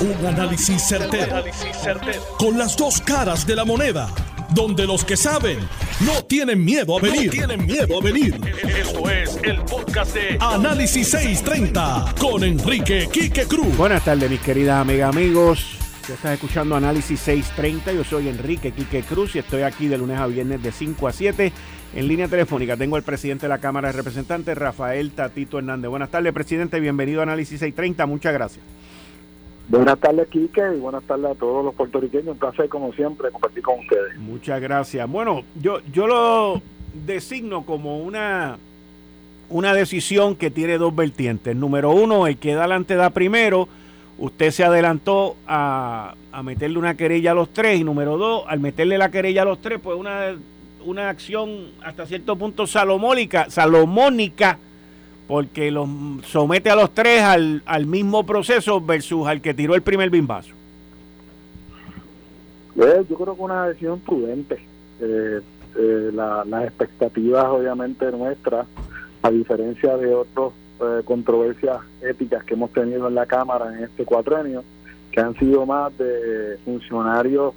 Un 0.00 0.26
análisis 0.26 0.80
certero, 0.82 1.44
Con 2.38 2.56
las 2.56 2.74
dos 2.74 3.02
caras 3.02 3.46
de 3.46 3.54
la 3.54 3.66
moneda. 3.66 4.08
Donde 4.54 4.86
los 4.86 5.04
que 5.04 5.14
saben 5.14 5.58
no 6.00 6.24
tienen 6.24 6.64
miedo 6.64 6.96
a 6.96 7.02
venir. 7.02 7.30
tienen 7.30 7.66
miedo 7.66 8.00
a 8.00 8.02
venir. 8.02 8.34
Esto 8.66 9.10
es 9.10 9.38
el 9.42 9.60
podcast 9.60 10.14
de 10.14 10.38
Análisis 10.40 11.06
630 11.10 12.14
con 12.18 12.42
Enrique 12.42 13.10
Quique 13.12 13.44
Cruz. 13.44 13.76
Buenas 13.76 14.02
tardes, 14.02 14.30
mis 14.30 14.40
queridas 14.40 14.80
amigas, 14.80 15.14
amigos. 15.14 15.76
Usted 16.00 16.14
está 16.14 16.32
escuchando 16.32 16.76
Análisis 16.76 17.20
630. 17.20 17.92
Yo 17.92 18.02
soy 18.02 18.28
Enrique 18.28 18.72
Quique 18.72 19.02
Cruz 19.02 19.36
y 19.36 19.40
estoy 19.40 19.62
aquí 19.62 19.86
de 19.86 19.98
lunes 19.98 20.18
a 20.18 20.26
viernes 20.26 20.62
de 20.62 20.72
5 20.72 21.08
a 21.08 21.12
7 21.12 21.52
en 21.94 22.08
línea 22.08 22.26
telefónica. 22.26 22.74
Tengo 22.78 22.96
al 22.96 23.02
presidente 23.02 23.42
de 23.42 23.50
la 23.50 23.58
Cámara 23.58 23.88
de 23.88 23.92
Representantes, 23.92 24.56
Rafael 24.56 25.10
Tatito 25.10 25.58
Hernández. 25.58 25.90
Buenas 25.90 26.10
tardes, 26.10 26.32
presidente. 26.32 26.80
Bienvenido 26.80 27.20
a 27.20 27.24
Análisis 27.24 27.60
630. 27.60 28.06
Muchas 28.06 28.32
gracias. 28.32 28.64
Buenas 29.70 30.00
tardes, 30.00 30.26
Quique, 30.26 30.62
y 30.76 30.80
buenas 30.80 31.04
tardes 31.04 31.30
a 31.30 31.34
todos 31.36 31.64
los 31.64 31.72
puertorriqueños. 31.76 32.30
Un 32.30 32.38
placer, 32.38 32.68
como 32.68 32.92
siempre, 32.92 33.30
compartir 33.30 33.62
con 33.62 33.78
ustedes. 33.78 34.18
Muchas 34.18 34.60
gracias. 34.60 35.08
Bueno, 35.08 35.44
yo, 35.54 35.78
yo 35.92 36.08
lo 36.08 36.60
designo 37.06 37.64
como 37.64 38.00
una, 38.00 38.58
una 39.48 39.72
decisión 39.72 40.34
que 40.34 40.50
tiene 40.50 40.76
dos 40.76 40.92
vertientes. 40.96 41.54
Número 41.54 41.92
uno, 41.92 42.26
el 42.26 42.36
que 42.36 42.54
da 42.54 42.62
adelante 42.62 42.96
da 42.96 43.10
primero. 43.10 43.68
Usted 44.18 44.50
se 44.50 44.64
adelantó 44.64 45.36
a, 45.46 46.16
a 46.32 46.42
meterle 46.42 46.76
una 46.76 46.96
querella 46.96 47.30
a 47.30 47.34
los 47.34 47.50
tres. 47.50 47.78
Y 47.78 47.84
número 47.84 48.18
dos, 48.18 48.42
al 48.48 48.58
meterle 48.58 48.98
la 48.98 49.12
querella 49.12 49.42
a 49.42 49.44
los 49.44 49.60
tres, 49.60 49.78
pues 49.80 49.96
una, 49.96 50.34
una 50.84 51.10
acción 51.10 51.68
hasta 51.84 52.06
cierto 52.06 52.34
punto 52.34 52.66
salomónica, 52.66 53.48
salomónica 53.48 54.58
porque 55.30 55.70
los 55.70 55.88
somete 56.24 56.70
a 56.70 56.74
los 56.74 56.92
tres 56.92 57.22
al, 57.22 57.62
al 57.64 57.86
mismo 57.86 58.26
proceso 58.26 58.80
versus 58.80 59.28
al 59.28 59.40
que 59.40 59.54
tiró 59.54 59.76
el 59.76 59.82
primer 59.82 60.10
bimbazo? 60.10 60.50
Eh, 62.74 63.04
yo 63.08 63.16
creo 63.16 63.36
que 63.36 63.40
una 63.40 63.68
decisión 63.68 64.00
prudente. 64.00 64.58
Eh, 65.00 65.40
eh, 65.78 66.10
las 66.12 66.64
expectativas, 66.64 67.44
obviamente, 67.44 68.10
nuestras, 68.10 68.66
a 69.22 69.30
diferencia 69.30 69.96
de 69.96 70.12
otras 70.12 70.50
controversias 71.04 71.78
éticas 72.02 72.42
que 72.42 72.54
hemos 72.54 72.72
tenido 72.72 73.06
en 73.06 73.14
la 73.14 73.26
Cámara 73.26 73.72
en 73.72 73.84
este 73.84 74.04
cuatrenio, 74.04 74.64
que 75.12 75.20
han 75.20 75.38
sido 75.38 75.64
más 75.64 75.96
de 75.96 76.58
funcionarios 76.64 77.54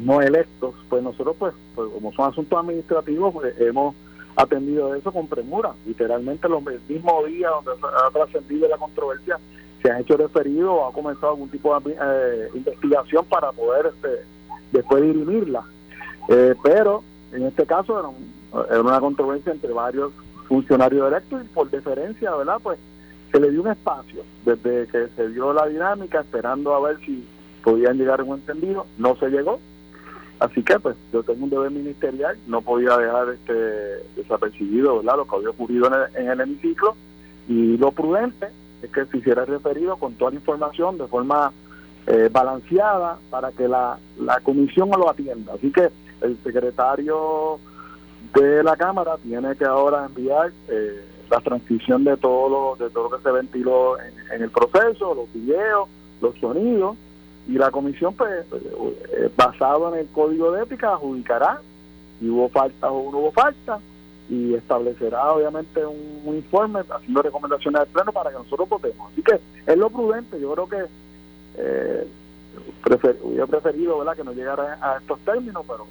no 0.00 0.20
electos, 0.20 0.74
pues 0.88 1.00
nosotros, 1.00 1.36
pues, 1.38 1.54
pues 1.76 1.90
como 1.92 2.12
son 2.12 2.28
asuntos 2.28 2.58
administrativos, 2.58 3.34
pues, 3.34 3.54
hemos 3.60 3.94
atendido 4.36 4.94
eso 4.94 5.12
con 5.12 5.26
premura. 5.26 5.72
Literalmente, 5.86 6.46
el 6.46 6.80
mismo 6.88 7.24
día 7.24 7.48
donde 7.50 7.72
ha 7.82 8.10
trascendido 8.10 8.68
la 8.68 8.78
controversia, 8.78 9.38
se 9.82 9.90
han 9.90 10.00
hecho 10.00 10.16
referidos 10.16 10.70
o 10.70 10.86
ha 10.86 10.92
comenzado 10.92 11.32
algún 11.32 11.48
tipo 11.48 11.78
de 11.80 11.96
eh, 12.00 12.48
investigación 12.54 13.24
para 13.26 13.52
poder 13.52 13.86
este, 13.86 14.24
después 14.72 15.02
dirimirla. 15.02 15.64
Eh, 16.28 16.54
pero 16.62 17.02
en 17.32 17.44
este 17.46 17.66
caso 17.66 17.98
era, 17.98 18.80
una 18.80 19.00
controversia 19.00 19.52
entre 19.52 19.72
varios 19.72 20.12
funcionarios 20.48 21.08
electos 21.08 21.42
y 21.44 21.48
por 21.48 21.70
deferencia, 21.70 22.34
¿verdad? 22.34 22.58
Pues 22.62 22.78
se 23.30 23.38
le 23.38 23.50
dio 23.50 23.62
un 23.62 23.68
espacio 23.68 24.22
desde 24.44 24.86
que 24.88 25.08
se 25.14 25.28
dio 25.28 25.52
la 25.52 25.66
dinámica, 25.66 26.20
esperando 26.20 26.74
a 26.74 26.80
ver 26.80 26.98
si 27.06 27.24
podían 27.62 27.96
llegar 27.96 28.20
a 28.20 28.24
un 28.24 28.38
entendido. 28.38 28.86
No 28.98 29.16
se 29.16 29.28
llegó, 29.28 29.60
Así 30.40 30.62
que 30.62 30.80
pues 30.80 30.96
yo 31.12 31.22
tengo 31.22 31.44
un 31.44 31.50
deber 31.50 31.70
ministerial, 31.70 32.38
no 32.46 32.62
podía 32.62 32.96
dejar 32.96 33.28
este 33.28 33.52
desapercibido 34.16 34.96
¿verdad? 34.96 35.18
lo 35.18 35.26
que 35.26 35.36
había 35.36 35.50
ocurrido 35.50 35.90
en 36.16 36.28
el, 36.28 36.40
hemiciclo 36.40 36.96
y 37.46 37.76
lo 37.76 37.92
prudente 37.92 38.48
es 38.82 38.90
que 38.90 39.04
se 39.04 39.18
hiciera 39.18 39.44
referido 39.44 39.98
con 39.98 40.14
toda 40.14 40.30
la 40.30 40.38
información 40.38 40.96
de 40.96 41.06
forma 41.08 41.52
eh, 42.06 42.30
balanceada 42.32 43.18
para 43.28 43.52
que 43.52 43.68
la, 43.68 43.98
la 44.18 44.40
comisión 44.40 44.88
lo 44.88 45.10
atienda. 45.10 45.52
Así 45.52 45.70
que 45.70 45.90
el 46.22 46.38
secretario 46.42 47.58
de 48.34 48.62
la 48.62 48.76
Cámara 48.76 49.18
tiene 49.18 49.54
que 49.56 49.66
ahora 49.66 50.06
enviar 50.06 50.52
eh, 50.68 51.04
la 51.28 51.40
transcripción 51.40 52.04
de 52.04 52.16
todo 52.16 52.48
lo, 52.48 52.82
de 52.82 52.90
todo 52.90 53.10
lo 53.10 53.16
que 53.18 53.22
se 53.22 53.30
ventiló 53.30 54.00
en 54.00 54.42
el 54.42 54.50
proceso, 54.50 55.14
los 55.14 55.30
videos, 55.34 55.86
los 56.22 56.34
sonidos, 56.38 56.96
y 57.46 57.52
la 57.52 57.70
comisión, 57.70 58.14
pues, 58.14 58.44
eh, 58.52 59.30
basado 59.36 59.92
en 59.92 60.00
el 60.00 60.06
código 60.08 60.52
de 60.52 60.62
ética, 60.62 60.92
adjudicará 60.92 61.60
si 62.18 62.28
hubo 62.28 62.48
falta 62.50 62.90
o 62.90 63.10
no 63.10 63.18
hubo 63.18 63.32
falta 63.32 63.80
y 64.28 64.54
establecerá 64.54 65.32
obviamente 65.32 65.84
un, 65.84 66.36
informe 66.36 66.80
haciendo 66.88 67.22
recomendaciones 67.22 67.80
al 67.80 67.86
pleno 67.88 68.12
para 68.12 68.30
que 68.30 68.36
nosotros 68.36 68.68
votemos. 68.68 69.10
Así 69.12 69.22
que 69.22 69.40
es 69.66 69.76
lo 69.76 69.90
prudente, 69.90 70.40
yo 70.40 70.52
creo 70.54 70.68
que 70.68 70.84
eh, 71.56 72.06
hubiera 73.24 73.46
preferido 73.46 73.98
¿verdad? 73.98 74.16
que 74.16 74.24
no 74.24 74.32
llegara 74.32 74.78
a 74.80 74.98
estos 74.98 75.18
términos, 75.20 75.64
pero 75.66 75.86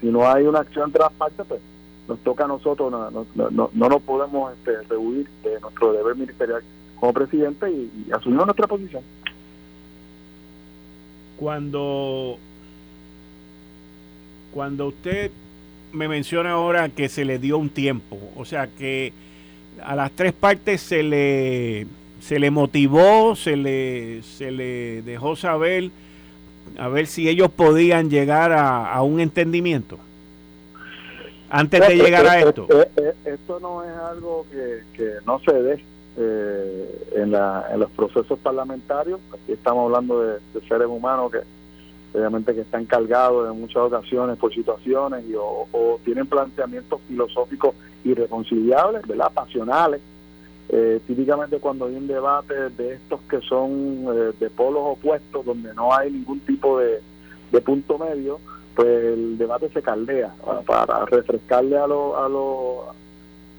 si 0.00 0.08
no 0.08 0.28
hay 0.28 0.44
una 0.44 0.60
acción 0.60 0.86
entre 0.86 1.02
las 1.02 1.12
partes, 1.12 1.46
pues 1.46 1.60
nos 2.08 2.18
toca 2.20 2.44
a 2.44 2.48
nosotros, 2.48 2.90
no, 2.90 3.10
no, 3.10 3.26
no, 3.72 3.88
nos 3.88 4.02
podemos 4.02 4.52
este, 4.54 4.82
rehuir 4.88 5.28
de 5.42 5.60
nuestro 5.60 5.92
deber 5.92 6.16
ministerial 6.16 6.62
como 6.98 7.12
presidente 7.12 7.70
y, 7.70 8.06
y 8.08 8.12
asumir 8.12 8.44
nuestra 8.44 8.66
posición 8.66 9.02
cuando, 11.36 12.38
cuando 14.52 14.88
usted 14.88 15.30
me 15.92 16.08
menciona 16.08 16.52
ahora 16.52 16.88
que 16.88 17.08
se 17.08 17.24
le 17.24 17.38
dio 17.38 17.58
un 17.58 17.70
tiempo, 17.70 18.18
o 18.36 18.44
sea 18.44 18.66
que 18.66 19.12
a 19.82 19.94
las 19.94 20.10
tres 20.12 20.32
partes 20.32 20.80
se 20.80 21.02
le, 21.02 21.86
se 22.20 22.38
le 22.38 22.50
motivó, 22.50 23.36
se 23.36 23.56
le, 23.56 24.22
se 24.22 24.50
le 24.50 25.02
dejó 25.02 25.36
saber 25.36 25.90
a 26.78 26.88
ver 26.88 27.06
si 27.06 27.28
ellos 27.28 27.50
podían 27.50 28.10
llegar 28.10 28.52
a, 28.52 29.00
un 29.02 29.20
entendimiento 29.20 29.98
antes 31.50 31.86
de 31.86 31.96
llegar 31.96 32.26
a 32.26 32.40
esto. 32.40 32.66
Esto 33.24 33.60
no 33.60 33.84
es 33.84 33.96
algo 33.96 34.46
que, 34.50 34.82
que 34.96 35.10
no 35.24 35.38
se 35.40 35.52
dé 35.52 35.93
eh, 36.16 37.08
en, 37.16 37.32
la, 37.32 37.66
en 37.72 37.80
los 37.80 37.90
procesos 37.90 38.38
parlamentarios. 38.38 39.20
Aquí 39.32 39.52
estamos 39.52 39.86
hablando 39.86 40.20
de, 40.20 40.38
seres 40.68 40.86
humanos 40.88 41.32
que 41.32 41.40
obviamente 42.16 42.54
que 42.54 42.60
están 42.60 42.84
cargados 42.86 43.50
en 43.52 43.60
muchas 43.60 43.78
ocasiones 43.78 44.38
por 44.38 44.54
situaciones 44.54 45.24
y, 45.28 45.34
o, 45.36 45.98
tienen 46.04 46.26
planteamientos 46.26 47.00
filosóficos 47.08 47.74
irreconciliables, 48.04 49.06
¿verdad? 49.06 49.32
pasionales. 49.34 50.00
Eh, 50.68 51.00
típicamente 51.06 51.58
cuando 51.58 51.86
hay 51.86 51.96
un 51.96 52.06
debate 52.06 52.70
de 52.70 52.94
estos 52.94 53.20
que 53.28 53.40
son 53.40 54.06
eh, 54.08 54.32
de 54.38 54.50
polos 54.50 54.82
opuestos, 54.84 55.44
donde 55.44 55.74
no 55.74 55.92
hay 55.92 56.10
ningún 56.10 56.40
tipo 56.40 56.78
de, 56.78 57.00
de 57.50 57.60
punto 57.60 57.98
medio, 57.98 58.40
pues 58.74 58.88
el 58.88 59.38
debate 59.38 59.68
se 59.70 59.82
caldea 59.82 60.34
para, 60.66 61.04
refrescarle 61.06 61.76
a 61.76 61.86
los 61.86 62.16
a 62.16 62.28
los 62.28 63.03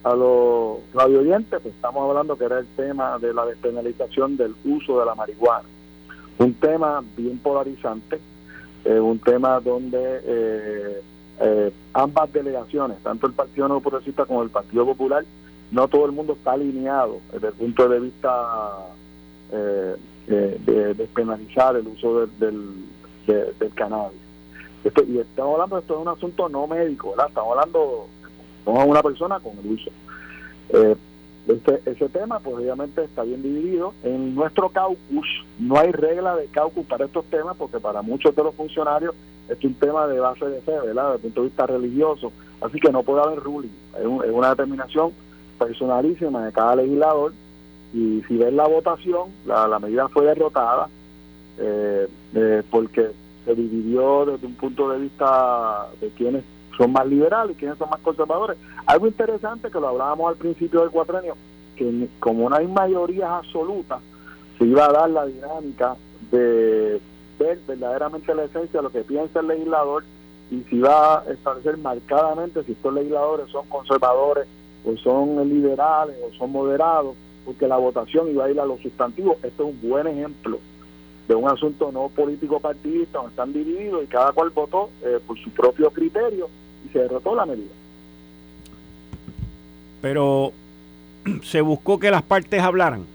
a 0.05 0.13
los 0.13 0.77
radio 0.93 1.21
oyentes, 1.21 1.59
pues 1.61 1.73
estamos 1.73 2.07
hablando 2.07 2.37
que 2.37 2.45
era 2.45 2.59
el 2.59 2.67
tema 2.77 3.17
de 3.17 3.33
la 3.33 3.43
despenalización 3.43 4.37
del 4.37 4.53
uso 4.63 4.99
de 4.99 5.05
la 5.05 5.15
marihuana. 5.15 5.67
Un 6.37 6.53
tema 6.53 7.03
bien 7.17 7.39
polarizante, 7.39 8.19
eh, 8.83 8.99
un 8.99 9.17
tema 9.17 9.59
donde 9.59 10.21
eh, 10.23 11.01
eh, 11.39 11.71
ambas 11.93 12.31
delegaciones, 12.31 12.99
tanto 13.01 13.25
el 13.25 13.33
Partido 13.33 13.67
No 13.67 13.79
Progresista 13.79 14.25
como 14.25 14.43
el 14.43 14.51
Partido 14.51 14.85
Popular, 14.85 15.25
no 15.71 15.87
todo 15.87 16.05
el 16.05 16.11
mundo 16.11 16.33
está 16.33 16.51
alineado 16.51 17.19
desde 17.33 17.47
el 17.47 17.53
punto 17.53 17.89
de 17.89 17.99
vista 17.99 18.31
de 20.27 20.93
despenalizar 20.93 21.75
el 21.77 21.87
uso 21.87 22.27
del, 22.37 22.85
del, 23.25 23.73
cannabis. 23.73 24.19
y 24.83 25.17
estamos 25.17 25.53
hablando 25.53 25.79
esto 25.79 25.95
es 25.95 25.99
un 25.99 26.07
asunto 26.09 26.47
no 26.47 26.67
médico. 26.67 27.15
Estamos 27.17 27.57
hablando 27.57 28.07
a 28.65 28.85
una 28.85 29.01
persona 29.01 29.39
con 29.39 29.57
el 29.59 29.73
uso. 29.73 29.91
Eh, 30.69 30.95
este, 31.47 31.79
ese 31.85 32.09
tema, 32.09 32.39
pues 32.39 32.55
obviamente 32.55 33.03
está 33.03 33.23
bien 33.23 33.43
dividido. 33.43 33.93
En 34.03 34.33
nuestro 34.33 34.69
caucus 34.69 35.27
no 35.59 35.77
hay 35.77 35.91
regla 35.91 36.35
de 36.35 36.47
caucus 36.47 36.85
para 36.85 37.05
estos 37.05 37.25
temas, 37.25 37.55
porque 37.57 37.79
para 37.79 38.01
muchos 38.01 38.35
de 38.35 38.43
los 38.43 38.55
funcionarios 38.55 39.13
es 39.47 39.63
un 39.63 39.75
tema 39.75 40.07
de 40.07 40.19
base 40.19 40.45
de 40.45 40.61
fe, 40.61 40.71
¿verdad? 40.71 41.13
Desde 41.13 41.15
el 41.15 41.21
punto 41.21 41.41
de 41.41 41.47
vista 41.47 41.67
religioso. 41.67 42.31
Así 42.61 42.79
que 42.79 42.91
no 42.91 43.03
puede 43.03 43.21
haber 43.21 43.39
ruling. 43.39 43.69
Es, 43.99 44.05
una 44.05 44.49
determinación 44.49 45.11
personalísima 45.59 46.45
de 46.45 46.51
cada 46.51 46.77
legislador. 46.77 47.33
Y 47.93 48.23
si 48.27 48.37
ves 48.37 48.51
la 48.51 48.67
votación, 48.67 49.29
la, 49.45 49.79
medida 49.79 50.09
fue 50.09 50.25
derrotada 50.25 50.89
eh, 51.59 52.07
eh, 52.33 52.63
porque 52.69 53.11
se 53.45 53.55
dividió 53.55 54.25
desde 54.25 54.47
un 54.47 54.55
punto 54.55 54.89
de 54.89 54.99
vista 54.99 55.87
de 56.01 56.09
quienes 56.09 56.43
son 56.77 56.91
más 56.91 57.05
liberales 57.07 57.57
quienes 57.57 57.77
son 57.77 57.89
más 57.89 57.99
conservadores. 58.01 58.57
Algo 58.85 59.07
interesante 59.07 59.69
que 59.69 59.79
lo 59.79 59.89
hablábamos 59.89 60.29
al 60.29 60.37
principio 60.37 60.81
del 60.81 60.91
cuatrenio, 60.91 61.35
que 61.75 62.07
como 62.19 62.49
no 62.49 62.55
hay 62.55 62.67
mayorías 62.67 63.29
absolutas, 63.29 63.99
se 64.57 64.65
iba 64.65 64.85
a 64.85 64.91
dar 64.91 65.09
la 65.09 65.25
dinámica 65.25 65.95
de 66.31 67.01
ver 67.39 67.59
verdaderamente 67.67 68.33
la 68.33 68.45
esencia 68.45 68.79
de 68.79 68.83
lo 68.83 68.91
que 68.91 69.01
piensa 69.01 69.39
el 69.39 69.47
legislador 69.47 70.03
y 70.51 70.61
si 70.69 70.79
va 70.79 71.19
a 71.19 71.31
establecer 71.31 71.77
marcadamente 71.77 72.63
si 72.63 72.73
estos 72.73 72.93
legisladores 72.93 73.49
son 73.49 73.67
conservadores 73.67 74.47
o 74.85 74.95
son 74.97 75.49
liberales 75.49 76.15
o 76.23 76.33
son 76.37 76.51
moderados, 76.51 77.15
porque 77.43 77.67
la 77.67 77.77
votación 77.77 78.29
iba 78.29 78.45
a 78.45 78.51
ir 78.51 78.59
a 78.59 78.65
los 78.65 78.79
sustantivos. 78.81 79.37
Esto 79.43 79.63
es 79.63 79.69
un 79.69 79.89
buen 79.89 80.07
ejemplo 80.07 80.59
de 81.27 81.35
un 81.35 81.49
asunto 81.49 81.91
no 81.91 82.09
político 82.09 82.59
partidista, 82.59 83.17
donde 83.17 83.31
están 83.31 83.53
divididos 83.53 84.03
y 84.03 84.07
cada 84.07 84.31
cual 84.31 84.51
votó 84.51 84.91
eh, 85.03 85.19
por 85.25 85.37
su 85.39 85.49
propio 85.49 85.89
criterio 85.89 86.47
y 86.85 86.89
se 86.89 86.99
derrotó 86.99 87.35
la 87.35 87.45
medida. 87.45 87.71
Pero 90.01 90.51
se 91.43 91.61
buscó 91.61 91.99
que 91.99 92.11
las 92.11 92.23
partes 92.23 92.61
hablaran. 92.61 93.05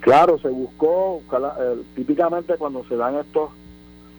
Claro, 0.00 0.38
se 0.38 0.48
buscó, 0.48 1.22
eh, 1.32 1.82
típicamente 1.94 2.56
cuando 2.56 2.84
se 2.88 2.96
dan 2.96 3.16
estos 3.16 3.50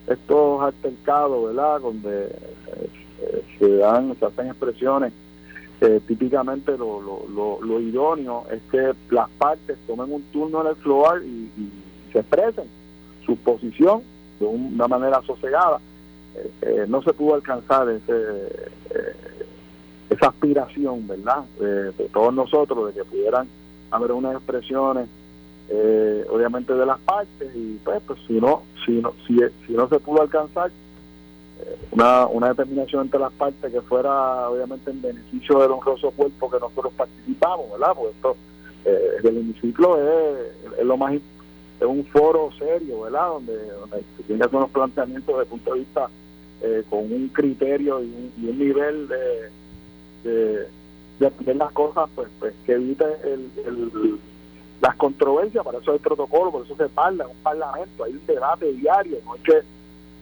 estos 0.07 0.61
altercados, 0.61 1.45
¿verdad? 1.47 1.79
Donde 1.79 2.25
eh, 2.25 3.43
se 3.57 3.77
dan, 3.77 4.15
se 4.19 4.25
hacen 4.25 4.47
expresiones, 4.47 5.13
típicamente 6.07 6.77
lo, 6.77 7.01
lo, 7.01 7.61
lo, 7.61 7.79
idóneo 7.81 8.45
es 8.49 8.61
que 8.71 8.93
las 9.13 9.29
partes 9.31 9.77
tomen 9.85 10.13
un 10.13 10.21
turno 10.31 10.61
en 10.61 10.67
el 10.67 10.75
floor 10.77 11.23
y 11.25 11.49
se 12.13 12.19
expresen 12.19 12.65
su 13.25 13.35
posición 13.37 14.01
de 14.39 14.45
una 14.45 14.87
manera 14.87 15.21
sosegada. 15.23 15.79
Eh, 16.35 16.51
eh, 16.61 16.85
no 16.87 17.01
se 17.03 17.13
pudo 17.13 17.35
alcanzar 17.35 17.89
ese, 17.89 18.11
eh, 18.11 19.15
esa 20.09 20.27
aspiración, 20.27 21.07
¿verdad?, 21.07 21.43
de, 21.59 21.91
todos 22.11 22.33
nosotros, 22.33 22.87
de 22.87 23.01
que 23.01 23.09
pudieran 23.09 23.47
haber 23.91 24.11
unas 24.11 24.35
expresiones, 24.35 25.07
obviamente, 26.29 26.73
de 26.73 26.85
las 26.85 26.99
partes, 26.99 27.55
y 27.55 27.79
pues, 27.83 28.01
pues 28.05 28.19
si 28.27 28.33
no, 28.33 28.63
si 28.85 28.93
no, 28.93 29.13
si, 29.27 29.37
si 29.65 29.73
no 29.73 29.87
se 29.87 29.99
pudo 29.99 30.21
alcanzar 30.21 30.71
una, 31.91 32.27
una 32.27 32.49
determinación 32.49 33.03
entre 33.03 33.19
las 33.19 33.31
partes 33.33 33.71
que 33.71 33.81
fuera, 33.81 34.49
obviamente, 34.49 34.91
en 34.91 35.01
beneficio 35.01 35.59
del 35.59 35.71
honroso 35.71 36.11
cuerpo 36.11 36.49
que 36.49 36.59
nosotros 36.59 36.93
participamos, 36.93 37.71
¿verdad?, 37.71 37.93
porque 37.95 38.11
esto, 38.11 38.35
el 38.85 39.37
hemiciclo 39.37 39.97
es, 39.97 40.77
es 40.79 40.85
lo 40.85 40.97
más 40.97 41.13
importante 41.13 41.32
es 41.79 41.87
un 41.87 42.05
foro 42.05 42.49
serio, 42.57 43.01
¿verdad? 43.01 43.29
Donde, 43.29 43.71
donde 43.71 44.03
se 44.17 44.23
tiene 44.23 44.45
unos 44.51 44.69
planteamientos 44.69 45.39
el 45.39 45.47
punto 45.47 45.73
de 45.73 45.79
vista 45.79 46.09
eh, 46.61 46.83
con 46.89 46.99
un 47.11 47.29
criterio 47.29 48.01
y 48.01 48.31
un, 48.37 48.59
nivel 48.59 49.07
de, 49.07 49.49
de, 50.23 50.67
de, 51.19 51.55
las 51.55 51.71
cosas, 51.73 52.09
pues, 52.15 52.29
pues 52.39 52.53
que 52.65 52.73
evite 52.73 53.05
el, 53.23 54.19
las 54.81 54.95
controversias, 54.95 55.63
para 55.63 55.79
eso 55.79 55.91
hay 55.91 55.99
protocolo, 55.99 56.51
por 56.51 56.65
eso 56.65 56.75
se 56.75 56.89
parla, 56.89 57.25
es 57.25 57.31
un 57.31 57.43
parlamento, 57.43 58.03
hay 58.03 58.13
un 58.13 58.25
debate 58.25 58.71
diario, 58.73 59.17
no 59.25 59.33
hay 59.33 59.39
que, 59.39 59.61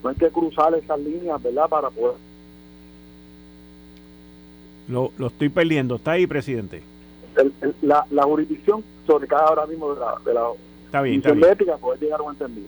no 0.04 0.10
hay 0.10 0.16
que 0.16 0.30
cruzar 0.30 0.74
esas 0.76 1.00
líneas, 1.00 1.42
¿verdad? 1.42 1.70
Para 1.70 1.90
poder... 1.90 2.16
Lo, 4.88 5.12
lo 5.18 5.28
estoy 5.28 5.50
perdiendo, 5.50 5.96
¿está 5.96 6.12
ahí, 6.12 6.28
presidente? 6.28 6.84
la, 7.82 8.06
la 8.10 8.24
jurisdicción 8.24 8.84
sobre 9.08 9.28
cada 9.28 9.46
ahora 9.48 9.66
mismo 9.66 9.94
de 9.94 10.00
la, 10.00 10.16
de 10.26 10.34
la 10.34 10.48
Está 10.92 11.02
bien, 11.04 11.20
está 11.20 11.32
bien. 11.32 11.48
llegar 12.02 12.20
a 12.20 12.24
un 12.24 12.34
entendido. 12.34 12.68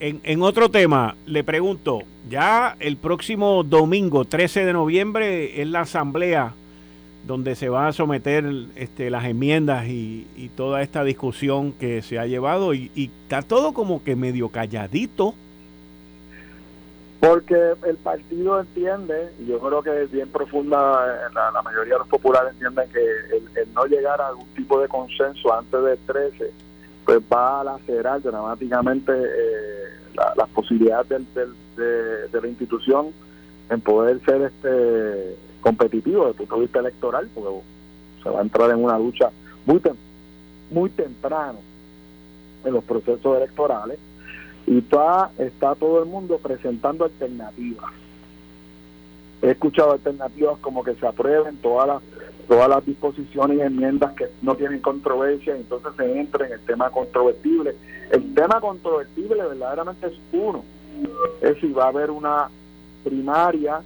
En, 0.00 0.20
en 0.24 0.42
otro 0.42 0.68
tema, 0.68 1.14
le 1.26 1.44
pregunto, 1.44 2.02
ya 2.28 2.74
el 2.80 2.96
próximo 2.96 3.62
domingo, 3.62 4.24
13 4.24 4.64
de 4.64 4.72
noviembre, 4.72 5.62
es 5.62 5.68
la 5.68 5.82
asamblea 5.82 6.54
donde 7.24 7.54
se 7.54 7.68
van 7.68 7.86
a 7.86 7.92
someter 7.92 8.44
este, 8.74 9.10
las 9.10 9.26
enmiendas 9.26 9.86
y, 9.86 10.26
y, 10.36 10.48
toda 10.48 10.82
esta 10.82 11.04
discusión 11.04 11.70
que 11.70 12.02
se 12.02 12.18
ha 12.18 12.26
llevado 12.26 12.74
y, 12.74 12.90
y, 12.96 13.12
está 13.22 13.42
todo 13.42 13.72
como 13.72 14.02
que 14.02 14.16
medio 14.16 14.48
calladito. 14.48 15.34
Porque 17.20 17.74
el 17.86 17.96
partido 17.96 18.58
entiende, 18.58 19.30
y 19.38 19.46
yo 19.46 19.60
creo 19.60 19.82
que 19.84 20.02
es 20.02 20.10
bien 20.10 20.30
profunda, 20.30 21.06
eh, 21.06 21.32
la, 21.32 21.52
la 21.52 21.62
mayoría 21.62 21.92
de 21.92 21.98
los 22.00 22.08
populares 22.08 22.54
entienden 22.54 22.88
que 22.90 23.00
el, 23.36 23.48
el, 23.56 23.72
no 23.72 23.84
llegar 23.86 24.20
a 24.20 24.28
algún 24.28 24.48
tipo 24.56 24.80
de 24.80 24.88
consenso 24.88 25.56
antes 25.56 25.80
del 25.80 25.98
13 25.98 26.67
pues 27.08 27.22
va 27.32 27.62
a 27.62 27.64
lacerar 27.64 28.20
dramáticamente 28.20 29.12
eh, 29.14 30.12
las 30.36 30.46
posibilidades 30.50 31.24
de, 31.34 32.28
la 32.38 32.48
institución 32.48 33.12
en 33.70 33.80
poder 33.80 34.20
ser 34.26 34.42
este 34.42 35.38
competitivo 35.62 36.26
desde 36.26 36.32
el 36.32 36.36
punto 36.36 36.54
de 36.56 36.60
vista 36.60 36.80
electoral, 36.80 37.30
porque 37.34 37.60
se 38.22 38.28
va 38.28 38.40
a 38.40 38.42
entrar 38.42 38.70
en 38.72 38.84
una 38.84 38.98
lucha 38.98 39.30
muy, 39.64 39.80
muy 40.70 40.90
temprano 40.90 41.60
en 42.66 42.74
los 42.74 42.84
procesos 42.84 43.38
electorales 43.38 43.98
y 44.66 44.80
está, 44.80 45.30
está 45.38 45.74
todo 45.76 46.02
el 46.02 46.10
mundo 46.10 46.36
presentando 46.36 47.06
alternativas. 47.06 47.90
He 49.40 49.52
escuchado 49.52 49.92
alternativas 49.92 50.58
como 50.58 50.84
que 50.84 50.94
se 50.96 51.06
aprueben 51.06 51.56
todas 51.56 51.88
las 51.88 52.02
todas 52.48 52.68
las 52.68 52.84
disposiciones 52.84 53.58
y 53.58 53.60
enmiendas 53.60 54.14
que 54.14 54.30
no 54.40 54.56
tienen 54.56 54.80
controversia, 54.80 55.54
entonces 55.54 55.92
se 55.96 56.18
entra 56.18 56.46
en 56.46 56.54
el 56.54 56.60
tema 56.60 56.90
controvertible. 56.90 57.76
El 58.10 58.34
tema 58.34 58.58
controvertible 58.60 59.46
verdaderamente 59.46 60.06
es 60.06 60.14
uno, 60.32 60.64
es 61.42 61.58
si 61.60 61.70
va 61.70 61.84
a 61.84 61.88
haber 61.88 62.10
una 62.10 62.48
primaria 63.04 63.82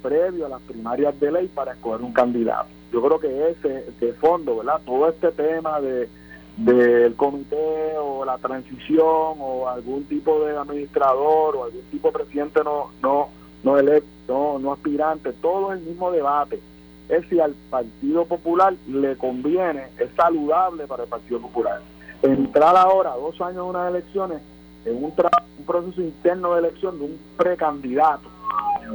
previo 0.00 0.46
a 0.46 0.50
las 0.50 0.62
primarias 0.62 1.18
de 1.18 1.32
ley 1.32 1.50
para 1.52 1.72
escoger 1.72 2.00
un 2.00 2.12
candidato. 2.12 2.68
Yo 2.92 3.02
creo 3.02 3.18
que 3.18 3.50
ese, 3.50 3.90
de 4.00 4.12
fondo, 4.14 4.58
¿verdad? 4.58 4.80
Todo 4.86 5.08
este 5.08 5.32
tema 5.32 5.80
de 5.80 6.08
del 6.56 7.14
comité 7.14 7.96
o 8.00 8.24
la 8.24 8.36
transición 8.38 9.36
o 9.38 9.68
algún 9.68 10.04
tipo 10.06 10.44
de 10.44 10.56
administrador 10.56 11.54
o 11.54 11.64
algún 11.64 11.82
tipo 11.82 12.08
de 12.08 12.14
presidente 12.14 12.64
no 12.64 12.90
no 13.00 13.28
no 13.62 13.78
electo, 13.78 14.08
no, 14.26 14.58
no 14.58 14.72
aspirante, 14.72 15.32
todo 15.34 15.72
el 15.72 15.80
mismo 15.80 16.10
debate 16.10 16.60
es 17.08 17.26
si 17.28 17.40
al 17.40 17.54
Partido 17.70 18.24
Popular 18.24 18.74
le 18.86 19.16
conviene, 19.16 19.88
es 19.98 20.10
saludable 20.16 20.86
para 20.86 21.04
el 21.04 21.08
Partido 21.08 21.40
Popular. 21.40 21.80
Entrar 22.22 22.76
ahora, 22.76 23.14
dos 23.14 23.40
años 23.40 23.56
de 23.56 23.70
unas 23.70 23.90
elecciones, 23.90 24.38
en 24.84 24.96
un, 24.96 25.04
un 25.04 25.64
proceso 25.66 26.00
interno 26.00 26.54
de 26.54 26.60
elección 26.60 26.98
de 26.98 27.04
un 27.04 27.18
precandidato, 27.36 28.28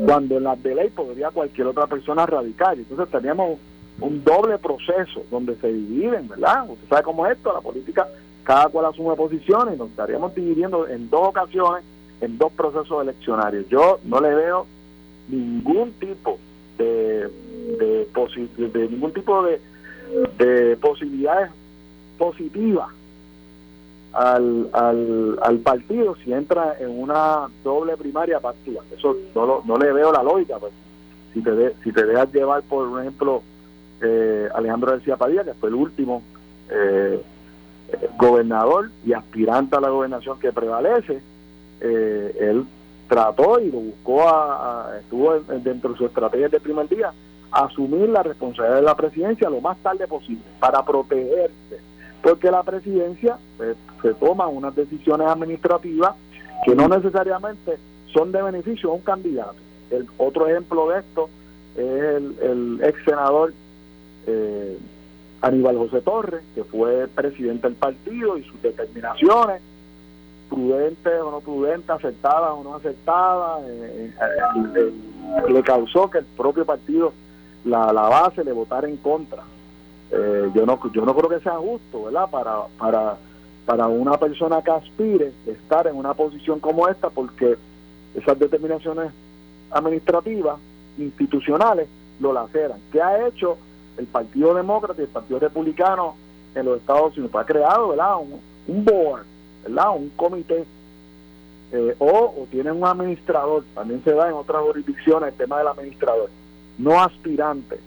cuando 0.06 0.38
en 0.38 0.44
las 0.44 0.62
de 0.62 0.76
ley 0.76 0.90
podría 0.90 1.32
cualquier 1.32 1.68
otra 1.68 1.88
persona 1.88 2.26
radical. 2.26 2.78
Entonces 2.78 3.10
teníamos 3.10 3.60
un 4.00 4.24
doble 4.24 4.58
proceso 4.58 5.24
donde 5.30 5.56
se 5.58 5.72
dividen, 5.72 6.28
¿verdad? 6.28 6.70
Usted 6.70 6.88
sabe 6.90 7.04
cómo 7.04 7.26
es 7.26 7.38
esto, 7.38 7.54
la 7.54 7.62
política, 7.62 8.08
cada 8.44 8.68
cual 8.70 8.86
asume 8.86 9.16
posiciones 9.16 9.78
nos 9.78 9.90
estaríamos 9.90 10.36
dividiendo 10.36 10.88
en 10.88 11.10
dos 11.10 11.30
ocasiones 11.30 11.84
en 12.22 12.38
dos 12.38 12.52
procesos 12.54 13.02
eleccionarios. 13.02 13.68
Yo 13.70 14.00
no 14.06 14.20
le 14.22 14.34
veo 14.34 14.66
ningún 15.30 15.94
tipo 15.94 16.38
de 16.78 17.30
de, 17.78 18.08
de 18.58 18.90
ningún 18.90 19.14
tipo 19.14 19.44
de, 19.44 19.60
de 20.38 20.78
posibilidades 20.78 21.52
positivas 22.18 22.90
al, 24.14 24.70
al, 24.74 25.40
al, 25.42 25.58
partido 25.60 26.16
si 26.24 26.32
entra 26.32 26.78
en 26.80 26.90
una 26.90 27.48
doble 27.64 27.98
primaria 27.98 28.40
partida. 28.40 28.82
Eso 28.96 29.18
no, 29.34 29.64
no 29.66 29.78
le 29.78 29.92
veo 29.92 30.12
la 30.12 30.22
lógica. 30.22 30.58
Pues. 30.60 30.72
Si 31.34 31.42
te, 31.42 31.74
si 31.84 31.92
te 31.92 32.06
dejas 32.06 32.32
llevar, 32.32 32.62
por 32.64 33.02
ejemplo, 33.02 33.42
eh, 34.02 34.48
Alejandro 34.54 34.92
García 34.92 35.18
Padilla, 35.18 35.44
que 35.44 35.56
fue 35.56 35.70
el 35.70 35.76
último 35.76 36.22
eh, 36.70 37.22
gobernador 38.18 38.92
y 39.04 39.14
aspirante 39.14 39.76
a 39.76 39.82
la 39.82 39.90
gobernación 39.90 40.40
que 40.40 40.54
prevalece, 40.54 41.22
eh, 41.82 42.38
él 42.40 42.66
trató 43.10 43.60
y 43.60 43.72
lo 43.72 43.80
buscó, 43.80 44.30
a, 44.30 44.92
estuvo 45.00 45.40
dentro 45.40 45.92
de 45.92 45.98
su 45.98 46.06
estrategia 46.06 46.50
de 46.50 46.60
primer 46.60 46.88
día 46.88 47.12
asumir 47.54 48.10
la 48.10 48.24
responsabilidad 48.24 48.78
de 48.78 48.86
la 48.86 48.96
presidencia 48.96 49.50
lo 49.50 49.62
más 49.62 49.78
tarde 49.78 50.08
posible 50.08 50.44
para 50.60 50.84
protegerse, 50.84 51.80
porque 52.22 52.50
la 52.50 52.64
presidencia 52.64 53.38
pues, 53.58 53.78
se 54.02 54.14
toma 54.16 54.48
unas 54.48 54.76
decisiones 54.76 55.28
administrativas 55.28 56.16
que 56.66 56.76
no 56.76 56.88
necesariamente 56.88 57.78
son 58.14 58.32
de 58.32 58.42
beneficio 58.42 58.92
a 58.92 58.94
un 58.94 59.02
candidato. 59.02 59.56
El 59.92 60.08
otro 60.18 60.48
ejemplo 60.48 60.90
de 60.90 61.00
esto 61.00 61.30
es 61.76 61.84
el, 62.42 62.80
ex 62.84 63.04
senador 63.06 63.54
eh, 64.26 64.78
Aníbal 65.42 65.78
José 65.78 66.02
Torres, 66.02 66.44
que 66.56 66.64
fue 66.64 67.08
presidente 67.08 67.68
del 67.68 67.76
partido 67.76 68.38
y 68.38 68.44
sus 68.44 68.62
determinaciones, 68.62 69.62
prudentes 70.50 71.14
o 71.22 71.32
no 71.32 71.40
prudentes, 71.42 71.90
aceptadas 71.90 72.52
o 72.52 72.64
no 72.64 72.76
aceptadas, 72.76 73.64
eh, 73.68 74.14
eh, 74.76 74.94
le 75.50 75.64
causó 75.64 76.10
que 76.10 76.20
el 76.20 76.26
propio 76.26 76.66
partido 76.66 77.14
la, 77.66 77.94
la 77.94 78.10
base 78.10 78.44
de 78.44 78.52
votar 78.52 78.86
en 78.86 78.98
contra. 78.98 79.44
Eh, 80.12 80.52
yo 80.54 80.66
no 80.66 80.80
yo 80.92 81.06
no 81.06 81.16
creo 81.16 81.30
que 81.30 81.40
sea 81.40 81.58
justo, 81.58 82.04
¿verdad? 82.06 82.30
Para, 82.30 82.68
para, 82.78 83.18
para 83.66 83.88
una 83.88 84.18
persona 84.18 84.62
que 84.62 84.72
aspire 84.72 85.32
estar 85.48 85.88
en 85.88 85.96
una 85.96 86.14
posición 86.14 86.60
como 86.60 86.88
esta, 86.88 87.10
porque 87.10 87.58
esas 88.14 88.38
determinaciones 88.38 89.12
administrativas, 89.72 90.58
institucionales, 90.98 91.88
lo 92.20 92.32
laceran. 92.32 92.80
¿Qué 92.92 93.02
ha 93.02 93.28
hecho 93.28 93.58
el 93.98 94.06
Partido 94.06 94.54
Demócrata 94.54 95.02
y 95.02 95.06
el 95.06 95.10
Partido 95.10 95.40
Republicano 95.40 96.16
en 96.54 96.66
los 96.66 96.78
Estados 96.78 97.18
Unidos? 97.18 97.36
Ha 97.36 97.46
creado, 97.46 97.90
¿verdad? 97.90 98.18
Un, 98.18 98.40
un 98.68 98.86
board, 98.86 99.24
¿verdad? 99.64 99.96
Un 99.96 100.10
comité. 100.10 100.66
Eh, 101.72 101.96
o, 101.98 102.06
o 102.08 102.48
tienen 102.52 102.76
un 102.76 102.86
administrador, 102.86 103.64
también 103.74 104.04
se 104.04 104.14
da 104.14 104.28
en 104.28 104.36
otras 104.36 104.62
jurisdicciones 104.62 105.30
el 105.30 105.36
tema 105.36 105.58
del 105.58 105.70
administrador 105.70 106.30
no 106.78 107.02
aspirante. 107.02 107.80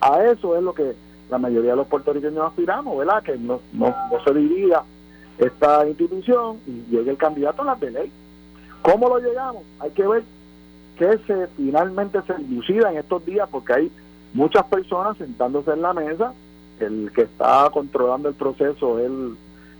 A 0.00 0.24
eso 0.24 0.56
es 0.56 0.62
lo 0.62 0.74
que 0.74 0.94
la 1.30 1.38
mayoría 1.38 1.72
de 1.72 1.76
los 1.76 1.86
puertorriqueños 1.86 2.46
aspiramos, 2.46 2.96
¿verdad? 2.98 3.22
Que 3.22 3.36
no, 3.36 3.60
no, 3.72 3.94
se 4.24 4.34
divida 4.34 4.84
esta 5.38 5.86
institución 5.86 6.58
y 6.66 6.90
llegue 6.90 7.10
el 7.10 7.16
candidato 7.16 7.62
a 7.62 7.66
las 7.66 7.80
de 7.80 7.90
ley. 7.90 8.12
¿Cómo 8.82 9.08
lo 9.08 9.18
llegamos? 9.18 9.62
Hay 9.80 9.90
que 9.90 10.06
ver 10.06 10.22
que 10.98 11.18
se 11.26 11.46
finalmente 11.56 12.20
se 12.22 12.34
dilucida 12.34 12.90
en 12.90 12.98
estos 12.98 13.24
días 13.26 13.48
porque 13.50 13.72
hay 13.72 13.92
muchas 14.32 14.64
personas 14.66 15.16
sentándose 15.16 15.72
en 15.72 15.82
la 15.82 15.92
mesa. 15.92 16.32
El 16.80 17.10
que 17.14 17.22
está 17.22 17.68
controlando 17.72 18.28
el 18.28 18.34
proceso 18.34 18.98
es 18.98 19.06
el 19.06 19.36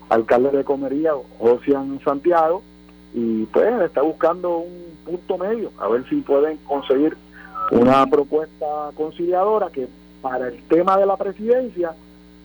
alcalde 0.09 0.51
de 0.51 0.65
Comería, 0.65 1.13
Ocean 1.39 2.01
Santiago, 2.05 2.63
y 3.15 3.45
pues 3.47 3.81
está 3.83 4.03
buscando 4.03 4.59
un 4.59 4.97
punto 5.05 5.39
medio, 5.39 5.71
a 5.79 5.89
ver 5.89 6.09
si 6.09 6.17
pueden 6.17 6.59
conseguir 6.59 7.17
una 7.71 8.07
propuesta 8.07 8.91
conciliadora 8.95 9.71
que 9.71 9.89
para 10.23 10.49
el 10.49 10.63
tema 10.65 10.97
de 10.97 11.07
la 11.07 11.17
presidencia 11.17 11.95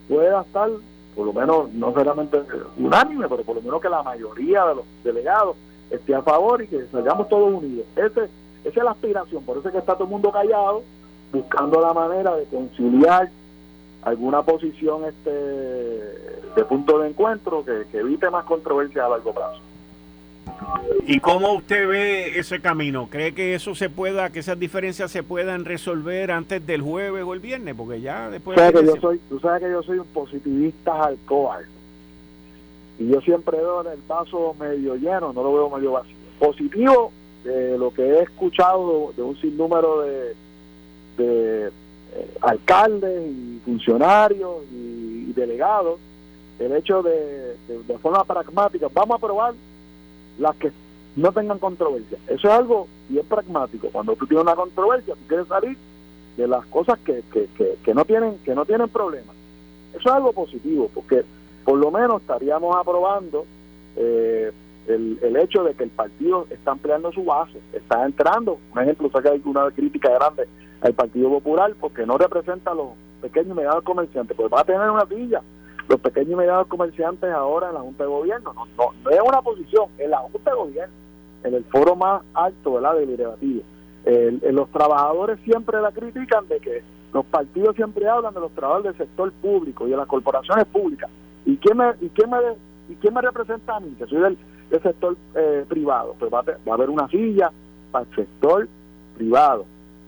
pueda 0.08 0.42
estar, 0.42 0.70
por 1.16 1.26
lo 1.26 1.34
menos, 1.34 1.72
no 1.74 1.94
solamente 1.94 2.42
unánime, 2.78 3.28
pero 3.30 3.44
por 3.44 3.56
lo 3.56 3.62
menos 3.62 3.82
que 3.82 3.90
la 3.90 4.04
mayoría 4.04 4.66
de 4.66 4.76
los 4.76 4.86
delegados 5.04 5.56
esté 5.90 6.16
a 6.16 6.22
favor 6.22 6.62
y 6.62 6.68
que 6.68 6.86
salgamos 6.92 7.30
todos 7.30 7.54
unidos. 7.54 7.86
Ese, 7.96 8.30
esa 8.64 8.80
es 8.80 8.84
la 8.84 8.92
aspiración, 8.92 9.44
por 9.44 9.58
eso 9.58 9.68
es 9.68 9.74
que 9.74 9.80
está 9.80 9.94
todo 9.94 10.06
el 10.06 10.12
mundo 10.12 10.32
callado, 10.32 10.84
buscando 11.32 11.80
la 11.82 11.94
manera 11.94 12.36
de 12.36 12.46
conciliar 12.46 13.30
alguna 14.04 14.42
posición 14.42 15.06
este 15.06 15.32
de 15.32 16.66
punto 16.68 17.00
de 17.00 17.10
encuentro 17.10 17.64
que, 17.64 17.86
que 17.92 18.00
evite 18.00 18.30
más 18.30 18.44
controversia 18.46 19.06
a 19.06 19.10
largo 19.10 19.34
plazo. 19.34 19.62
¿Y 21.08 21.20
cómo 21.20 21.54
usted 21.54 21.88
ve 21.88 22.40
ese 22.40 22.62
camino? 22.62 23.08
¿Cree 23.10 23.34
que 23.34 23.56
eso 23.56 23.76
se 23.76 23.90
pueda, 23.90 24.32
que 24.32 24.40
esas 24.40 24.60
diferencias 24.60 25.12
se 25.12 25.24
puedan 25.24 25.66
resolver 25.66 26.32
antes 26.32 26.66
del 26.66 26.82
jueves 26.82 27.24
o 27.26 27.34
el 27.34 27.40
viernes? 27.40 27.76
Porque 27.76 28.02
ya 28.02 28.30
después... 28.30 28.58
que 28.58 28.86
yo 28.86 28.96
soy, 29.02 29.20
tú 29.30 29.40
sabes 29.40 29.64
que 29.64 29.72
yo 29.72 29.84
soy 29.84 30.00
un 30.00 30.08
positivista 30.08 31.04
alcohol. 31.04 31.66
Y 33.00 33.10
yo 33.10 33.20
siempre 33.22 33.58
veo 33.58 33.82
el 33.82 34.00
vaso 34.08 34.56
medio 34.60 34.96
lleno, 34.96 35.34
no 35.34 35.44
lo 35.44 35.54
veo 35.54 35.70
medio 35.70 35.94
vacío. 35.94 36.16
Positivo, 36.40 37.12
de 37.44 37.78
lo 37.78 37.92
que 37.94 38.04
he 38.04 38.22
escuchado 38.22 39.12
de 39.16 39.24
un 39.24 39.36
sinnúmero 39.42 40.02
de, 40.02 40.36
de 41.18 41.68
eh, 41.68 42.38
alcaldes 42.42 43.28
y 43.28 43.60
funcionarios 43.66 44.58
y, 44.72 45.34
delegados, 45.34 45.98
el 46.60 46.76
hecho 46.76 47.02
de, 47.02 47.56
de 47.68 47.98
forma 48.00 48.24
pragmática, 48.26 48.88
vamos 48.94 49.16
a 49.16 49.18
aprobar 49.18 49.54
las 50.38 50.56
que 50.58 50.72
no 51.16 51.32
tengan 51.32 51.60
controversia. 51.60 52.18
Eso 52.28 52.48
es 52.48 52.54
algo 52.54 52.88
bien 53.10 53.26
pragmático. 53.26 53.90
Cuando 53.92 54.16
tú 54.16 54.26
tienes 54.28 54.44
una 54.44 54.56
controversia, 54.56 55.14
tú 55.16 55.28
quieres 55.28 55.48
salir 55.48 55.78
de 56.38 56.48
las 56.48 56.66
cosas 56.68 56.98
que, 57.00 57.24
que, 57.32 57.48
que, 57.84 57.94
no 57.94 58.06
tienen 58.06 58.38
que 58.46 58.56
no 58.56 58.66
tienen 58.66 58.90
problemas. 58.90 59.36
Eso 59.94 60.10
es 60.10 60.16
algo 60.16 60.32
positivo, 60.32 60.90
porque 60.94 61.24
por 61.66 61.78
lo 61.78 61.92
menos 61.92 62.22
estaríamos 62.22 62.76
aprobando 62.76 63.46
eh, 63.98 64.52
el, 64.88 65.20
el 65.22 65.38
hecho 65.38 65.64
de 65.64 65.74
que 65.74 65.84
el 65.84 65.90
partido 65.90 66.48
está 66.50 66.72
ampliando 66.72 67.12
su 67.12 67.24
base, 67.24 67.60
está 67.74 68.06
entrando. 68.06 68.58
Un 68.74 68.82
ejemplo, 68.82 69.10
o 69.12 69.22
que 69.22 69.30
hay 69.30 69.42
una 69.44 69.70
crítica 69.72 70.10
grande 70.10 70.48
al 70.82 70.94
Partido 70.94 71.30
Popular 71.30 71.76
porque 71.80 72.06
no 72.06 72.18
representa 72.18 72.72
a 72.72 72.76
los 72.76 72.90
pequeños 73.22 73.52
y 73.52 73.54
medianos 73.54 73.84
comerciantes, 73.84 74.36
pues 74.36 74.52
va 74.52 74.62
a 74.62 74.66
tener 74.66 74.90
una 74.90 75.06
silla 75.06 75.42
los 75.92 76.02
pequeños 76.02 76.32
y 76.32 76.36
medianos 76.36 76.68
comerciantes 76.68 77.32
ahora 77.32 77.70
en 77.70 77.76
la 77.76 77.82
Junta 77.82 78.04
de 78.04 78.10
Gobierno. 78.10 78.54
No, 78.54 78.66
no, 78.78 79.10
es 79.10 79.20
una 79.22 79.42
posición, 79.42 79.90
en 79.98 80.10
la 80.10 80.18
Junta 80.20 80.52
de 80.52 80.58
Gobierno, 80.58 80.94
en 81.44 81.54
el 81.54 81.64
foro 81.66 81.96
más 81.96 82.24
alto 82.34 82.74
¿verdad? 82.74 82.96
del 82.96 83.18
debatido. 83.18 83.64
los 84.06 84.70
trabajadores 84.70 85.40
siempre 85.42 85.82
la 85.82 85.92
critican 85.92 86.48
de 86.48 86.60
que 86.60 86.84
los 87.14 87.26
partidos 87.26 87.76
siempre 87.76 88.08
hablan 88.08 88.34
de 88.34 88.40
los 88.40 88.52
trabajadores 88.52 88.98
del 88.98 89.08
sector 89.08 89.32
público 89.34 89.88
y 89.88 89.92
de 89.92 89.98
las 89.98 90.08
corporaciones 90.08 90.66
públicas. 90.66 91.10
¿Y 91.46 91.58
quién 91.58 91.78
me, 91.78 91.92
y 92.00 92.10
quién 92.10 92.30
me, 92.30 92.38
y 92.90 92.96
quién 92.96 93.14
me 93.14 93.22
representa 93.22 93.76
a 93.76 93.80
mí, 93.80 93.94
que 93.98 94.06
soy 94.06 94.22
del, 94.22 94.38
sector 94.82 95.18
eh, 95.36 95.66
privado? 95.68 96.16
Pues 96.18 96.32
va 96.32 96.40
a, 96.40 96.44
va 96.44 96.72
a 96.72 96.74
haber 96.74 96.90
una 96.90 97.08
silla 97.10 97.52
para 97.92 98.06
el 98.06 98.16
sector 98.16 98.68
privado. 99.18 99.66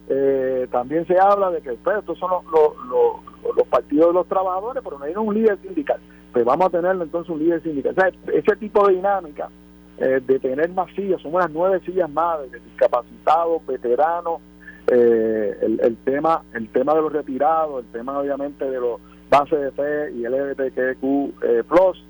Eh, 0.08 0.68
también 0.72 1.06
se 1.08 1.18
habla 1.18 1.50
de 1.52 1.62
que 1.62 1.74
pues, 1.74 1.98
estos 1.98 2.18
son 2.18 2.32
los, 2.32 2.44
los, 2.88 3.33
partidos 3.70 4.08
de 4.08 4.14
los 4.14 4.28
trabajadores, 4.28 4.84
pero 4.84 5.00
no 5.00 5.06
hay 5.06 5.16
un 5.16 5.34
líder 5.34 5.60
sindical. 5.62 6.00
Pues 6.32 6.46
vamos 6.46 6.68
a 6.68 6.70
tener 6.70 6.96
entonces 7.00 7.30
un 7.30 7.40
líder 7.40 7.62
sindical. 7.62 7.96
ese 8.28 8.56
tipo 8.56 8.88
de 8.88 8.96
dinámica 8.96 9.50
eh, 9.98 10.22
de 10.26 10.40
tener 10.40 10.70
más 10.72 10.94
sillas, 10.96 11.22
son 11.22 11.36
unas 11.36 11.52
nueve 11.52 11.80
sillas 11.86 12.10
más 12.10 12.40
de 12.52 12.60
discapacitados, 12.60 13.66
veteranos, 13.68 14.42
eh, 14.88 15.78
el, 15.82 15.98
tema 15.98 16.42
el 16.54 16.68
tema 16.70 16.94
de 16.94 17.02
los 17.02 17.14
retirados, 17.14 17.86
el 17.86 17.92
tema 17.92 18.20
obviamente 18.20 18.70
de 18.70 18.80
los 18.80 19.00
bases 19.30 19.60
de 19.60 19.72
fe 19.72 20.12
y 20.12 20.24
LGBTQ 20.28 21.68
plus, 21.68 22.04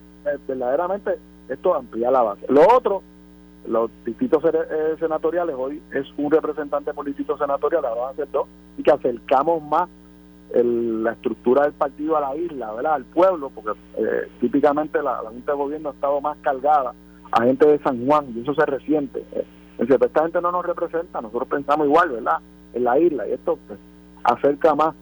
verdaderamente 0.47 1.11
esto 1.49 1.75
amplía 1.75 2.09
la 2.09 2.21
base. 2.21 2.45
Lo 2.49 2.61
otro 2.75 3.03
los 3.67 3.89
distritos 4.05 4.43
eh, 4.45 4.95
senatoriales, 4.99 5.55
hoy 5.57 5.81
es 5.93 6.05
un 6.17 6.31
representante 6.31 6.91
distrito 7.05 7.37
senatorial, 7.37 7.85
ahora 7.85 8.01
van 8.01 8.13
a 8.13 8.15
ser 8.15 8.31
dos, 8.31 8.47
y 8.77 8.83
que 8.83 8.91
acercamos 8.91 9.63
más 9.63 9.89
la 10.53 11.13
estructura 11.13 11.63
del 11.63 11.73
partido 11.73 12.15
a 12.15 12.21
la 12.21 12.35
isla, 12.35 12.71
¿verdad? 12.73 12.93
al 12.93 13.05
pueblo, 13.05 13.50
porque 13.50 13.79
eh, 13.97 14.27
típicamente 14.39 15.01
la, 15.01 15.17
Junta 15.17 15.51
de 15.51 15.57
Gobierno 15.57 15.89
ha 15.89 15.93
estado 15.93 16.21
más 16.21 16.38
cargada 16.41 16.93
a 17.31 17.43
gente 17.43 17.65
de 17.65 17.79
San 17.79 18.05
Juan, 18.05 18.27
y 18.35 18.41
eso 18.41 18.53
se 18.53 18.65
resiente. 18.65 19.25
Eh. 19.33 19.45
esta 19.79 20.21
gente 20.21 20.41
no 20.41 20.51
nos 20.51 20.65
representa, 20.65 21.21
nosotros 21.21 21.47
pensamos 21.47 21.88
igual, 21.88 22.09
¿verdad? 22.09 22.38
En 22.73 22.83
la 22.83 23.00
isla, 23.00 23.27
y 23.27 23.31
esto 23.31 23.57
pues, 23.67 23.79
acerca 24.23 24.75
más 24.75 24.93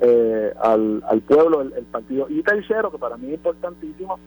eh, 0.00 0.54
al, 0.62 1.02
pueblo 1.26 1.60
el, 1.60 1.74
el 1.74 1.84
partido. 1.84 2.26
Y 2.30 2.42
tercero, 2.42 2.90
que 2.90 2.98
para 2.98 3.18
mí 3.18 3.28
es 3.28 3.34
importantísimo, 3.34 4.18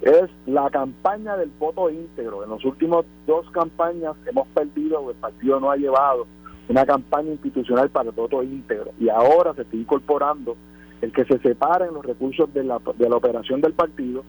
es 0.00 0.30
la 0.46 0.70
campaña 0.70 1.36
del 1.36 1.50
voto 1.58 1.90
íntegro. 1.90 2.44
En 2.44 2.50
los 2.50 2.64
últimos 2.64 3.04
dos 3.26 3.48
campañas 3.50 4.16
hemos 4.26 4.46
perdido, 4.48 5.10
el 5.10 5.16
partido 5.16 5.60
no 5.60 5.70
ha 5.70 5.76
llevado 5.76 6.26
una 6.68 6.84
campaña 6.84 7.32
institucional 7.32 7.90
para 7.90 8.10
voto 8.10 8.42
íntegro 8.42 8.92
y 9.00 9.08
ahora 9.08 9.54
se 9.54 9.62
está 9.62 9.76
incorporando 9.76 10.56
el 11.00 11.12
que 11.12 11.24
se 11.24 11.38
separen 11.38 11.94
los 11.94 12.04
recursos 12.04 12.52
de 12.52 12.64
la, 12.64 12.80
de 12.96 13.08
la 13.08 13.16
operación 13.16 13.60
del 13.60 13.72
partido, 13.72 14.24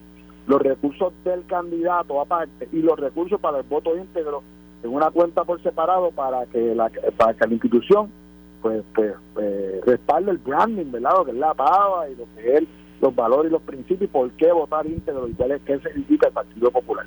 los 0.46 0.62
recursos 0.62 1.12
del 1.24 1.44
candidato 1.46 2.20
aparte 2.20 2.68
y 2.72 2.80
los 2.80 2.98
recursos 2.98 3.40
para 3.40 3.58
el 3.58 3.64
voto 3.64 3.96
íntegro 3.96 4.42
en 4.82 4.94
una 4.94 5.10
cuenta 5.10 5.44
por 5.44 5.62
separado 5.62 6.10
para 6.12 6.46
que 6.46 6.74
la, 6.74 6.90
para 7.16 7.34
que 7.34 7.46
la 7.46 7.54
institución 7.54 8.10
pues, 8.62 8.82
pues, 8.94 9.14
pues 9.34 9.84
respalde 9.84 10.30
el 10.32 10.38
branding, 10.38 10.90
¿verdad? 10.90 11.12
Lo 11.18 11.24
que 11.24 11.30
es 11.32 11.36
la 11.36 11.54
pava 11.54 12.08
y 12.08 12.16
lo 12.16 12.24
que 12.36 12.54
es 12.56 12.62
los 13.00 13.14
valores 13.14 13.50
y 13.50 13.52
los 13.52 13.62
principios 13.62 14.02
y 14.02 14.06
por 14.06 14.30
qué 14.32 14.52
votar 14.52 14.86
íntegro 14.86 15.28
y 15.28 15.32
cuál 15.32 15.52
es 15.52 15.62
qué 15.62 15.78
significa 15.80 16.28
el 16.28 16.34
Partido 16.34 16.70
Popular. 16.70 17.06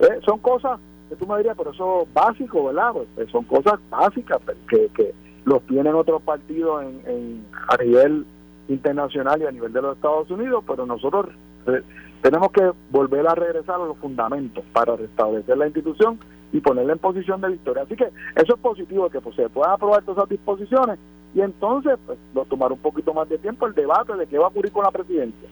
Eh, 0.00 0.18
son 0.24 0.38
cosas 0.38 0.80
que 1.10 1.16
tú 1.16 1.26
me 1.26 1.36
dirías, 1.38 1.56
pero 1.58 1.72
eso 1.72 2.02
es 2.02 2.14
básico, 2.14 2.66
¿verdad? 2.66 2.92
Pues, 2.92 3.08
eh, 3.18 3.30
son 3.30 3.44
cosas 3.44 3.80
básicas 3.90 4.40
que, 4.68 4.88
que 4.94 5.12
los 5.44 5.60
tienen 5.66 5.94
otros 5.94 6.22
partidos 6.22 6.84
en, 6.84 7.44
a 7.68 7.76
nivel 7.82 8.24
internacional 8.68 9.42
y 9.42 9.46
a 9.46 9.50
nivel 9.50 9.72
de 9.72 9.82
los 9.82 9.96
Estados 9.96 10.30
Unidos, 10.30 10.62
pero 10.66 10.86
nosotros 10.86 11.26
eh, 11.66 11.82
tenemos 12.22 12.52
que 12.52 12.70
volver 12.90 13.26
a 13.26 13.34
regresar 13.34 13.74
a 13.74 13.86
los 13.86 13.98
fundamentos 13.98 14.64
para 14.72 14.94
restablecer 14.94 15.58
la 15.58 15.66
institución 15.66 16.20
y 16.52 16.60
ponerla 16.60 16.92
en 16.92 16.98
posición 17.00 17.40
de 17.40 17.48
victoria. 17.48 17.82
Así 17.82 17.96
que 17.96 18.08
eso 18.36 18.54
es 18.54 18.60
positivo, 18.60 19.10
que 19.10 19.20
pues, 19.20 19.34
se 19.34 19.48
puedan 19.48 19.72
aprobar 19.72 20.02
todas 20.02 20.18
esas 20.18 20.30
disposiciones 20.30 20.98
y 21.34 21.40
entonces 21.40 21.98
pues, 22.06 22.18
va 22.36 22.42
a 22.42 22.46
tomar 22.46 22.70
un 22.70 22.78
poquito 22.78 23.12
más 23.12 23.28
de 23.28 23.38
tiempo 23.38 23.66
el 23.66 23.74
debate 23.74 24.14
de 24.14 24.26
qué 24.28 24.38
va 24.38 24.46
a 24.46 24.48
ocurrir 24.48 24.70
con 24.70 24.84
la 24.84 24.90
presidencia. 24.92 25.48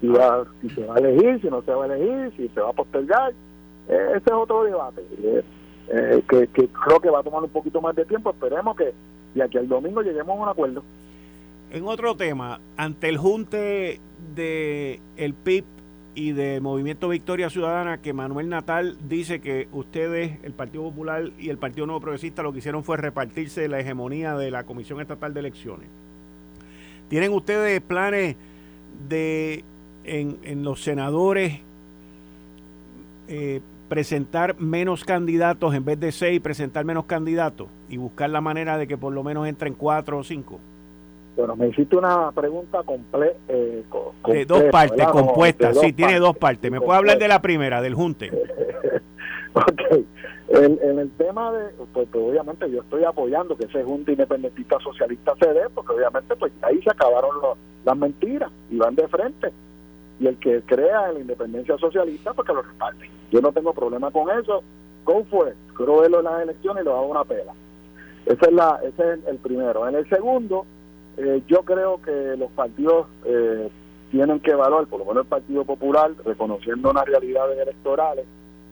Si, 0.00 0.08
va, 0.08 0.44
si 0.60 0.68
se 0.70 0.84
va 0.84 0.96
a 0.96 0.98
elegir, 0.98 1.40
si 1.40 1.48
no 1.48 1.62
se 1.62 1.72
va 1.72 1.84
a 1.84 1.94
elegir, 1.94 2.32
si 2.36 2.48
se 2.48 2.60
va 2.60 2.70
a 2.70 2.74
postergar. 2.74 3.32
Eh, 3.90 4.12
ese 4.16 4.24
es 4.30 4.32
otro 4.32 4.62
debate 4.62 5.02
eh, 5.20 5.42
eh, 5.88 6.22
que, 6.28 6.46
creo 6.46 7.00
que 7.00 7.10
va 7.10 7.18
a 7.18 7.22
tomar 7.24 7.42
un 7.42 7.50
poquito 7.50 7.80
más 7.80 7.96
de 7.96 8.04
tiempo. 8.04 8.30
Esperemos 8.30 8.76
que 8.76 8.94
de 9.34 9.42
aquí 9.42 9.58
al 9.58 9.68
domingo 9.68 10.00
lleguemos 10.00 10.38
a 10.38 10.42
un 10.42 10.48
acuerdo. 10.48 10.84
En 11.72 11.86
otro 11.86 12.16
tema, 12.16 12.60
ante 12.76 13.08
el 13.08 13.18
junte 13.18 14.00
de 14.34 15.00
el 15.16 15.34
PIB 15.34 15.64
y 16.14 16.32
de 16.32 16.60
Movimiento 16.60 17.08
Victoria 17.08 17.50
Ciudadana 17.50 17.98
que 17.98 18.12
Manuel 18.12 18.48
Natal 18.48 18.96
dice 19.08 19.40
que 19.40 19.68
ustedes, 19.72 20.38
el 20.44 20.52
Partido 20.52 20.84
Popular 20.84 21.30
y 21.38 21.48
el 21.48 21.58
Partido 21.58 21.86
Nuevo 21.86 22.00
Progresista, 22.00 22.42
lo 22.42 22.52
que 22.52 22.58
hicieron 22.58 22.84
fue 22.84 22.96
repartirse 22.96 23.66
la 23.68 23.80
hegemonía 23.80 24.36
de 24.36 24.52
la 24.52 24.64
Comisión 24.64 25.00
Estatal 25.00 25.34
de 25.34 25.40
Elecciones. 25.40 25.88
¿Tienen 27.08 27.32
ustedes 27.32 27.80
planes 27.80 28.36
de 29.08 29.64
en, 30.04 30.62
los 30.62 30.82
senadores 30.82 31.60
eh, 33.28 33.60
presentar 33.90 34.58
menos 34.60 35.04
candidatos 35.04 35.74
en 35.74 35.84
vez 35.84 35.98
de 35.98 36.12
seis, 36.12 36.40
presentar 36.40 36.84
menos 36.84 37.06
candidatos 37.06 37.66
y 37.88 37.96
buscar 37.96 38.30
la 38.30 38.40
manera 38.40 38.78
de 38.78 38.86
que 38.86 38.96
por 38.96 39.12
lo 39.12 39.24
menos 39.24 39.48
entren 39.48 39.74
cuatro 39.74 40.18
o 40.18 40.22
cinco? 40.22 40.60
Bueno, 41.36 41.56
me 41.56 41.68
hiciste 41.68 41.96
una 41.96 42.30
pregunta 42.30 42.82
comple 42.84 43.36
eh, 43.48 43.82
de 44.28 44.44
dos 44.44 44.62
partes, 44.70 45.06
compuesta. 45.08 45.74
Sí, 45.74 45.92
tiene 45.92 46.20
dos 46.20 46.36
partes. 46.36 46.70
¿Me 46.70 46.80
puede 46.80 46.98
hablar 46.98 47.18
de 47.18 47.26
la 47.26 47.42
primera, 47.42 47.82
del 47.82 47.94
junte? 47.94 48.30
ok. 49.54 49.80
En, 50.50 50.98
el 50.98 51.10
tema 51.12 51.52
de, 51.52 51.70
pues, 51.92 52.08
pues, 52.12 52.24
obviamente 52.24 52.70
yo 52.70 52.82
estoy 52.82 53.04
apoyando 53.04 53.56
que 53.56 53.64
ese 53.64 53.82
junte 53.82 54.12
independentista 54.12 54.78
socialista 54.80 55.34
se 55.40 55.52
dé, 55.52 55.62
porque 55.74 55.94
obviamente 55.94 56.36
pues 56.36 56.52
ahí 56.62 56.80
se 56.82 56.90
acabaron 56.90 57.30
las 57.84 57.96
mentiras 57.96 58.52
y 58.70 58.76
van 58.76 58.94
de 58.94 59.08
frente. 59.08 59.52
Y 60.20 60.26
el 60.26 60.36
que 60.38 60.60
crea 60.62 61.12
la 61.12 61.18
independencia 61.18 61.76
socialista, 61.78 62.34
pues 62.34 62.46
que 62.46 62.54
lo 62.54 62.62
respalde. 62.62 63.10
Yo 63.32 63.40
no 63.40 63.52
tengo 63.52 63.72
problema 63.72 64.10
con 64.10 64.30
eso. 64.38 64.62
¿Cómo 65.04 65.24
fue? 65.24 65.54
Verlo 65.78 66.18
en 66.18 66.24
las 66.24 66.42
elecciones 66.42 66.82
y 66.82 66.84
lo 66.84 66.96
hago 66.96 67.06
una 67.06 67.24
pela. 67.24 67.54
Ese 68.26 68.46
es, 68.46 68.52
la, 68.52 68.78
ese 68.84 69.14
es 69.14 69.26
el 69.26 69.38
primero. 69.38 69.88
En 69.88 69.94
el 69.94 70.08
segundo, 70.10 70.66
eh, 71.16 71.42
yo 71.48 71.62
creo 71.62 72.00
que 72.02 72.36
los 72.36 72.50
partidos 72.52 73.06
eh, 73.24 73.70
tienen 74.10 74.40
que 74.40 74.50
evaluar, 74.50 74.86
por 74.86 75.00
lo 75.00 75.06
menos 75.06 75.22
el 75.22 75.28
Partido 75.28 75.64
Popular, 75.64 76.12
reconociendo 76.24 76.90
unas 76.90 77.06
realidades 77.06 77.58
electorales, 77.58 78.26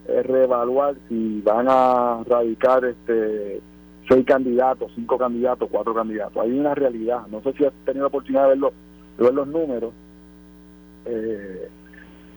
es 0.07 0.27
reevaluar 0.27 0.97
si 1.09 1.41
van 1.43 1.67
a 1.69 2.23
radicar 2.27 2.85
este 2.85 3.61
seis 4.09 4.25
candidatos, 4.25 4.91
cinco 4.95 5.19
candidatos, 5.19 5.69
cuatro 5.71 5.95
candidatos. 5.95 6.43
Hay 6.43 6.59
una 6.59 6.75
realidad. 6.75 7.27
No 7.31 7.43
sé 7.43 7.53
si 7.55 7.65
has 7.65 7.73
tenido 7.85 8.05
la 8.05 8.09
oportunidad 8.09 8.45
de, 8.45 8.49
verlo, 8.49 8.73
de 9.19 9.25
ver 9.25 9.35
los 9.35 9.49
números. 9.49 9.93
Eh, 11.05 11.69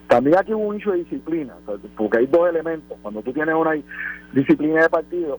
también 0.08 0.38
aquí 0.38 0.52
hubo 0.52 0.66
un 0.66 0.76
hecho 0.76 0.92
de 0.92 0.98
disciplina, 0.98 1.54
porque 1.96 2.18
hay 2.18 2.26
dos 2.26 2.48
elementos. 2.48 2.98
Cuando 3.00 3.22
tú 3.22 3.32
tienes 3.32 3.54
una 3.54 3.72
disciplina 4.32 4.82
de 4.82 4.88
partido 4.90 5.38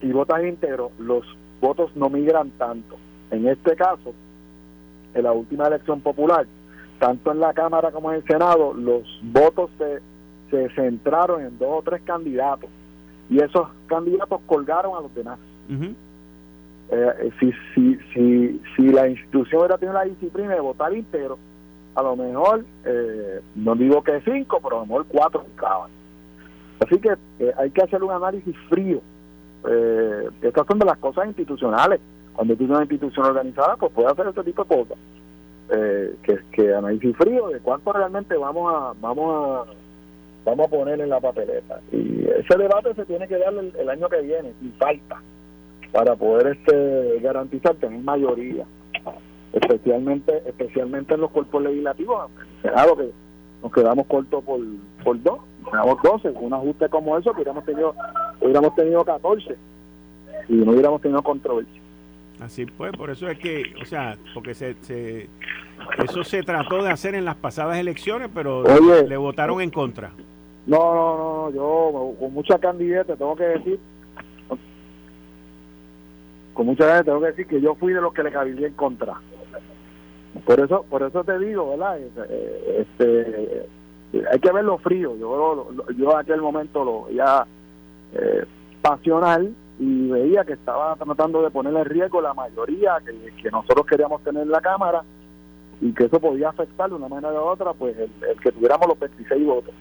y 0.00 0.12
votas 0.12 0.44
íntegro, 0.44 0.92
los 0.98 1.24
votos 1.60 1.94
no 1.96 2.08
migran 2.08 2.50
tanto. 2.52 2.96
En 3.30 3.48
este 3.48 3.74
caso, 3.76 4.14
en 5.14 5.22
la 5.24 5.32
última 5.32 5.66
elección 5.66 6.00
popular, 6.00 6.46
tanto 6.98 7.32
en 7.32 7.40
la 7.40 7.52
Cámara 7.52 7.90
como 7.90 8.10
en 8.10 8.18
el 8.18 8.24
Senado, 8.26 8.74
los 8.74 9.02
votos 9.22 9.70
se, 9.78 10.00
se 10.50 10.74
centraron 10.74 11.42
en 11.42 11.58
dos 11.58 11.78
o 11.78 11.82
tres 11.82 12.02
candidatos 12.02 12.70
y 13.28 13.38
esos 13.38 13.68
candidatos 13.86 14.40
colgaron 14.46 14.96
a 14.96 15.00
los 15.00 15.14
demás. 15.14 15.38
Eh, 16.92 17.30
si, 17.38 17.52
si, 17.74 17.98
si, 18.12 18.62
si 18.74 18.88
la 18.88 19.08
institución 19.08 19.60
hubiera 19.60 19.78
tenido 19.78 19.94
la 19.94 20.04
disciplina 20.04 20.54
de 20.54 20.60
votar 20.60 20.92
íntegro, 20.92 21.38
a 22.00 22.02
lo 22.02 22.16
mejor, 22.16 22.64
eh, 22.84 23.40
no 23.54 23.74
digo 23.74 24.02
que 24.02 24.20
cinco, 24.22 24.58
pero 24.62 24.76
a 24.76 24.80
lo 24.80 24.86
mejor 24.86 25.06
cuatro 25.08 25.44
ficaban. 25.44 25.90
Así 26.80 26.98
que 26.98 27.14
eh, 27.38 27.52
hay 27.58 27.70
que 27.70 27.82
hacer 27.82 28.02
un 28.02 28.10
análisis 28.10 28.56
frío. 28.68 29.00
estas 30.42 30.66
son 30.66 30.78
de 30.78 30.86
las 30.86 30.98
cosas 30.98 31.26
institucionales. 31.26 32.00
Cuando 32.32 32.56
tú 32.56 32.64
una 32.64 32.80
institución 32.80 33.26
organizada, 33.26 33.76
pues 33.76 33.92
puede 33.92 34.08
hacer 34.08 34.26
este 34.28 34.44
tipo 34.44 34.64
de 34.64 34.76
cosas. 34.76 34.98
que, 36.22 36.38
que 36.52 36.74
análisis 36.74 37.16
frío 37.16 37.48
de 37.48 37.60
cuánto 37.60 37.92
realmente 37.92 38.34
vamos 38.36 38.72
a 38.74 38.92
vamos 39.00 39.68
a 39.68 39.72
vamos 40.44 40.66
a 40.66 40.70
poner 40.70 41.00
en 41.00 41.10
la 41.10 41.20
papeleta. 41.20 41.80
Y 41.92 42.26
ese 42.26 42.56
debate 42.56 42.94
se 42.94 43.04
tiene 43.04 43.28
que 43.28 43.38
dar 43.38 43.52
el, 43.52 43.88
año 43.88 44.08
que 44.08 44.20
viene, 44.22 44.52
sin 44.60 44.72
falta, 44.74 45.20
para 45.92 46.16
poder 46.16 46.58
este 46.58 47.20
garantizar 47.20 47.74
tener 47.76 48.00
mayoría, 48.00 48.64
especialmente 49.52 50.42
especialmente 50.46 51.14
en 51.14 51.20
los 51.20 51.30
cuerpos 51.30 51.62
legislativos. 51.62 52.30
Senado 52.62 52.96
que 52.96 53.10
nos 53.62 53.72
quedamos 53.72 54.06
cortos 54.06 54.42
por, 54.44 54.60
por 55.04 55.22
dos, 55.22 55.40
quedamos 55.70 56.02
12, 56.02 56.30
un 56.30 56.54
ajuste 56.54 56.88
como 56.88 57.16
eso, 57.18 57.32
hubiéramos 57.32 57.64
tenido, 57.64 57.94
hubiéramos 58.40 58.74
tenido 58.74 59.04
14 59.04 59.56
y 60.48 60.54
no 60.54 60.72
hubiéramos 60.72 61.00
tenido 61.00 61.22
controversia. 61.22 61.80
Así 62.40 62.64
pues, 62.64 62.92
por 62.92 63.10
eso 63.10 63.28
es 63.28 63.38
que, 63.38 63.74
o 63.80 63.84
sea, 63.84 64.16
porque 64.32 64.54
se, 64.54 64.74
se 64.82 65.28
eso 66.02 66.24
se 66.24 66.42
trató 66.42 66.82
de 66.82 66.90
hacer 66.90 67.14
en 67.14 67.24
las 67.24 67.36
pasadas 67.36 67.78
elecciones, 67.78 68.30
pero 68.34 68.64
le 69.06 69.16
votaron 69.16 69.60
en 69.60 69.70
contra. 69.70 70.10
No, 70.66 70.94
no, 70.94 71.16
no, 71.16 71.54
yo 71.54 72.14
con 72.18 72.32
mucha 72.32 72.58
candidata 72.58 73.16
tengo 73.16 73.36
que 73.36 73.44
decir, 73.44 73.78
con 76.54 76.66
mucha 76.66 76.88
gente 76.88 77.04
tengo 77.04 77.20
que 77.20 77.26
decir 77.26 77.46
que 77.46 77.60
yo 77.60 77.74
fui 77.74 77.92
de 77.92 78.00
los 78.00 78.12
que 78.14 78.22
le 78.22 78.32
cabía 78.32 78.66
en 78.66 78.74
contra. 78.74 79.14
Por 80.44 80.60
eso, 80.60 80.84
por 80.88 81.02
eso 81.02 81.24
te 81.24 81.38
digo, 81.38 81.70
¿verdad? 81.70 81.98
Eh, 81.98 82.86
este, 82.86 83.66
hay 84.30 84.38
que 84.38 84.52
verlo 84.52 84.78
frío. 84.78 85.16
Yo, 85.16 85.68
yo 85.96 86.12
en 86.12 86.18
aquel 86.18 86.40
momento 86.40 86.84
lo 86.84 87.04
veía 87.04 87.46
eh, 88.14 88.44
pasional 88.82 89.54
y 89.78 90.10
veía 90.10 90.44
que 90.44 90.54
estaba 90.54 90.94
tratando 90.96 91.42
de 91.42 91.50
poner 91.50 91.74
en 91.74 91.84
riesgo 91.84 92.20
la 92.20 92.34
mayoría 92.34 92.98
que, 93.04 93.50
nosotros 93.50 93.86
queríamos 93.86 94.22
tener 94.22 94.42
en 94.42 94.50
la 94.50 94.60
Cámara 94.60 95.02
y 95.80 95.92
que 95.94 96.04
eso 96.04 96.20
podía 96.20 96.50
afectar 96.50 96.90
de 96.90 96.96
una 96.96 97.08
manera 97.08 97.32
u 97.32 97.46
otra, 97.46 97.72
pues 97.72 97.96
el, 97.96 98.10
que 98.40 98.52
tuviéramos 98.52 98.88
los 98.88 98.98
26 98.98 99.46
votos. 99.46 99.74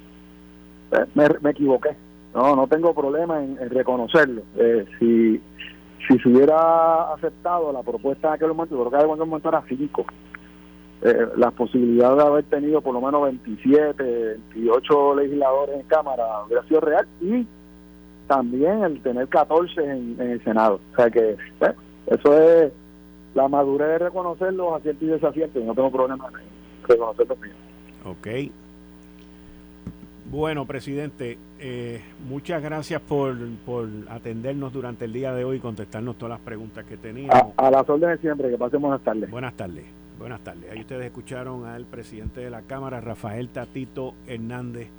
Eh, 0.91 1.05
me, 1.13 1.49
equivoqué. 1.49 1.95
No, 2.33 2.55
no 2.55 2.67
tengo 2.67 2.93
problema 2.93 3.43
en, 3.43 3.57
reconocerlo. 3.69 4.43
Eh, 4.55 4.85
si, 4.97 5.41
si 6.07 6.19
se 6.19 6.29
hubiera 6.29 7.12
aceptado 7.13 7.73
la 7.73 7.83
propuesta 7.83 8.29
en 8.29 8.33
aquel 8.35 8.49
momento, 8.49 8.75
yo 8.75 8.81
creo 8.81 8.91
que 8.91 8.97
en 9.05 9.12
aquel 9.12 9.27
momento 9.27 9.49
era 9.49 9.63
5. 9.67 10.05
Eh, 11.01 11.27
las 11.38 11.53
posibilidades 11.53 12.17
de 12.17 12.23
haber 12.23 12.43
tenido 12.45 12.81
por 12.81 12.93
lo 12.93 12.99
menos 12.99 13.23
27, 13.23 14.03
28 14.53 15.15
legisladores 15.15 15.79
en 15.79 15.88
Cámara 15.88 16.43
hubiera 16.45 16.63
sido 16.63 16.81
real 16.81 17.07
y 17.21 17.47
también 18.27 18.83
el 18.83 19.01
tener 19.01 19.27
14 19.29 19.81
en, 19.81 20.17
el 20.19 20.43
Senado. 20.43 20.81
O 20.91 20.95
sea 20.97 21.09
que 21.09 21.38
eso 22.07 22.38
es 22.38 22.73
la 23.33 23.47
madurez 23.47 23.88
de 23.88 23.99
reconocer 23.99 24.53
los 24.53 24.73
aciertos 24.73 25.03
y 25.03 25.07
desaciertos. 25.07 25.63
No 25.63 25.73
tengo 25.73 25.91
problema 25.91 26.27
en 26.27 26.88
reconocerlo 26.88 27.38
Ok. 28.05 28.27
Bueno, 30.29 30.65
presidente, 30.65 31.39
eh, 31.59 32.01
muchas 32.27 32.62
gracias 32.62 33.01
por, 33.01 33.35
por, 33.65 33.88
atendernos 34.09 34.71
durante 34.73 35.05
el 35.05 35.13
día 35.13 35.33
de 35.33 35.43
hoy 35.43 35.57
y 35.57 35.59
contestarnos 35.59 36.17
todas 36.17 36.31
las 36.38 36.41
preguntas 36.41 36.85
que 36.85 36.97
teníamos. 36.97 37.53
A, 37.57 37.67
a 37.67 37.71
las 37.71 37.89
órdenes 37.89 38.19
siempre, 38.19 38.49
que 38.49 38.57
pasen 38.57 38.81
buenas 38.81 39.01
tardes. 39.01 39.31
Buenas 39.31 39.55
tardes, 39.55 39.85
buenas 40.19 40.43
tardes. 40.43 40.71
Ahí 40.71 40.82
ustedes 40.82 41.05
escucharon 41.05 41.65
al 41.65 41.86
presidente 41.86 42.41
de 42.41 42.49
la 42.49 42.62
Cámara, 42.62 43.01
Rafael 43.01 43.49
Tatito 43.49 44.13
Hernández. 44.27 44.89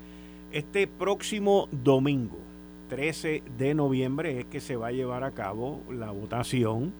Este 0.51 0.89
próximo 0.89 1.69
domingo, 1.71 2.39
13 2.89 3.45
de 3.57 3.75
noviembre, 3.75 4.41
es 4.41 4.47
que 4.47 4.61
se 4.61 4.75
va 4.75 4.89
a 4.89 4.93
llevar 4.93 5.23
a 5.23 5.31
cabo 5.31 5.83
la 5.91 6.11
votación 6.11 6.93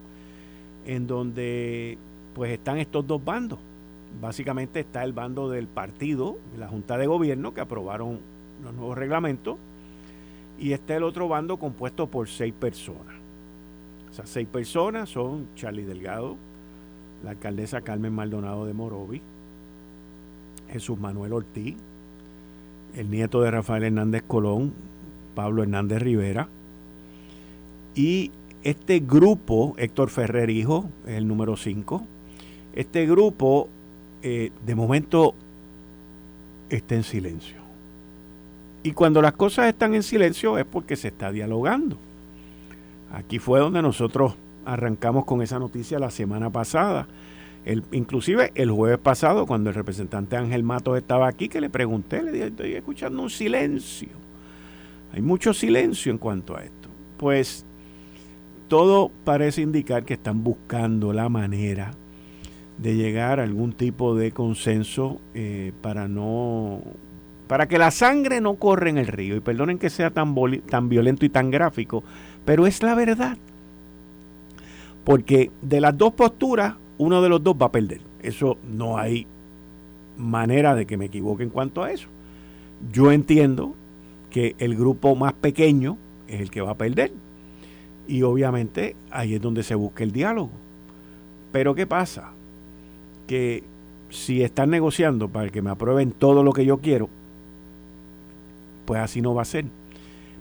en 0.87 1.07
donde 1.07 1.99
pues 2.35 2.53
están 2.53 2.79
estos 2.79 3.07
dos 3.07 3.25
bandos 3.25 3.59
básicamente 4.21 4.81
está 4.81 5.05
el 5.05 5.13
bando 5.13 5.49
del 5.49 5.69
partido, 5.69 6.39
la 6.59 6.69
Junta 6.69 6.99
de 6.99 7.07
Gobierno, 7.07 7.55
que 7.55 7.61
aprobaron 7.61 8.21
los 8.63 8.75
nuevos 8.75 8.97
reglamentos, 8.97 9.59
y 10.59 10.73
está 10.73 10.97
el 10.97 11.05
otro 11.05 11.29
bando 11.29 11.59
compuesto 11.59 12.09
por 12.09 12.29
seis 12.29 12.53
personas. 12.53 13.15
Esas 14.11 14.29
seis 14.29 14.49
personas 14.49 15.09
son 15.09 15.49
Charlie 15.55 15.85
Delgado, 15.85 16.37
la 17.25 17.31
alcaldesa 17.31 17.81
Carmen 17.83 18.13
Maldonado 18.13 18.67
de 18.67 18.75
Morovi, 18.75 19.21
Jesús 20.71 20.99
Manuel 20.99 21.33
Ortiz, 21.33 21.77
el 22.95 23.11
nieto 23.11 23.41
de 23.43 23.51
Rafael 23.51 23.85
Hernández 23.85 24.23
Colón, 24.27 24.73
Pablo 25.35 25.63
Hernández 25.63 26.01
Rivera, 26.01 26.49
y 27.95 28.31
este 28.63 29.01
grupo, 29.01 29.75
Héctor 29.79 30.11
Ferrer 30.11 30.51
Hijo, 30.51 30.89
el 31.07 31.27
número 31.27 31.57
5, 31.57 32.07
este 32.75 33.07
grupo 33.07 33.69
eh, 34.23 34.53
de 34.65 34.75
momento 34.75 35.35
está 36.69 36.95
en 36.95 37.03
silencio. 37.03 37.57
Y 38.83 38.93
cuando 38.93 39.21
las 39.21 39.33
cosas 39.33 39.67
están 39.69 39.95
en 39.95 40.03
silencio 40.03 40.57
es 40.59 40.65
porque 40.65 40.97
se 40.97 41.09
está 41.09 41.31
dialogando. 41.33 41.97
Aquí 43.13 43.39
fue 43.39 43.61
donde 43.61 43.83
nosotros 43.83 44.35
arrancamos 44.73 45.25
con 45.25 45.43
esa 45.43 45.59
noticia 45.59 45.99
la 45.99 46.11
semana 46.11 46.51
pasada. 46.51 47.09
El, 47.65 47.85
inclusive 47.93 48.53
el 48.55 48.71
jueves 48.71 48.99
pasado, 48.99 49.47
cuando 49.47 49.71
el 49.71 49.75
representante 49.75 50.37
Ángel 50.37 50.63
Matos 50.63 50.97
estaba 50.97 51.29
aquí, 51.29 51.49
que 51.49 51.61
le 51.61 51.69
pregunté, 51.69 52.23
le 52.23 52.33
dije, 52.33 52.47
estoy 52.47 52.75
escuchando 52.75 53.23
un 53.23 53.31
silencio. 53.31 54.09
Hay 55.13 55.23
mucho 55.23 55.53
silencio 55.53 56.13
en 56.13 56.19
cuanto 56.19 56.57
a 56.57 56.63
esto. 56.63 56.89
Pues 57.19 57.67
todo 58.69 59.11
parece 59.25 59.63
indicar 59.63 60.05
que 60.05 60.15
están 60.15 60.45
buscando 60.45 61.13
la 61.13 61.29
manera 61.29 61.91
de 62.79 62.95
llegar 62.95 63.41
a 63.41 63.43
algún 63.43 63.73
tipo 63.73 64.15
de 64.15 64.31
consenso 64.31 65.21
eh, 65.35 65.73
para 65.83 66.09
no 66.09 66.81
para 67.47 67.67
que 67.67 67.79
la 67.79 67.91
sangre 67.91 68.41
no 68.41 68.55
corra 68.55 68.89
en 68.89 68.97
el 68.97 69.09
río 69.09 69.37
y 69.37 69.41
perdonen 69.41 69.77
que 69.77 69.91
sea 69.91 70.11
tan, 70.13 70.35
tan 70.61 70.89
violento 70.89 71.27
y 71.27 71.29
tan 71.29 71.51
gráfico 71.51 72.05
pero 72.47 72.67
es 72.67 72.83
la 72.83 72.95
verdad 72.95 73.37
porque 75.05 75.51
de 75.63 75.81
las 75.81 75.97
dos 75.97 76.13
posturas 76.13 76.75
uno 76.99 77.23
de 77.23 77.29
los 77.29 77.43
dos 77.43 77.57
va 77.61 77.67
a 77.67 77.73
perder. 77.73 78.01
Eso 78.23 78.59
no 78.63 78.99
hay 78.99 79.27
manera 80.17 80.75
de 80.75 80.87
que 80.87 80.97
me 80.97 81.07
equivoque 81.07 81.43
en 81.43 81.51
cuanto 81.51 81.83
a 81.83 81.93
eso. 81.93 82.09
Yo 82.93 83.11
entiendo 83.11 83.75
que 84.31 84.55
el 84.59 84.77
grupo 84.77 85.17
más 85.17 85.33
pequeño 85.33 85.97
es 86.29 86.41
el 86.41 86.51
que 86.51 86.61
va 86.61 86.73
a 86.73 86.77
perder. 86.77 87.13
Y 88.07 88.23
obviamente 88.23 88.97
ahí 89.11 89.35
es 89.35 89.41
donde 89.41 89.63
se 89.63 89.75
busca 89.75 90.05
el 90.05 90.13
diálogo. 90.13 90.51
Pero 91.53 91.75
qué 91.75 91.87
pasa 91.87 92.33
que 93.27 93.65
si 94.11 94.43
están 94.43 94.71
negociando 94.71 95.29
para 95.29 95.49
que 95.51 95.63
me 95.63 95.71
aprueben 95.71 96.13
todo 96.13 96.43
lo 96.43 96.53
que 96.53 96.65
yo 96.65 96.79
quiero, 96.79 97.09
pues 98.85 99.01
así 99.01 99.23
no 99.23 99.35
va 99.35 99.43
a 99.43 99.47
ser. 99.47 99.67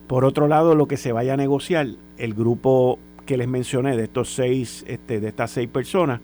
Por 0.08 0.26
otro 0.26 0.48
lado, 0.48 0.76
lo 0.76 0.88
que 0.88 0.98
se 0.98 1.12
vaya 1.12 1.36
a 1.36 1.38
negociar, 1.38 1.88
el 2.18 2.34
grupo 2.34 2.98
que 3.30 3.38
les 3.38 3.48
mencioné 3.48 3.96
de 3.96 4.06
estos 4.06 4.34
seis, 4.34 4.84
este, 4.88 5.20
de 5.20 5.28
estas 5.28 5.52
seis 5.52 5.70
personas, 5.70 6.20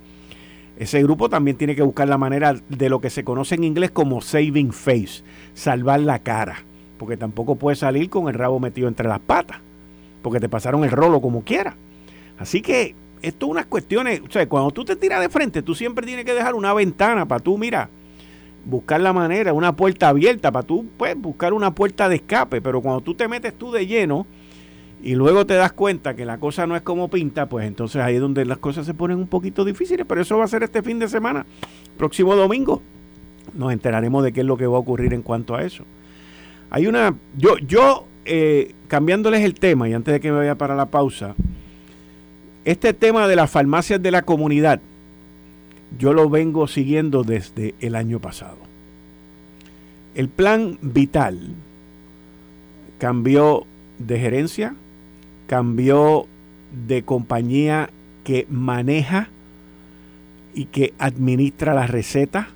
ese 0.76 1.04
grupo 1.04 1.30
también 1.30 1.56
tiene 1.56 1.76
que 1.76 1.84
buscar 1.84 2.10
la 2.10 2.18
manera 2.18 2.56
de 2.68 2.90
lo 2.90 3.00
que 3.00 3.12
se 3.12 3.24
conoce 3.24 3.54
en 3.54 3.64
inglés 3.64 3.92
como 3.92 4.22
saving 4.22 4.74
face, 4.74 5.24
salvar 5.54 6.00
la 6.00 6.18
cara, 6.18 6.66
porque 6.98 7.16
tampoco 7.16 7.58
puede 7.58 7.76
salir 7.76 8.10
con 8.10 8.28
el 8.28 8.34
rabo 8.34 8.60
metido 8.60 8.88
entre 8.88 9.08
las 9.08 9.20
patas, 9.20 9.60
porque 10.24 10.40
te 10.40 10.50
pasaron 10.50 10.84
el 10.84 10.90
rolo 10.90 11.22
como 11.22 11.44
quiera. 11.44 11.78
Así 12.40 12.64
que 12.64 12.96
esto 13.22 13.46
es 13.46 13.52
unas 13.52 13.68
cuestiones, 13.68 14.22
o 14.28 14.32
sea, 14.32 14.50
cuando 14.50 14.72
tú 14.72 14.84
te 14.84 14.96
tiras 14.96 15.22
de 15.22 15.30
frente, 15.30 15.62
tú 15.62 15.76
siempre 15.76 16.08
tienes 16.08 16.26
que 16.26 16.34
dejar 16.34 16.56
una 16.56 16.74
ventana 16.74 17.28
para 17.28 17.40
tú, 17.40 17.56
mira, 17.60 17.88
buscar 18.66 19.00
la 19.00 19.14
manera, 19.14 19.54
una 19.54 19.76
puerta 19.76 20.10
abierta, 20.10 20.52
para 20.52 20.66
tú, 20.66 20.88
pues, 20.98 21.16
buscar 21.16 21.54
una 21.54 21.70
puerta 21.76 22.10
de 22.10 22.16
escape, 22.16 22.62
pero 22.62 22.82
cuando 22.82 23.02
tú 23.02 23.14
te 23.14 23.28
metes 23.28 23.54
tú 23.54 23.72
de 23.72 23.86
lleno, 23.86 24.26
y 25.06 25.14
luego 25.14 25.46
te 25.46 25.54
das 25.54 25.72
cuenta 25.72 26.16
que 26.16 26.26
la 26.26 26.40
cosa 26.40 26.66
no 26.66 26.76
es 26.76 26.82
como 26.82 27.10
pinta, 27.10 27.48
pues 27.48 27.68
entonces 27.68 28.02
ahí 28.02 28.16
es 28.16 28.22
donde 28.22 28.44
las 28.44 28.58
cosas 28.58 28.88
se 28.88 28.96
ponen 28.96 29.20
un 29.20 29.28
poquito 29.28 29.64
difíciles. 29.64 30.04
Pero 30.10 30.20
eso 30.20 30.36
va 30.36 30.46
a 30.46 30.48
ser 30.48 30.64
este 30.64 30.82
fin 30.82 30.98
de 30.98 31.08
semana, 31.08 31.46
próximo 31.96 32.36
domingo. 32.36 32.82
Nos 33.54 33.72
enteraremos 33.72 34.24
de 34.24 34.34
qué 34.34 34.40
es 34.40 34.48
lo 34.48 34.58
que 34.58 34.66
va 34.66 34.78
a 34.78 34.80
ocurrir 34.80 35.14
en 35.14 35.22
cuanto 35.22 35.54
a 35.54 35.62
eso. 35.62 35.84
Hay 36.72 36.88
una, 36.88 37.14
yo, 37.38 37.56
yo 37.60 38.08
eh, 38.26 38.74
cambiándoles 38.88 39.44
el 39.44 39.54
tema 39.54 39.88
y 39.88 39.94
antes 39.94 40.12
de 40.12 40.20
que 40.20 40.32
me 40.32 40.40
vaya 40.40 40.56
para 40.56 40.76
la 40.76 40.88
pausa, 40.88 41.36
este 42.66 42.92
tema 42.96 43.28
de 43.28 43.36
las 43.36 43.52
farmacias 43.52 44.02
de 44.02 44.10
la 44.10 44.24
comunidad, 44.24 44.82
yo 46.00 46.14
lo 46.14 46.32
vengo 46.32 46.66
siguiendo 46.66 47.24
desde 47.24 47.76
el 47.80 47.96
año 47.96 48.20
pasado. 48.20 48.58
El 50.16 50.30
plan 50.30 50.80
vital 50.82 51.54
cambió 52.98 53.68
de 54.00 54.20
gerencia, 54.20 54.74
cambió 55.48 56.28
de 56.88 57.04
compañía 57.04 57.90
que 58.24 58.48
maneja 58.50 59.30
y 60.54 60.66
que 60.66 60.94
administra 60.98 61.74
la 61.74 61.88
receta. 61.88 62.50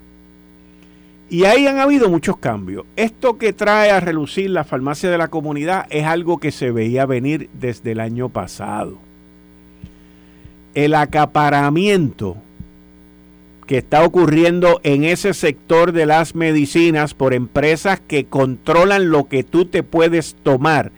Y 1.30 1.46
ahí 1.46 1.68
han 1.68 1.80
habido 1.80 2.10
muchos 2.10 2.38
cambios. 2.38 2.86
Esto 2.96 3.38
que 3.38 3.54
trae 3.54 3.92
a 3.92 4.00
relucir 4.00 4.50
la 4.50 4.64
farmacia 4.64 5.12
de 5.12 5.18
la 5.18 5.28
comunidad 5.28 5.86
es 5.92 6.06
algo 6.06 6.40
que 6.40 6.52
se 6.52 6.72
veía 6.72 7.06
venir 7.06 7.50
desde 7.54 7.92
el 7.92 8.00
año 8.00 8.30
pasado. 8.30 8.98
El 10.74 10.96
acaparamiento 10.96 12.38
que 13.68 13.78
está 13.78 14.04
ocurriendo 14.04 14.82
en 14.84 15.04
ese 15.04 15.36
sector 15.36 15.92
de 15.92 16.08
las 16.08 16.34
medicinas 16.34 17.14
por 17.14 17.36
empresas 17.36 18.00
que 18.00 18.26
controlan 18.26 19.12
lo 19.12 19.28
que 19.28 19.44
tú 19.44 19.66
te 19.66 19.84
puedes 19.84 20.36
tomar 20.42 20.92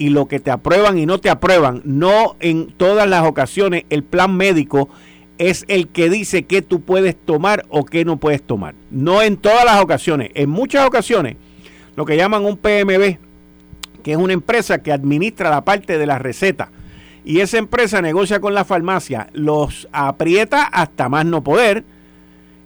y 0.00 0.08
lo 0.08 0.28
que 0.28 0.40
te 0.40 0.50
aprueban 0.50 0.96
y 0.96 1.04
no 1.04 1.18
te 1.18 1.28
aprueban, 1.28 1.82
no 1.84 2.34
en 2.40 2.68
todas 2.68 3.06
las 3.06 3.26
ocasiones 3.26 3.84
el 3.90 4.02
plan 4.02 4.34
médico 4.34 4.88
es 5.36 5.66
el 5.68 5.88
que 5.88 6.08
dice 6.08 6.44
qué 6.44 6.62
tú 6.62 6.80
puedes 6.80 7.14
tomar 7.14 7.66
o 7.68 7.84
qué 7.84 8.06
no 8.06 8.16
puedes 8.16 8.42
tomar. 8.42 8.74
No 8.90 9.20
en 9.20 9.36
todas 9.36 9.62
las 9.66 9.82
ocasiones. 9.82 10.30
En 10.32 10.48
muchas 10.48 10.86
ocasiones, 10.86 11.36
lo 11.96 12.06
que 12.06 12.16
llaman 12.16 12.46
un 12.46 12.56
PMB, 12.56 13.18
que 14.02 14.12
es 14.12 14.16
una 14.16 14.32
empresa 14.32 14.82
que 14.82 14.90
administra 14.90 15.50
la 15.50 15.66
parte 15.66 15.98
de 15.98 16.06
la 16.06 16.18
receta, 16.18 16.70
y 17.22 17.40
esa 17.40 17.58
empresa 17.58 18.00
negocia 18.00 18.40
con 18.40 18.54
la 18.54 18.64
farmacia, 18.64 19.26
los 19.34 19.86
aprieta 19.92 20.62
hasta 20.62 21.10
más 21.10 21.26
no 21.26 21.44
poder 21.44 21.84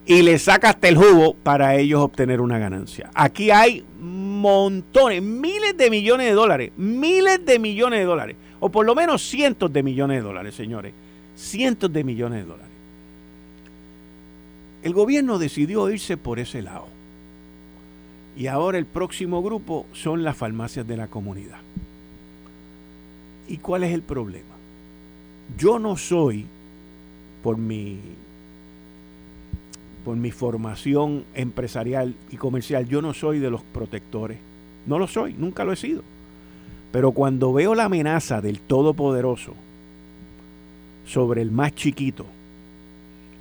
y 0.07 0.23
le 0.23 0.39
saca 0.39 0.71
hasta 0.71 0.89
el 0.89 0.97
jugo 0.97 1.35
para 1.35 1.77
ellos 1.77 2.01
obtener 2.01 2.41
una 2.41 2.59
ganancia. 2.59 3.11
Aquí 3.15 3.51
hay 3.51 3.85
montones, 3.99 5.23
miles 5.23 5.77
de 5.77 5.91
millones 5.91 6.27
de 6.27 6.33
dólares, 6.33 6.73
miles 6.77 7.45
de 7.45 7.59
millones 7.59 8.01
de 8.01 8.05
dólares, 8.05 8.37
o 8.61 8.69
por 8.69 8.85
lo 8.85 8.95
menos 8.95 9.23
cientos 9.23 9.73
de 9.73 9.83
millones 9.83 10.19
de 10.19 10.23
dólares, 10.23 10.55
señores, 10.55 10.93
cientos 11.37 11.93
de 11.93 12.05
millones 12.05 12.41
de 12.41 12.51
dólares. 12.51 12.73
El 14.83 14.93
gobierno 14.93 15.39
decidió 15.39 15.89
irse 15.91 16.19
por 16.19 16.39
ese 16.39 16.61
lado. 16.61 16.89
Y 18.37 18.49
ahora 18.49 18.79
el 18.79 18.85
próximo 18.85 19.43
grupo 19.43 19.87
son 19.93 20.25
las 20.25 20.37
farmacias 20.37 20.87
de 20.87 20.97
la 20.97 21.07
comunidad. 21.07 21.61
¿Y 23.49 23.59
cuál 23.59 23.85
es 23.85 23.95
el 23.95 24.03
problema? 24.03 24.55
Yo 25.57 25.79
no 25.79 25.97
soy, 25.97 26.47
por 27.43 27.57
mi 27.57 27.99
por 30.05 30.17
mi 30.17 30.31
formación 30.31 31.25
empresarial 31.35 32.15
y 32.31 32.37
comercial, 32.37 32.87
yo 32.87 33.01
no 33.01 33.15
soy 33.15 33.39
de 33.39 33.51
los 33.51 33.63
protectores. 33.63 34.39
No 34.87 34.99
lo 34.99 35.09
soy, 35.09 35.35
nunca 35.35 35.65
lo 35.65 35.73
he 35.73 35.77
sido. 35.77 36.03
Pero 36.93 37.13
cuando 37.13 37.53
veo 37.53 37.75
la 37.75 37.87
amenaza 37.87 38.41
del 38.41 38.61
Todopoderoso 38.61 39.55
sobre 41.07 41.43
el 41.43 41.51
más 41.51 41.75
chiquito 41.75 42.27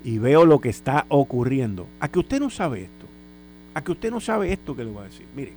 y 0.04 0.17
veo 0.17 0.45
lo 0.45 0.60
que 0.60 0.69
está 0.69 1.06
ocurriendo, 1.10 1.86
a 1.99 2.08
que 2.08 2.19
usted 2.19 2.39
no 2.39 2.49
sabe 2.49 2.84
esto, 2.84 3.06
a 3.73 3.84
que 3.84 3.91
usted 3.91 4.10
no 4.10 4.19
sabe 4.19 4.52
esto 4.54 4.76
que 4.76 4.86
le 4.86 4.91
voy 4.91 5.02
a 5.02 5.06
decir. 5.06 5.26
Mire, 5.36 5.54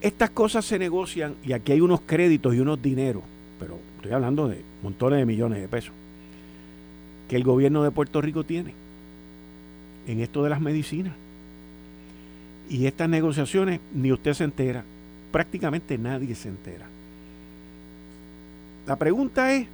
estas 0.00 0.30
cosas 0.30 0.64
se 0.64 0.78
negocian 0.78 1.36
y 1.44 1.52
aquí 1.52 1.72
hay 1.72 1.80
unos 1.80 2.00
créditos 2.00 2.54
y 2.54 2.60
unos 2.60 2.82
dineros, 2.82 3.22
pero 3.58 3.78
estoy 3.96 4.12
hablando 4.12 4.48
de 4.48 4.62
montones 4.82 5.20
de 5.20 5.26
millones 5.26 5.60
de 5.60 5.68
pesos 5.68 5.92
que 7.28 7.36
el 7.36 7.44
gobierno 7.44 7.82
de 7.82 7.90
Puerto 7.90 8.20
Rico 8.20 8.44
tiene 8.44 8.74
en 10.06 10.20
esto 10.20 10.42
de 10.42 10.50
las 10.50 10.60
medicinas. 10.60 11.14
Y 12.70 12.86
estas 12.86 13.08
negociaciones 13.08 13.80
ni 13.94 14.12
usted 14.12 14.34
se 14.34 14.44
entera, 14.44 14.84
prácticamente 15.30 15.98
nadie 15.98 16.34
se 16.34 16.48
entera. 16.48 16.86
La 18.86 18.96
pregunta 18.96 19.52
es, 19.54 19.66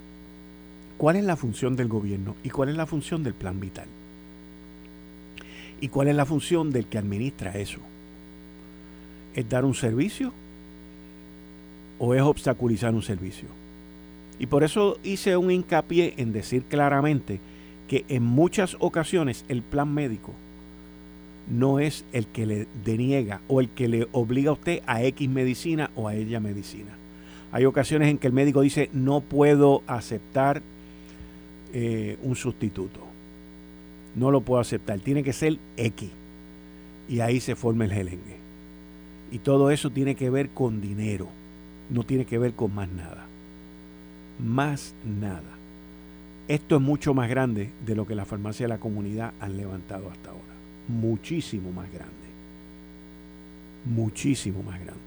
¿cuál 0.97 1.15
es 1.15 1.23
la 1.23 1.35
función 1.35 1.75
del 1.75 1.87
gobierno 1.87 2.35
y 2.43 2.49
cuál 2.49 2.69
es 2.69 2.75
la 2.75 2.85
función 2.85 3.23
del 3.23 3.33
plan 3.33 3.59
vital? 3.59 3.87
¿Y 5.79 5.87
cuál 5.89 6.09
es 6.09 6.15
la 6.15 6.25
función 6.25 6.71
del 6.71 6.87
que 6.87 6.97
administra 6.97 7.51
eso? 7.51 7.79
¿Es 9.33 9.47
dar 9.47 9.65
un 9.65 9.75
servicio 9.75 10.33
o 11.99 12.13
es 12.13 12.21
obstaculizar 12.21 12.93
un 12.93 13.01
servicio? 13.01 13.47
Y 14.39 14.47
por 14.47 14.63
eso 14.63 14.97
hice 15.03 15.37
un 15.37 15.51
hincapié 15.51 16.13
en 16.17 16.33
decir 16.33 16.63
claramente 16.63 17.39
que 17.87 18.05
en 18.09 18.23
muchas 18.23 18.75
ocasiones 18.79 19.45
el 19.47 19.61
plan 19.61 19.93
médico 19.93 20.33
no 21.49 21.79
es 21.79 22.03
el 22.11 22.27
que 22.27 22.45
le 22.45 22.67
deniega 22.83 23.41
o 23.47 23.61
el 23.61 23.69
que 23.69 23.87
le 23.87 24.07
obliga 24.11 24.49
a 24.49 24.53
usted 24.53 24.81
a 24.87 25.03
X 25.03 25.29
medicina 25.29 25.91
o 25.95 26.07
a 26.07 26.15
ella 26.15 26.39
medicina. 26.39 26.91
Hay 27.51 27.65
ocasiones 27.65 28.09
en 28.09 28.17
que 28.17 28.27
el 28.27 28.33
médico 28.33 28.61
dice 28.61 28.89
no 28.91 29.21
puedo 29.21 29.83
aceptar 29.87 30.61
eh, 31.73 32.17
un 32.23 32.35
sustituto. 32.35 32.99
No 34.15 34.31
lo 34.31 34.41
puedo 34.41 34.59
aceptar. 34.59 34.99
Tiene 34.99 35.23
que 35.23 35.33
ser 35.33 35.57
X. 35.77 36.09
Y 37.07 37.19
ahí 37.19 37.39
se 37.39 37.55
forma 37.55 37.85
el 37.85 37.91
gelengue. 37.91 38.37
Y 39.31 39.39
todo 39.39 39.71
eso 39.71 39.89
tiene 39.89 40.15
que 40.15 40.29
ver 40.29 40.49
con 40.49 40.81
dinero. 40.81 41.27
No 41.89 42.03
tiene 42.03 42.25
que 42.25 42.37
ver 42.37 42.53
con 42.53 42.73
más 42.73 42.89
nada 42.89 43.27
más 44.39 44.93
nada. 45.03 45.55
Esto 46.47 46.75
es 46.75 46.81
mucho 46.81 47.13
más 47.13 47.29
grande 47.29 47.71
de 47.85 47.95
lo 47.95 48.05
que 48.05 48.15
la 48.15 48.25
farmacia 48.25 48.65
de 48.65 48.69
la 48.69 48.79
comunidad 48.79 49.33
han 49.39 49.57
levantado 49.57 50.09
hasta 50.11 50.29
ahora. 50.29 50.43
Muchísimo 50.87 51.71
más 51.71 51.91
grande. 51.91 52.13
Muchísimo 53.85 54.61
más 54.61 54.79
grande. 54.79 55.01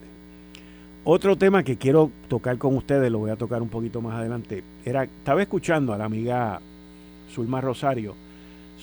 Otro 1.04 1.36
tema 1.36 1.62
que 1.62 1.76
quiero 1.76 2.10
tocar 2.28 2.58
con 2.58 2.76
ustedes, 2.76 3.10
lo 3.10 3.18
voy 3.18 3.30
a 3.30 3.36
tocar 3.36 3.62
un 3.62 3.68
poquito 3.68 4.02
más 4.02 4.16
adelante, 4.16 4.62
era, 4.84 5.04
estaba 5.04 5.40
escuchando 5.40 5.92
a 5.92 5.98
la 5.98 6.04
amiga 6.04 6.60
Zulma 7.32 7.60
Rosario 7.60 8.14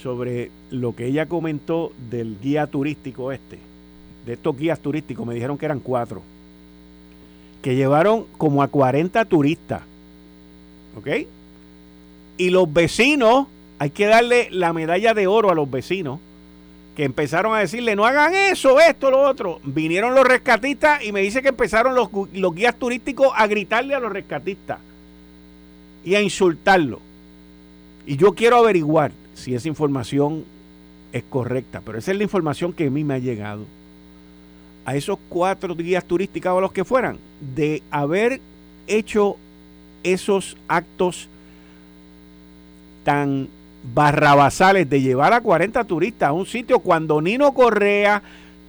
sobre 0.02 0.50
lo 0.72 0.96
que 0.96 1.06
ella 1.06 1.28
comentó 1.28 1.92
del 2.10 2.40
guía 2.42 2.68
turístico 2.68 3.32
este, 3.32 3.60
de 4.26 4.34
estos 4.34 4.58
guías 4.58 4.80
turísticos, 4.80 5.26
me 5.26 5.36
dijeron 5.36 5.58
que 5.58 5.66
eran 5.66 5.80
cuatro, 5.80 6.24
que 7.62 7.76
llevaron 7.76 8.26
como 8.38 8.64
a 8.64 8.70
40 8.70 9.26
turistas 9.26 9.82
¿Ok? 10.98 11.08
Y 12.38 12.50
los 12.50 12.72
vecinos, 12.72 13.48
hay 13.80 13.90
que 13.90 14.06
darle 14.06 14.50
la 14.52 14.74
medalla 14.74 15.14
de 15.14 15.28
oro 15.28 15.52
a 15.52 15.56
los 15.56 15.70
vecinos 15.70 16.20
que 16.96 17.04
empezaron 17.04 17.54
a 17.54 17.60
decirle, 17.60 17.96
no 17.96 18.06
hagan 18.06 18.34
eso, 18.34 18.80
esto, 18.80 19.12
lo 19.12 19.22
otro. 19.22 19.60
Vinieron 19.64 20.16
los 20.16 20.26
rescatistas 20.26 21.04
y 21.04 21.12
me 21.12 21.22
dice 21.22 21.42
que 21.42 21.50
empezaron 21.50 21.94
los, 21.94 22.10
los 22.34 22.56
guías 22.56 22.76
turísticos 22.76 23.30
a 23.36 23.48
gritarle 23.48 23.94
a 23.94 24.00
los 24.00 24.12
rescatistas 24.12 24.80
y 26.06 26.16
a 26.16 26.22
insultarlo. 26.22 27.02
Y 28.06 28.18
yo 28.18 28.34
quiero 28.34 28.58
averiguar 28.58 29.12
si 29.34 29.54
esa 29.54 29.68
información 29.68 30.46
es 31.12 31.24
correcta, 31.30 31.82
pero 31.86 31.98
esa 31.98 32.12
es 32.12 32.18
la 32.18 32.24
información 32.24 32.72
que 32.72 32.88
a 32.88 32.90
mí 32.90 33.04
me 33.04 33.16
ha 33.16 33.20
llegado. 33.20 33.66
A 34.86 34.96
esos 34.96 35.18
cuatro 35.30 35.76
guías 35.76 36.06
turísticos 36.06 36.52
o 36.52 36.62
los 36.62 36.72
que 36.72 36.86
fueran, 36.86 37.18
de 37.56 37.82
haber 37.92 38.40
hecho 38.88 39.38
esos 40.06 40.58
actos 40.68 41.28
tan 43.04 43.50
barrabasales 43.94 44.90
de 44.90 45.02
llevar 45.02 45.34
a 45.34 45.42
40 45.42 45.84
turistas 45.84 46.30
a 46.30 46.34
un 46.34 46.46
sitio 46.46 46.80
cuando 46.80 47.22
Nino 47.22 47.54
Correa 47.54 48.22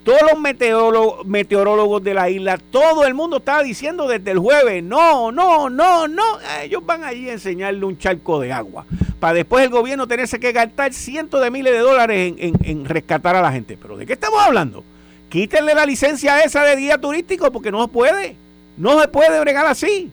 todos 0.07 0.20
los 0.31 0.40
meteorólogos, 0.40 1.27
meteorólogos 1.27 2.05
de 2.05 2.14
la 2.14 2.31
isla, 2.31 2.59
todo 2.59 3.05
el 3.05 3.14
mundo 3.14 3.38
estaba 3.38 3.64
diciendo 3.64 4.07
desde 4.07 4.31
el 4.31 4.38
jueves, 4.38 4.85
no, 4.85 5.33
no, 5.33 5.68
no, 5.68 6.07
no, 6.07 6.22
ellos 6.62 6.87
van 6.87 7.03
allí 7.03 7.29
a 7.29 7.33
enseñarle 7.33 7.85
un 7.85 7.99
charco 7.99 8.38
de 8.38 8.53
agua, 8.53 8.87
para 9.18 9.35
después 9.35 9.64
el 9.64 9.70
gobierno 9.70 10.07
tenerse 10.07 10.38
que 10.38 10.53
gastar 10.53 10.92
cientos 10.92 11.42
de 11.42 11.51
miles 11.51 11.72
de 11.72 11.81
dólares 11.81 12.35
en, 12.38 12.85
rescatar 12.85 13.35
a 13.35 13.42
la 13.42 13.51
gente. 13.51 13.77
Pero 13.83 13.96
¿de 13.96 14.07
qué 14.07 14.12
estamos 14.12 14.40
hablando? 14.40 14.85
Quítenle 15.29 15.75
la 15.75 15.85
licencia 15.85 16.40
esa 16.44 16.62
de 16.62 16.77
guía 16.77 16.99
turístico 16.99 17.51
porque 17.51 17.72
no 17.72 17.83
se 17.83 17.88
puede, 17.88 18.37
no 18.77 19.01
se 19.01 19.09
puede 19.09 19.40
bregar 19.40 19.66
así. 19.66 20.12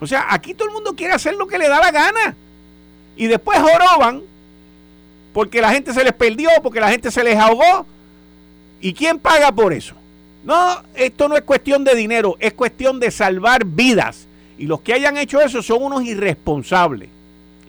O 0.00 0.06
sea, 0.06 0.26
aquí 0.30 0.54
todo 0.54 0.68
el 0.68 0.74
mundo 0.74 0.94
quiere 0.94 1.14
hacer 1.14 1.34
lo 1.34 1.46
que 1.46 1.58
le 1.58 1.68
da 1.68 1.80
la 1.80 1.90
gana. 1.90 2.34
Y 3.16 3.26
después 3.26 3.58
joroban 3.60 4.22
porque 5.32 5.60
la 5.60 5.70
gente 5.70 5.92
se 5.92 6.02
les 6.02 6.12
perdió, 6.12 6.48
porque 6.62 6.80
la 6.80 6.90
gente 6.90 7.10
se 7.10 7.22
les 7.22 7.36
ahogó 7.36 7.86
¿Y 8.80 8.94
quién 8.94 9.18
paga 9.18 9.52
por 9.52 9.72
eso? 9.72 9.94
No, 10.44 10.82
esto 10.94 11.28
no 11.28 11.36
es 11.36 11.42
cuestión 11.42 11.84
de 11.84 11.94
dinero, 11.94 12.36
es 12.40 12.54
cuestión 12.54 12.98
de 12.98 13.10
salvar 13.10 13.64
vidas. 13.64 14.26
Y 14.58 14.66
los 14.66 14.80
que 14.80 14.94
hayan 14.94 15.18
hecho 15.18 15.40
eso 15.40 15.62
son 15.62 15.82
unos 15.82 16.02
irresponsables. 16.04 17.10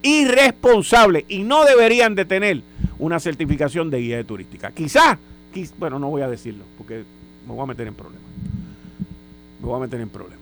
Irresponsables. 0.01 1.25
Y 1.27 1.43
no 1.43 1.65
deberían 1.65 2.15
de 2.15 2.25
tener 2.25 2.61
una 2.97 3.19
certificación 3.19 3.89
de 3.89 3.99
guía 3.99 4.23
turística. 4.23 4.71
Quizás, 4.71 5.17
bueno, 5.77 5.99
no 5.99 6.09
voy 6.09 6.21
a 6.21 6.29
decirlo, 6.29 6.63
porque 6.77 7.03
me 7.45 7.53
voy 7.53 7.63
a 7.63 7.65
meter 7.65 7.87
en 7.87 7.93
problemas. 7.93 8.27
Me 9.59 9.67
voy 9.67 9.77
a 9.77 9.79
meter 9.79 9.99
en 9.99 10.09
problemas. 10.09 10.40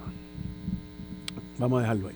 Vamos 1.59 1.79
a 1.79 1.81
dejarlo 1.81 2.07
ahí. 2.07 2.15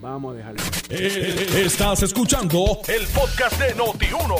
Vamos 0.00 0.32
a 0.32 0.36
dejarlo. 0.36 0.62
Eh, 0.88 1.64
estás 1.64 2.04
escuchando 2.04 2.78
el 2.86 3.04
podcast 3.08 3.60
de 3.60 3.74
Noti1. 3.74 4.34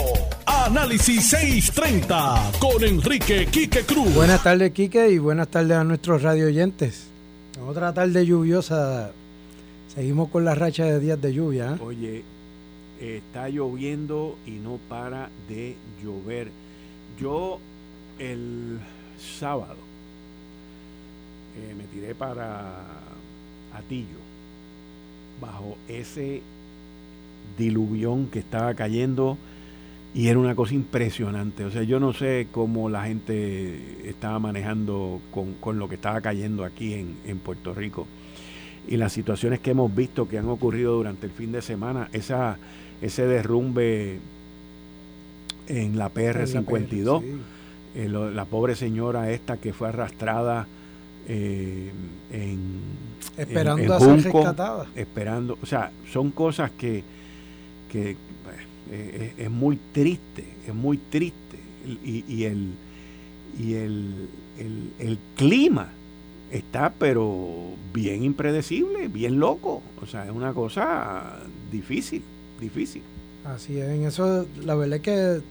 Análisis 0.45 1.29
630 1.29 2.53
con 2.57 2.81
Enrique 2.81 3.47
Quique 3.47 3.83
Cruz. 3.83 4.15
Buenas 4.15 4.41
tardes, 4.41 4.71
Quique, 4.71 5.09
y 5.09 5.17
buenas 5.17 5.49
tardes 5.49 5.75
a 5.75 5.83
nuestros 5.83 6.21
radio 6.21 6.47
oyentes. 6.47 7.07
Otra 7.67 7.93
tarde 7.93 8.25
lluviosa. 8.25 9.11
Seguimos 9.93 10.29
con 10.29 10.45
la 10.45 10.55
racha 10.55 10.85
de 10.85 11.01
días 11.01 11.21
de 11.21 11.33
lluvia. 11.33 11.73
¿eh? 11.73 11.83
Oye, 11.83 12.23
está 13.01 13.49
lloviendo 13.49 14.37
y 14.45 14.51
no 14.51 14.79
para 14.87 15.29
de 15.49 15.75
llover. 16.01 16.49
Yo 17.19 17.59
el 18.19 18.79
sábado 19.37 19.75
eh, 21.57 21.75
me 21.77 21.83
tiré 21.85 22.15
para 22.15 22.98
Atillo 23.73 24.29
bajo 25.41 25.77
ese 25.87 26.41
diluvión 27.57 28.27
que 28.27 28.39
estaba 28.39 28.73
cayendo 28.73 29.37
y 30.13 30.27
era 30.27 30.39
una 30.39 30.55
cosa 30.55 30.73
impresionante. 30.73 31.65
O 31.65 31.71
sea, 31.71 31.83
yo 31.83 31.99
no 31.99 32.13
sé 32.13 32.47
cómo 32.51 32.89
la 32.89 33.05
gente 33.05 34.09
estaba 34.09 34.39
manejando 34.39 35.21
con, 35.31 35.79
lo 35.79 35.87
que 35.87 35.95
estaba 35.95 36.21
cayendo 36.21 36.63
aquí 36.63 36.93
en, 36.93 37.39
Puerto 37.39 37.73
Rico. 37.73 38.07
Y 38.87 38.97
las 38.97 39.13
situaciones 39.13 39.59
que 39.59 39.71
hemos 39.71 39.93
visto 39.93 40.27
que 40.27 40.39
han 40.39 40.49
ocurrido 40.49 40.95
durante 40.95 41.27
el 41.27 41.31
fin 41.31 41.51
de 41.51 41.61
semana, 41.61 42.09
esa, 42.11 42.57
ese 43.01 43.27
derrumbe 43.27 44.19
en 45.67 45.97
la 45.97 46.11
PR-52, 46.11 47.23
eh, 47.95 48.09
la, 48.09 48.45
pobre 48.45 48.75
señora 48.75 49.31
esta 49.31 49.57
que 49.57 49.73
fue 49.73 49.89
arrastrada 49.89 50.67
eh, 51.29 51.91
en 52.31 52.59
Esperando 53.37 53.93
a 53.93 53.99
ser 53.99 54.23
rescatada. 54.23 54.87
Esperando, 54.95 55.57
o 55.61 55.65
sea, 55.65 55.91
son 56.11 56.31
cosas 56.31 56.71
que, 56.71 57.03
que 57.89 58.17
es, 59.37 59.49
muy 59.49 59.77
triste, 59.93 60.43
es 60.67 60.73
muy 60.73 60.97
triste. 60.97 61.59
Y, 61.85 62.25
y 62.27 62.43
el, 62.43 62.73
y 63.57 63.73
el, 63.75 64.29
el, 64.99 65.17
clima 65.35 65.89
está 66.51 66.93
pero 66.97 67.73
bien 67.93 68.23
impredecible, 68.23 69.07
bien 69.07 69.39
loco. 69.39 69.81
O 70.01 70.05
sea, 70.05 70.25
es 70.25 70.31
una 70.31 70.53
cosa 70.53 71.37
difícil, 71.71 72.23
difícil. 72.59 73.03
Así 73.45 73.77
es, 73.77 73.89
en 73.89 74.03
eso 74.03 74.45
la 74.63 74.75
verdad 74.75 74.97
es 74.97 75.01
que 75.01 75.41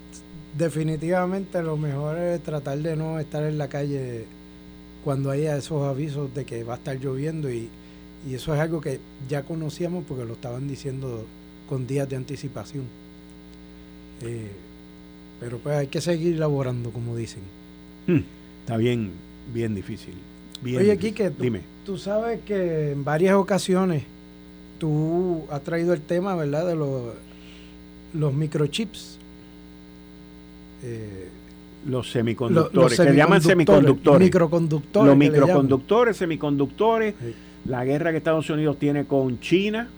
definitivamente 0.57 1.63
lo 1.63 1.77
mejor 1.77 2.19
es 2.19 2.43
tratar 2.43 2.79
de 2.79 2.97
no 2.97 3.19
estar 3.19 3.45
en 3.45 3.59
la 3.59 3.69
calle 3.69 4.27
cuando 5.05 5.31
haya 5.31 5.57
esos 5.57 5.85
avisos 5.85 6.35
de 6.35 6.45
que 6.45 6.65
va 6.65 6.75
a 6.75 6.77
estar 6.77 6.99
lloviendo 6.99 7.51
y, 7.51 7.69
y 8.29 8.35
eso 8.35 8.55
es 8.55 8.61
algo 8.61 8.81
que 8.81 9.01
ya 9.29 9.43
conocíamos 9.43 10.05
porque 10.07 10.25
lo 10.25 10.35
estaban 10.35 10.69
diciendo 10.69 11.25
con 11.69 11.87
días 11.87 12.09
de 12.09 12.17
anticipación. 12.17 12.85
Eh, 14.23 14.51
pero 15.41 15.59
pues 15.59 15.77
hay 15.77 15.87
que 15.87 16.01
seguir 16.01 16.35
elaborando, 16.35 16.91
como 16.91 17.17
dicen. 17.17 17.43
Hmm, 18.07 18.21
está 18.61 18.77
bien, 18.77 19.13
bien 19.53 19.75
difícil. 19.75 20.15
Bien 20.63 20.79
Oye, 20.79 20.99
Quique, 20.99 21.31
tú, 21.31 21.43
Dime. 21.43 21.61
tú 21.87 21.97
sabes 21.97 22.41
que 22.45 22.93
en 22.93 23.05
varias 23.05 23.35
ocasiones 23.37 24.03
tú 24.81 25.45
has 25.51 25.63
traído 25.63 25.93
el 25.93 26.01
tema, 26.01 26.35
¿verdad?, 26.35 26.67
de 26.67 26.75
los, 26.75 27.15
los 28.15 28.35
microchips. 28.35 29.19
Eh, 30.83 31.29
los 31.89 32.11
semiconductores, 32.11 32.97
se 32.97 33.15
llaman 33.15 33.43
semiconductores. 33.43 34.21
Microconductores. 34.21 35.09
Los 35.09 35.17
microconductores, 35.17 36.17
semiconductores 36.17 37.15
la 37.65 37.85
guerra 37.85 38.11
que 38.11 38.19
Estados 38.19 38.49
Unidos 38.51 38.79
tiene 38.79 39.05
con 39.05 39.41
China. 39.41 39.89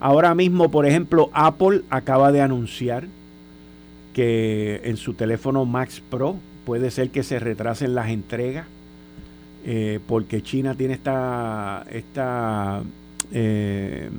Ahora 0.00 0.34
mismo, 0.34 0.70
por 0.70 0.86
ejemplo, 0.86 1.30
Apple 1.32 1.82
acaba 1.88 2.32
de 2.32 2.42
anunciar 2.42 3.04
que 4.12 4.80
en 4.84 4.96
su 4.96 5.14
teléfono 5.14 5.64
Max 5.64 6.02
Pro 6.10 6.36
puede 6.64 6.90
ser 6.90 7.10
que 7.10 7.22
se 7.22 7.38
retrasen 7.38 7.94
las 7.94 8.08
entregas 8.08 8.66
eh, 9.64 10.00
porque 10.06 10.42
China 10.42 10.74
tiene 10.74 10.94
esta, 10.94 11.86
esta, 11.90 12.82
eh, 13.32 14.10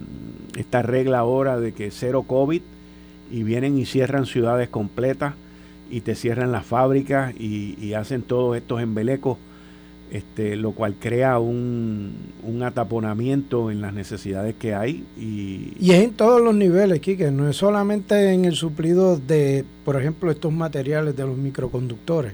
esta 0.58 0.82
regla 0.82 1.20
ahora 1.20 1.60
de 1.60 1.74
que 1.74 1.92
cero 1.92 2.24
COVID 2.24 2.62
y 3.32 3.44
vienen 3.44 3.78
y 3.78 3.86
cierran 3.86 4.26
ciudades 4.26 4.70
completas 4.70 5.34
y 5.90 6.02
te 6.02 6.16
cierran 6.16 6.52
las 6.52 6.66
fábricas 6.66 7.34
y, 7.38 7.78
y 7.80 7.94
hacen 7.94 8.22
todos 8.22 8.58
estos 8.58 8.82
embelecos 8.82 9.38
este, 10.12 10.56
lo 10.56 10.72
cual 10.72 10.96
crea 11.00 11.40
un, 11.40 12.14
ataponamiento 12.64 13.70
en 13.70 13.82
las 13.82 13.94
necesidades 13.94 14.56
que 14.56 14.74
hay. 14.74 15.04
Y, 15.18 15.74
y 15.80 15.92
es 15.92 16.04
en 16.04 16.12
todos 16.12 16.42
los 16.42 16.56
niveles, 16.56 17.00
Kike, 17.00 17.32
no 17.32 17.50
es 17.50 17.58
solamente 17.58 18.32
en 18.32 18.46
el 18.46 18.56
suplido 18.56 19.18
de, 19.18 19.66
por 19.84 20.00
ejemplo, 20.00 20.32
estos 20.32 20.54
materiales 20.54 21.16
de 21.16 21.26
los 21.26 21.38
microconductores. 21.38 22.34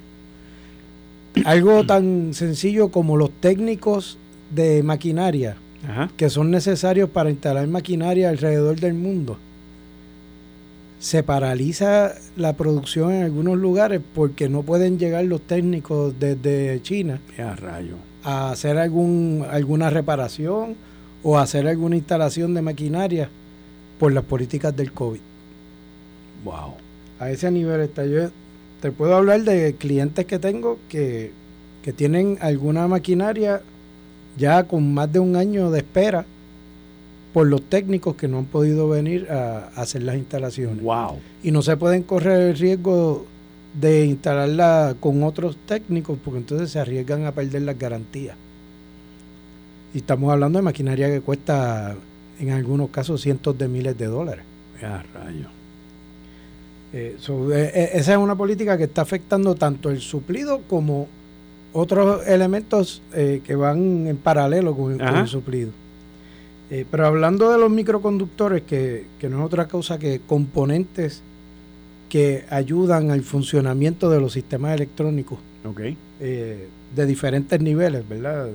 Algo 1.45 1.85
tan 1.85 2.33
sencillo 2.33 2.89
como 2.89 3.17
los 3.17 3.31
técnicos 3.31 4.17
de 4.53 4.83
maquinaria, 4.83 5.55
que 6.17 6.29
son 6.29 6.51
necesarios 6.51 7.09
para 7.09 7.31
instalar 7.31 7.67
maquinaria 7.67 8.29
alrededor 8.29 8.79
del 8.79 8.93
mundo 8.93 9.37
se 11.01 11.23
paraliza 11.23 12.13
la 12.37 12.53
producción 12.53 13.11
en 13.11 13.23
algunos 13.23 13.57
lugares 13.57 14.01
porque 14.13 14.49
no 14.49 14.61
pueden 14.61 14.99
llegar 14.99 15.25
los 15.25 15.41
técnicos 15.41 16.13
desde 16.19 16.79
China 16.83 17.19
a, 17.39 17.55
rayo. 17.55 17.95
a 18.23 18.51
hacer 18.51 18.77
algún, 18.77 19.43
alguna 19.49 19.89
reparación 19.89 20.75
o 21.23 21.39
hacer 21.39 21.67
alguna 21.67 21.95
instalación 21.95 22.53
de 22.53 22.61
maquinaria 22.61 23.29
por 23.99 24.13
las 24.13 24.23
políticas 24.23 24.77
del 24.77 24.93
COVID. 24.93 25.19
Wow. 26.45 26.75
A 27.19 27.31
ese 27.31 27.49
nivel 27.49 27.81
está. 27.81 28.05
Yo 28.05 28.29
te 28.79 28.91
puedo 28.91 29.15
hablar 29.15 29.41
de 29.41 29.73
clientes 29.73 30.27
que 30.27 30.37
tengo 30.37 30.77
que, 30.87 31.31
que 31.81 31.93
tienen 31.93 32.37
alguna 32.41 32.87
maquinaria 32.87 33.63
ya 34.37 34.65
con 34.65 34.93
más 34.93 35.11
de 35.11 35.19
un 35.19 35.35
año 35.35 35.71
de 35.71 35.79
espera 35.79 36.27
por 37.33 37.47
los 37.47 37.61
técnicos 37.63 38.15
que 38.15 38.27
no 38.27 38.39
han 38.39 38.45
podido 38.45 38.89
venir 38.89 39.29
a, 39.31 39.69
hacer 39.75 40.03
las 40.03 40.15
instalaciones. 40.15 40.81
Wow. 40.81 41.19
Y 41.43 41.51
no 41.51 41.61
se 41.61 41.77
pueden 41.77 42.03
correr 42.03 42.49
el 42.49 42.57
riesgo 42.57 43.25
de 43.79 44.05
instalarla 44.05 44.95
con 44.99 45.23
otros 45.23 45.57
técnicos 45.65 46.17
porque 46.23 46.39
entonces 46.39 46.71
se 46.71 46.79
arriesgan 46.79 47.25
a 47.25 47.31
perder 47.31 47.61
las 47.61 47.79
garantías. 47.79 48.35
Y 49.93 49.99
estamos 49.99 50.31
hablando 50.31 50.59
de 50.59 50.63
maquinaria 50.63 51.09
que 51.09 51.21
cuesta 51.21 51.95
en 52.39 52.51
algunos 52.51 52.89
casos 52.89 53.21
cientos 53.21 53.57
de 53.57 53.67
miles 53.67 53.97
de 53.97 54.07
dólares. 54.07 54.45
Rayo. 54.81 55.61
Eh, 56.93 57.15
eh, 57.17 57.71
eh, 57.73 57.89
esa 57.93 58.11
es 58.13 58.17
una 58.17 58.35
política 58.35 58.77
que 58.77 58.85
está 58.85 59.01
afectando 59.01 59.55
tanto 59.55 59.89
el 59.89 60.01
suplido 60.01 60.61
como 60.67 61.07
otros 61.71 62.27
elementos 62.27 63.01
que 63.13 63.55
van 63.55 64.07
en 64.07 64.17
paralelo 64.17 64.75
con 64.75 64.99
el 64.99 65.27
suplido. 65.27 65.71
Eh, 66.71 66.86
pero 66.89 67.05
hablando 67.05 67.51
de 67.51 67.57
los 67.57 67.69
microconductores, 67.69 68.63
que, 68.63 69.05
no 69.23 69.39
es 69.39 69.45
otra 69.45 69.67
cosa 69.67 69.99
que 69.99 70.21
componentes 70.25 71.21
que 72.10 72.45
ayudan 72.49 73.12
al 73.12 73.23
funcionamiento 73.23 74.10
de 74.10 74.21
los 74.21 74.34
sistemas 74.34 74.73
electrónicos 74.75 75.38
eh, 76.19 76.67
de 76.95 77.05
diferentes 77.05 77.62
niveles, 77.62 78.07
¿verdad? 78.07 78.49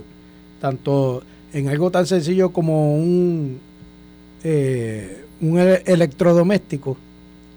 Tanto 0.61 1.23
en 1.53 1.69
algo 1.69 1.91
tan 1.91 2.07
sencillo 2.07 2.51
como 2.51 2.97
un, 2.97 3.61
eh, 4.45 5.25
un 5.43 5.59
electrodoméstico, 5.59 6.97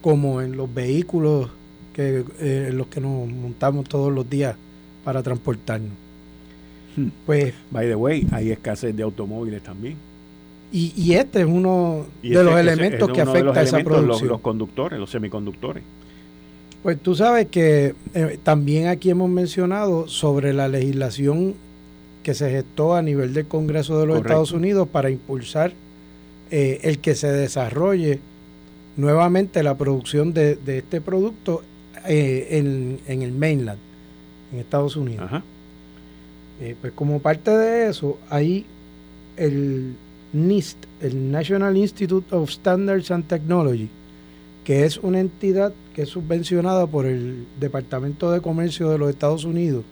como 0.01 0.41
en 0.41 0.55
los 0.55 0.73
vehículos 0.73 1.49
que 1.93 2.23
eh, 2.39 2.71
los 2.73 2.87
que 2.87 3.01
nos 3.01 3.27
montamos 3.27 3.87
todos 3.87 4.11
los 4.11 4.29
días 4.29 4.55
para 5.03 5.23
transportarnos. 5.23 5.91
Hmm. 6.95 7.07
Pues, 7.25 7.53
By 7.71 7.87
the 7.87 7.95
way, 7.95 8.27
hay 8.31 8.51
escasez 8.51 8.95
de 8.95 9.03
automóviles 9.03 9.61
también. 9.63 10.08
Y, 10.71 11.13
este 11.13 11.41
es 11.41 11.47
uno 11.47 12.05
de 12.21 12.43
los 12.43 12.59
elementos 12.59 13.09
que 13.09 13.21
afecta 13.21 13.59
a 13.59 13.63
esa 13.63 13.79
producción. 13.79 14.29
Los, 14.29 14.41
conductores, 14.41 14.99
los 14.99 15.09
semiconductores. 15.09 15.83
Pues 16.83 16.99
tú 16.99 17.15
sabes 17.15 17.47
que 17.47 17.95
eh, 18.13 18.39
también 18.43 18.87
aquí 18.87 19.09
hemos 19.09 19.29
mencionado 19.29 20.07
sobre 20.07 20.53
la 20.53 20.67
legislación 20.67 21.55
que 22.23 22.33
se 22.33 22.51
gestó 22.51 22.95
a 22.95 23.01
nivel 23.01 23.33
del 23.33 23.47
Congreso 23.47 23.99
de 23.99 24.05
los 24.05 24.17
Estados 24.17 24.51
Unidos 24.51 24.87
para 24.87 25.09
impulsar 25.09 25.73
eh, 26.51 26.79
el 26.83 26.99
que 26.99 27.15
se 27.15 27.31
desarrolle 27.31 28.19
nuevamente 28.95 29.63
la 29.63 29.75
producción 29.75 30.33
de, 30.33 30.57
este 30.67 31.01
producto 31.01 31.63
eh, 32.07 32.47
en, 33.07 33.21
el 33.21 33.31
mainland, 33.31 33.79
en 34.53 34.59
Estados 34.59 34.95
Unidos. 34.95 35.29
pues 36.79 36.93
como 36.93 37.19
parte 37.19 37.51
de 37.51 37.89
eso, 37.89 38.19
hay 38.29 38.65
el 39.35 39.95
NIST, 40.33 40.77
el 41.01 41.31
National 41.31 41.75
Institute 41.77 42.33
of 42.35 42.49
Standards 42.49 43.11
and 43.11 43.27
Technology, 43.27 43.89
que 44.63 44.85
es 44.85 44.97
una 44.97 45.19
entidad 45.19 45.73
que 45.93 46.03
es 46.03 46.09
subvencionada 46.09 46.85
por 46.87 47.05
el 47.05 47.45
Departamento 47.59 48.31
de 48.31 48.41
Comercio 48.41 48.89
de 48.89 48.97
los 48.97 49.09
Estados 49.09 49.45
Unidos, 49.45 49.83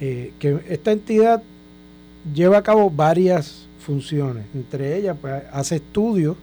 eh, 0.00 0.32
que 0.38 0.60
esta 0.68 0.92
entidad 0.92 1.42
lleva 2.34 2.58
a 2.58 2.62
cabo 2.62 2.90
varias 2.90 3.66
funciones, 3.84 4.44
entre 4.54 4.96
ellas 4.96 5.16
pues, 5.20 5.42
hace 5.52 5.76
estudios, 5.76 6.36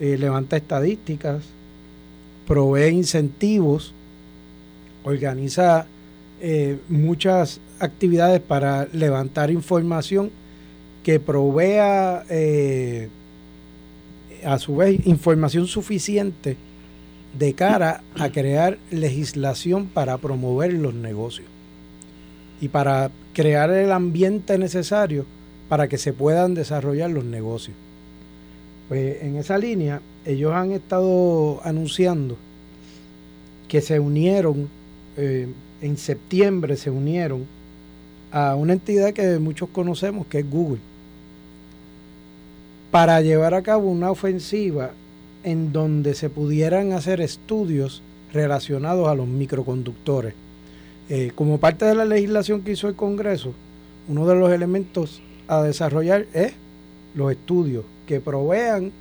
eh, 0.00 0.16
levanta 0.18 0.56
estadísticas, 0.56 1.44
provee 2.46 2.88
incentivos, 2.88 3.94
organiza 5.04 5.86
eh, 6.40 6.78
muchas 6.88 7.60
actividades 7.78 8.40
para 8.40 8.86
levantar 8.92 9.50
información 9.50 10.30
que 11.02 11.18
provea 11.20 12.24
eh, 12.28 13.08
a 14.44 14.58
su 14.58 14.76
vez 14.76 15.06
información 15.06 15.66
suficiente 15.66 16.56
de 17.38 17.54
cara 17.54 18.02
a 18.18 18.30
crear 18.30 18.78
legislación 18.90 19.86
para 19.86 20.18
promover 20.18 20.72
los 20.72 20.94
negocios 20.94 21.48
y 22.60 22.68
para 22.68 23.10
crear 23.32 23.70
el 23.70 23.90
ambiente 23.90 24.58
necesario 24.58 25.24
para 25.68 25.88
que 25.88 25.98
se 25.98 26.12
puedan 26.12 26.54
desarrollar 26.54 27.10
los 27.10 27.24
negocios. 27.24 27.76
Pues 28.88 29.22
en 29.22 29.36
esa 29.36 29.58
línea 29.58 30.02
ellos 30.26 30.52
han 30.52 30.72
estado 30.72 31.60
anunciando 31.64 32.36
que 33.66 33.80
se 33.80 33.98
unieron, 33.98 34.68
eh, 35.16 35.48
en 35.80 35.96
septiembre 35.96 36.76
se 36.76 36.90
unieron 36.90 37.46
a 38.30 38.54
una 38.54 38.74
entidad 38.74 39.12
que 39.12 39.38
muchos 39.38 39.70
conocemos 39.70 40.26
que 40.26 40.40
es 40.40 40.50
Google 40.50 40.91
para 42.92 43.22
llevar 43.22 43.54
a 43.54 43.62
cabo 43.62 43.90
una 43.90 44.10
ofensiva 44.10 44.90
en 45.44 45.72
donde 45.72 46.14
se 46.14 46.28
pudieran 46.28 46.92
hacer 46.92 47.22
estudios 47.22 48.02
relacionados 48.34 49.08
a 49.08 49.14
los 49.14 49.26
microconductores. 49.26 50.34
Eh, 51.08 51.32
como 51.34 51.58
parte 51.58 51.86
de 51.86 51.94
la 51.94 52.04
legislación 52.04 52.60
que 52.60 52.72
hizo 52.72 52.88
el 52.88 52.94
Congreso, 52.94 53.54
uno 54.08 54.26
de 54.26 54.34
los 54.34 54.52
elementos 54.52 55.22
a 55.48 55.62
desarrollar 55.62 56.26
es 56.34 56.52
los 57.14 57.32
estudios 57.32 57.84
que 58.06 58.20
provean 58.20 58.92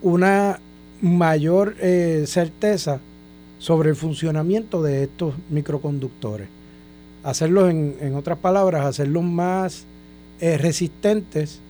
una 0.00 0.60
mayor 1.00 1.74
eh, 1.80 2.22
certeza 2.28 3.00
sobre 3.58 3.90
el 3.90 3.96
funcionamiento 3.96 4.80
de 4.80 5.02
estos 5.02 5.34
microconductores. 5.50 6.46
Hacerlos, 7.24 7.68
en, 7.70 8.14
otras 8.14 8.38
palabras, 8.38 8.86
hacerlos 8.86 9.24
más 9.24 9.86
eh, 10.40 10.56
resistentes 10.56 11.60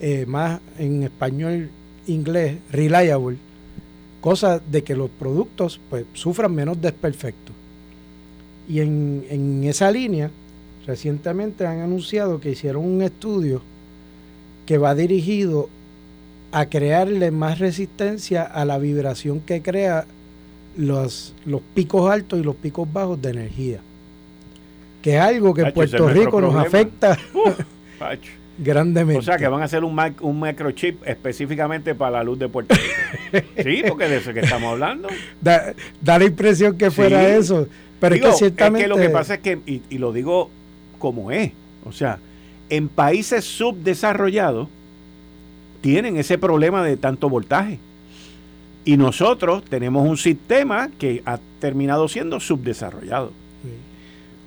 eh, 0.00 0.24
más 0.26 0.60
en 0.78 1.02
español 1.02 1.70
inglés, 2.06 2.58
reliable, 2.70 3.38
cosa 4.20 4.58
de 4.60 4.82
que 4.82 4.96
los 4.96 5.10
productos 5.10 5.80
pues, 5.90 6.04
sufran 6.14 6.54
menos 6.54 6.80
desperfectos. 6.80 7.54
Y 8.68 8.80
en, 8.80 9.24
en 9.30 9.64
esa 9.64 9.90
línea, 9.90 10.30
recientemente 10.86 11.66
han 11.66 11.80
anunciado 11.80 12.40
que 12.40 12.50
hicieron 12.50 12.84
un 12.84 13.02
estudio 13.02 13.62
que 14.66 14.78
va 14.78 14.94
dirigido 14.94 15.68
a 16.52 16.66
crearle 16.66 17.30
más 17.30 17.58
resistencia 17.58 18.42
a 18.42 18.64
la 18.64 18.78
vibración 18.78 19.40
que 19.40 19.62
crea 19.62 20.06
los, 20.76 21.34
los 21.44 21.60
picos 21.74 22.10
altos 22.10 22.38
y 22.38 22.42
los 22.42 22.56
picos 22.56 22.90
bajos 22.90 23.20
de 23.20 23.30
energía. 23.30 23.80
Que 25.02 25.16
es 25.16 25.20
algo 25.20 25.54
que 25.54 25.62
en 25.62 25.72
Puerto 25.72 26.08
Rico 26.08 26.40
nos 26.40 26.54
afecta. 26.54 27.18
Grandemente. 28.58 29.20
O 29.20 29.22
sea, 29.22 29.36
que 29.36 29.46
van 29.46 29.62
a 29.62 29.66
hacer 29.66 29.84
un, 29.84 29.96
un 30.20 30.40
microchip 30.40 31.06
específicamente 31.06 31.94
para 31.94 32.10
la 32.18 32.24
luz 32.24 32.38
de 32.38 32.48
Puerto 32.48 32.74
Rico. 32.74 33.46
sí, 33.62 33.84
porque 33.86 34.08
de 34.08 34.16
eso 34.16 34.34
que 34.34 34.40
estamos 34.40 34.72
hablando. 34.72 35.08
Da, 35.40 35.74
la 36.02 36.24
impresión 36.24 36.76
que 36.76 36.90
fuera 36.90 37.36
eso. 37.36 37.68
Pero 38.00 38.16
es 38.16 38.20
que 38.20 38.32
ciertamente. 38.32 38.88
lo 38.88 38.96
que 38.96 39.10
pasa 39.10 39.34
es 39.34 39.40
que, 39.40 39.60
y, 39.64 39.82
y 39.90 39.98
lo 39.98 40.12
digo 40.12 40.50
como 40.98 41.30
es, 41.30 41.52
o 41.84 41.92
sea, 41.92 42.18
en 42.68 42.88
países 42.88 43.44
subdesarrollados 43.44 44.68
tienen 45.80 46.16
ese 46.16 46.38
problema 46.38 46.84
de 46.84 46.96
tanto 46.96 47.28
voltaje. 47.28 47.78
Y 48.84 48.96
nosotros 48.96 49.64
tenemos 49.64 50.08
un 50.08 50.16
sistema 50.16 50.90
que 50.98 51.22
ha 51.26 51.38
terminado 51.60 52.08
siendo 52.08 52.40
subdesarrollado. 52.40 53.32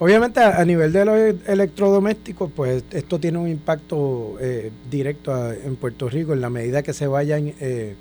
Obviamente 0.01 0.39
a, 0.39 0.65
nivel 0.65 0.91
de 0.91 1.05
los 1.05 1.15
electrodomésticos, 1.47 2.49
pues 2.55 2.83
esto 2.89 3.19
tiene 3.19 3.37
un 3.37 3.47
impacto 3.47 4.35
eh, 4.41 4.71
directo 4.89 5.53
en 5.53 5.75
Puerto 5.75 6.09
Rico 6.09 6.33
en 6.33 6.41
la 6.41 6.49
medida 6.49 6.81
que 6.81 6.91
se 6.91 7.05
vayan 7.05 7.53
eh, 7.59 7.93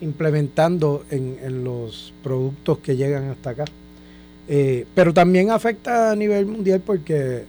implementando 0.00 1.04
en, 1.10 1.64
los 1.64 2.14
productos 2.22 2.78
que 2.78 2.94
llegan 2.94 3.30
hasta 3.30 3.50
acá. 3.50 3.64
Eh, 4.46 4.86
pero 4.94 5.12
también 5.12 5.50
afecta 5.50 6.12
a 6.12 6.14
nivel 6.14 6.46
mundial 6.46 6.80
porque 6.86 7.46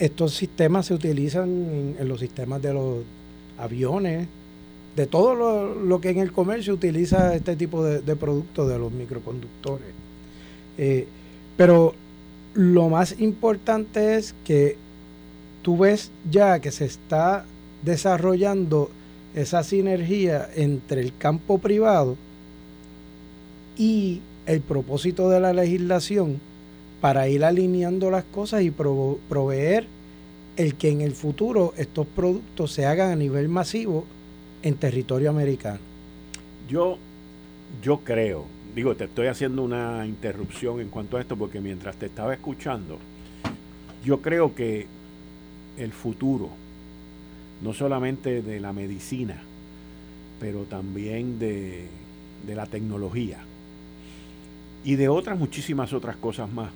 estos 0.00 0.34
sistemas 0.34 0.86
se 0.86 0.94
utilizan 0.94 1.94
en, 2.00 2.08
los 2.08 2.18
sistemas 2.18 2.60
de 2.60 2.74
los 2.74 3.04
aviones, 3.56 4.26
de 4.96 5.06
todo 5.06 5.76
lo, 5.76 6.00
que 6.00 6.10
en 6.10 6.18
el 6.18 6.32
comercio 6.32 6.74
utiliza 6.74 7.36
este 7.36 7.54
tipo 7.54 7.84
de, 7.84 8.00
de 8.00 8.16
productos 8.16 8.68
de 8.68 8.80
los 8.80 8.90
microconductores. 8.90 9.94
pero 11.56 11.94
lo 12.56 12.88
más 12.88 13.20
importante 13.20 14.16
es 14.16 14.34
que 14.44 14.76
tú 15.62 15.76
ves 15.76 16.10
ya 16.30 16.58
que 16.60 16.70
se 16.70 16.86
está 16.86 17.44
desarrollando 17.82 18.90
esa 19.34 19.62
sinergia 19.62 20.48
entre 20.54 21.02
el 21.02 21.14
campo 21.16 21.58
privado 21.58 22.16
y 23.76 24.22
el 24.46 24.62
propósito 24.62 25.28
de 25.28 25.40
la 25.40 25.52
legislación 25.52 26.40
para 27.02 27.28
ir 27.28 27.44
alineando 27.44 28.10
las 28.10 28.24
cosas 28.24 28.62
y 28.62 28.70
proveer 28.70 29.86
el 30.56 30.76
que 30.76 30.88
en 30.88 31.02
el 31.02 31.12
futuro 31.12 31.74
estos 31.76 32.06
productos 32.06 32.72
se 32.72 32.86
hagan 32.86 33.10
a 33.10 33.16
nivel 33.16 33.50
masivo 33.50 34.06
en 34.62 34.76
territorio 34.76 35.28
americano. 35.28 35.80
Yo, 36.70 36.96
yo 37.82 37.98
creo 37.98 38.55
digo, 38.76 38.94
te 38.94 39.04
estoy 39.04 39.28
haciendo 39.28 39.62
una 39.62 40.06
interrupción 40.06 40.80
en 40.80 40.90
cuanto 40.90 41.16
a 41.16 41.22
esto 41.22 41.34
porque 41.34 41.62
mientras 41.62 41.96
te 41.96 42.06
estaba 42.06 42.34
escuchando, 42.34 42.98
yo 44.04 44.20
creo 44.20 44.54
que 44.54 44.86
el 45.78 45.92
futuro, 45.92 46.50
no 47.62 47.72
solamente 47.72 48.42
de 48.42 48.60
la 48.60 48.74
medicina, 48.74 49.40
pero 50.38 50.64
también 50.64 51.38
de, 51.38 51.86
de 52.46 52.54
la 52.54 52.66
tecnología 52.66 53.38
y 54.84 54.96
de 54.96 55.08
otras 55.08 55.38
muchísimas 55.38 55.94
otras 55.94 56.16
cosas 56.16 56.52
más, 56.52 56.68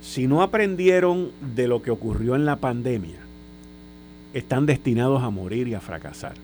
si 0.00 0.26
no 0.26 0.42
aprendieron 0.42 1.32
de 1.54 1.68
lo 1.68 1.82
que 1.82 1.90
ocurrió 1.90 2.34
en 2.34 2.46
la 2.46 2.56
pandemia, 2.56 3.20
están 4.32 4.64
destinados 4.64 5.22
a 5.22 5.28
morir 5.28 5.68
y 5.68 5.74
a 5.74 5.80
fracasar. 5.80 6.34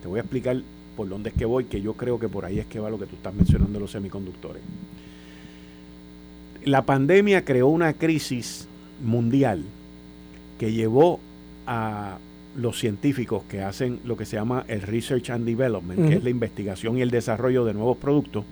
Te 0.00 0.08
voy 0.08 0.20
a 0.20 0.22
explicar 0.22 0.62
por 0.96 1.08
dónde 1.08 1.30
es 1.30 1.34
que 1.34 1.44
voy, 1.44 1.64
que 1.64 1.80
yo 1.80 1.94
creo 1.94 2.18
que 2.18 2.28
por 2.28 2.44
ahí 2.44 2.58
es 2.58 2.66
que 2.66 2.80
va 2.80 2.90
lo 2.90 2.98
que 2.98 3.06
tú 3.06 3.16
estás 3.16 3.34
mencionando 3.34 3.80
los 3.80 3.90
semiconductores. 3.90 4.62
La 6.64 6.82
pandemia 6.82 7.44
creó 7.44 7.68
una 7.68 7.92
crisis 7.94 8.68
mundial 9.02 9.64
que 10.58 10.72
llevó 10.72 11.18
a 11.66 12.18
los 12.56 12.78
científicos 12.78 13.42
que 13.48 13.62
hacen 13.62 14.00
lo 14.04 14.16
que 14.16 14.26
se 14.26 14.36
llama 14.36 14.64
el 14.68 14.82
Research 14.82 15.30
and 15.30 15.46
Development, 15.46 16.08
que 16.08 16.16
es 16.16 16.24
la 16.24 16.30
investigación 16.30 16.98
y 16.98 17.02
el 17.02 17.10
desarrollo 17.10 17.64
de 17.64 17.74
nuevos 17.74 17.96
productos, 17.96 18.44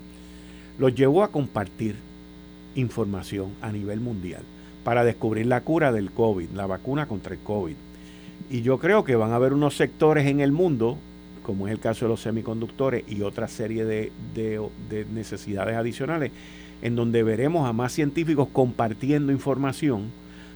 los 0.78 0.95
llevó 0.95 1.22
a 1.22 1.28
compartir 1.28 1.97
información 2.74 3.53
a 3.61 3.70
nivel 3.70 4.01
mundial 4.01 4.43
para 4.84 5.05
descubrir 5.05 5.47
la 5.47 5.61
cura 5.61 5.93
del 5.93 6.11
COVID, 6.11 6.51
la 6.51 6.66
vacuna 6.66 7.07
contra 7.07 7.34
el 7.34 7.41
COVID. 7.41 7.74
Y 8.51 8.62
yo 8.62 8.78
creo 8.78 9.05
que 9.05 9.16
van 9.16 9.32
a 9.32 9.36
haber 9.36 9.53
unos 9.53 9.76
sectores 9.76 10.26
en 10.26 10.41
el 10.41 10.53
mundo 10.53 10.99
como 11.51 11.66
es 11.66 11.72
el 11.72 11.80
caso 11.80 12.05
de 12.05 12.11
los 12.11 12.20
semiconductores 12.20 13.03
y 13.09 13.22
otra 13.22 13.48
serie 13.48 13.84
de, 13.84 14.12
de 14.32 15.05
necesidades 15.12 15.76
adicionales, 15.76 16.30
en 16.80 16.94
donde 16.94 17.24
veremos 17.24 17.68
a 17.68 17.72
más 17.72 17.90
científicos 17.90 18.46
compartiendo 18.53 19.32
información 19.32 20.12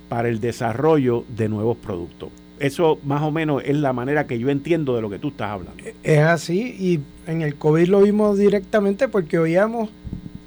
para 0.09 0.29
el 0.29 0.39
desarrollo 0.39 1.25
de 1.37 1.49
nuevos 1.49 1.77
productos. 1.79 2.29
Eso 2.61 3.01
más 3.03 3.23
o 3.23 3.33
menos 3.33 3.61
es 3.67 3.75
la 3.75 3.93
manera 3.93 4.29
que 4.29 4.39
yo 4.39 4.51
entiendo 4.51 4.95
de 4.95 5.03
lo 5.03 5.11
que 5.11 5.19
tú 5.19 5.31
estás 5.31 5.51
hablando. 5.51 5.83
Es 6.05 6.21
así 6.21 6.77
y 6.79 7.01
en 7.29 7.43
el 7.43 7.57
COVID 7.57 7.89
lo 7.89 8.03
vimos 8.03 8.39
directamente 8.39 9.09
porque 9.09 9.41
oíamos 9.41 9.91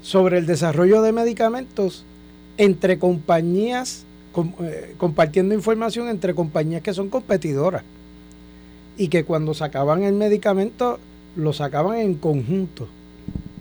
sobre 0.02 0.38
el 0.38 0.46
desarrollo 0.46 1.02
de 1.02 1.12
medicamentos 1.12 2.06
entre 2.58 3.00
compañías, 3.00 4.06
eh, 4.62 4.96
compartiendo 4.98 5.54
información 5.54 6.08
entre 6.08 6.34
compañías 6.34 6.82
que 6.82 6.94
son 6.94 7.10
competidoras 7.10 7.84
y 8.98 9.08
que 9.10 9.24
cuando 9.24 9.54
sacaban 9.54 10.04
el 10.04 10.14
medicamento 10.14 11.00
lo 11.36 11.54
sacaban 11.54 12.00
en 12.00 12.16
conjunto. 12.16 12.88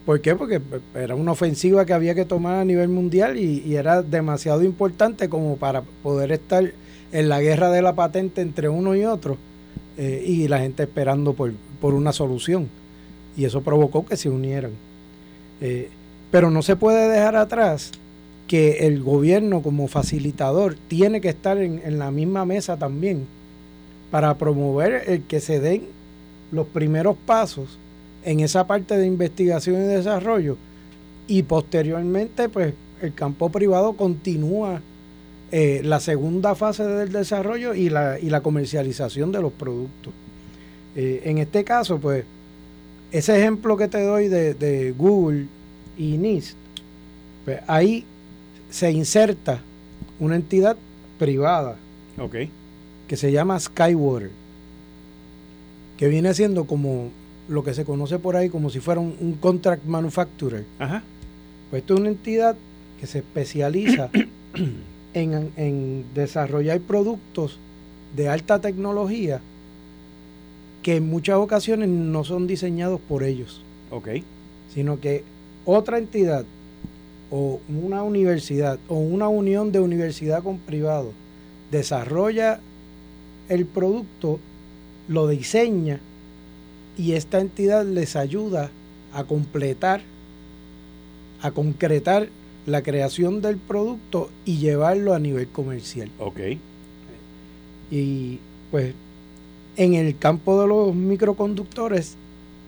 ¿Por 0.07 0.20
qué? 0.20 0.34
Porque 0.34 0.61
era 0.95 1.14
una 1.14 1.32
ofensiva 1.32 1.84
que 1.84 1.93
había 1.93 2.14
que 2.14 2.24
tomar 2.24 2.57
a 2.57 2.64
nivel 2.64 2.89
mundial 2.89 3.37
y, 3.39 3.74
era 3.74 4.03
demasiado 4.03 4.62
importante 4.62 5.28
como 5.28 5.57
para 5.57 5.82
poder 6.03 6.32
estar 6.32 6.72
en 7.12 7.28
la 7.28 7.41
guerra 7.41 7.70
de 7.70 7.82
la 7.82 7.95
patente 7.95 8.41
entre 8.41 8.68
uno 8.68 8.95
y 8.95 9.05
otro 9.05 9.37
eh, 9.99 10.22
y 10.24 10.49
la 10.49 10.61
gente 10.61 10.84
esperando 10.84 11.34
por, 11.34 11.53
una 11.82 12.12
solución. 12.12 12.68
Y 13.37 13.45
eso 13.45 13.61
provocó 13.61 14.07
que 14.07 14.16
se 14.16 14.30
unieran. 14.30 14.72
Eh, 15.61 15.91
pero 16.30 16.51
no 16.51 16.62
se 16.62 16.76
puede 16.76 17.09
dejar 17.09 17.37
atrás 17.37 17.93
que 18.49 18.87
el 18.87 19.03
gobierno 19.03 19.62
como 19.62 19.89
facilitador 19.89 20.76
tiene 20.89 21.20
que 21.20 21.28
estar 21.28 21.59
en, 21.59 21.80
en 21.84 21.99
la 21.99 22.11
misma 22.11 22.45
mesa 22.45 22.76
también 22.76 23.26
para 24.11 24.36
promover 24.38 25.04
el 25.07 25.22
que 25.22 25.40
se 25.40 25.61
den 25.61 25.86
los 26.52 26.66
primeros 26.66 27.16
pasos 27.26 27.78
en 28.24 28.40
esa 28.40 28.66
parte 28.66 28.96
de 28.96 29.07
investigación 29.07 29.82
y 29.82 29.86
desarrollo. 29.86 30.57
Y 31.26 31.42
posteriormente 31.42 32.48
pues 32.48 32.74
el 33.02 33.14
campo 33.14 33.50
privado 33.50 33.94
continúa 33.94 34.80
eh, 35.52 35.80
la 35.84 36.00
segunda 36.00 36.54
fase 36.54 36.84
del 36.84 37.12
desarrollo 37.12 37.74
y 37.74 37.88
la, 37.88 38.18
y 38.18 38.30
la 38.30 38.40
comercialización 38.40 39.32
de 39.32 39.40
los 39.40 39.52
productos. 39.52 40.12
Eh, 40.94 41.22
en 41.24 41.38
este 41.38 41.64
caso 41.64 41.98
pues 41.98 42.24
ese 43.12 43.38
ejemplo 43.38 43.76
que 43.76 43.88
te 43.88 44.02
doy 44.02 44.28
de, 44.28 44.94
Google 44.96 45.46
y 45.96 46.18
NIST, 46.18 46.57
pues 47.44 47.61
ahí 47.66 48.04
se 48.70 48.90
inserta 48.90 49.61
una 50.18 50.36
entidad 50.36 50.76
privada 51.18 51.76
que 53.09 53.16
se 53.16 53.32
llama 53.32 53.59
Skywater, 53.59 54.30
que 55.96 56.09
viene 56.09 56.34
siendo 56.34 56.66
como 56.66 57.11
lo 57.48 57.62
que 57.62 57.74
se 57.74 57.84
conoce 57.84 58.18
por 58.18 58.36
ahí 58.36 58.48
como 58.48 58.70
si 58.70 58.80
fuera 58.80 59.00
un, 59.00 59.38
contract 59.40 59.84
manufacturer. 59.84 60.64
Ajá. 60.78 61.02
Pues 61.70 61.82
esto 61.82 61.94
es 61.94 62.00
una 62.00 62.09
entidad 62.09 62.57
que 63.00 63.07
se 63.07 63.18
especializa 63.18 64.11
en, 65.14 66.04
desarrollar 66.14 66.80
productos 66.80 67.59
de 68.16 68.28
alta 68.28 68.61
tecnología 68.61 69.40
que 70.82 70.96
en 70.96 71.09
muchas 71.09 71.36
ocasiones 71.36 71.88
no 71.88 72.24
son 72.24 72.46
diseñados 72.46 73.00
por 73.00 73.22
ellos. 73.22 73.62
Ok. 73.90 74.09
Sino 74.72 75.00
que 75.00 75.24
otra 75.64 75.98
entidad 75.98 76.44
o 77.30 77.61
una 77.68 78.02
universidad 78.04 78.78
o 78.88 78.94
una 78.94 79.28
unión 79.28 79.72
de 79.72 79.80
universidad 79.80 80.44
con 80.44 80.59
privado 80.59 81.12
desarrolla 81.72 82.61
el 83.49 83.66
producto, 83.66 84.38
lo 85.09 85.28
diseña 85.28 86.01
y 86.99 87.12
esta 87.12 87.40
entidad 87.40 87.84
les 87.84 88.16
ayuda 88.16 88.70
a 89.12 89.24
completar, 89.24 90.03
a 91.42 91.51
concretar 91.51 92.28
la 92.66 92.82
creación 92.82 93.40
del 93.40 93.57
producto 93.57 94.30
y 94.44 94.59
llevarlo 94.59 95.14
a 95.14 95.18
nivel 95.18 95.49
comercial. 95.49 96.11
Ok. 96.18 96.40
Y 97.90 98.38
pues 98.70 98.94
en 99.76 99.94
el 99.94 100.18
campo 100.18 100.61
de 100.61 100.66
los 100.66 100.94
microconductores, 100.94 102.16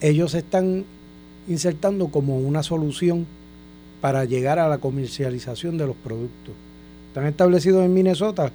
ellos 0.00 0.34
están 0.34 0.84
insertando 1.48 2.08
como 2.08 2.38
una 2.38 2.62
solución 2.62 3.26
para 4.00 4.24
llegar 4.24 4.58
a 4.58 4.68
la 4.68 4.78
comercialización 4.78 5.76
de 5.78 5.86
los 5.86 5.96
productos. 5.96 6.54
Están 7.08 7.26
establecidos 7.26 7.84
en 7.84 7.94
Minnesota 7.94 8.52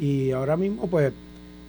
y 0.00 0.32
ahora 0.32 0.56
mismo 0.56 0.88
pues 0.88 1.12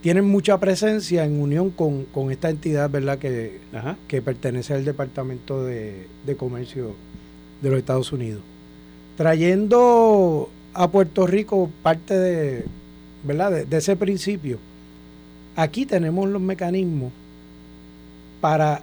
tienen 0.04 0.26
mucha 0.26 0.60
presencia 0.60 1.24
en 1.24 1.40
unión 1.40 1.70
con, 1.70 2.06
esta 2.30 2.50
entidad, 2.50 2.90
¿verdad?, 2.90 3.20
que, 3.20 3.62
que 4.10 4.22
pertenece 4.22 4.74
al 4.74 4.84
Departamento 4.84 5.64
de, 5.64 6.08
Comercio 6.38 6.94
de 7.62 7.70
los 7.70 7.80
Estados 7.80 8.12
Unidos. 8.12 8.42
Trayendo 9.16 10.50
a 10.74 10.92
Puerto 10.92 11.26
Rico 11.26 11.72
parte 11.82 12.20
de, 12.20 12.66
¿verdad?, 13.24 13.66
de, 13.66 13.78
ese 13.78 13.96
principio. 13.96 14.60
Aquí 15.56 15.86
tenemos 15.86 16.28
los 16.28 16.42
mecanismos 16.42 17.14
para 18.42 18.82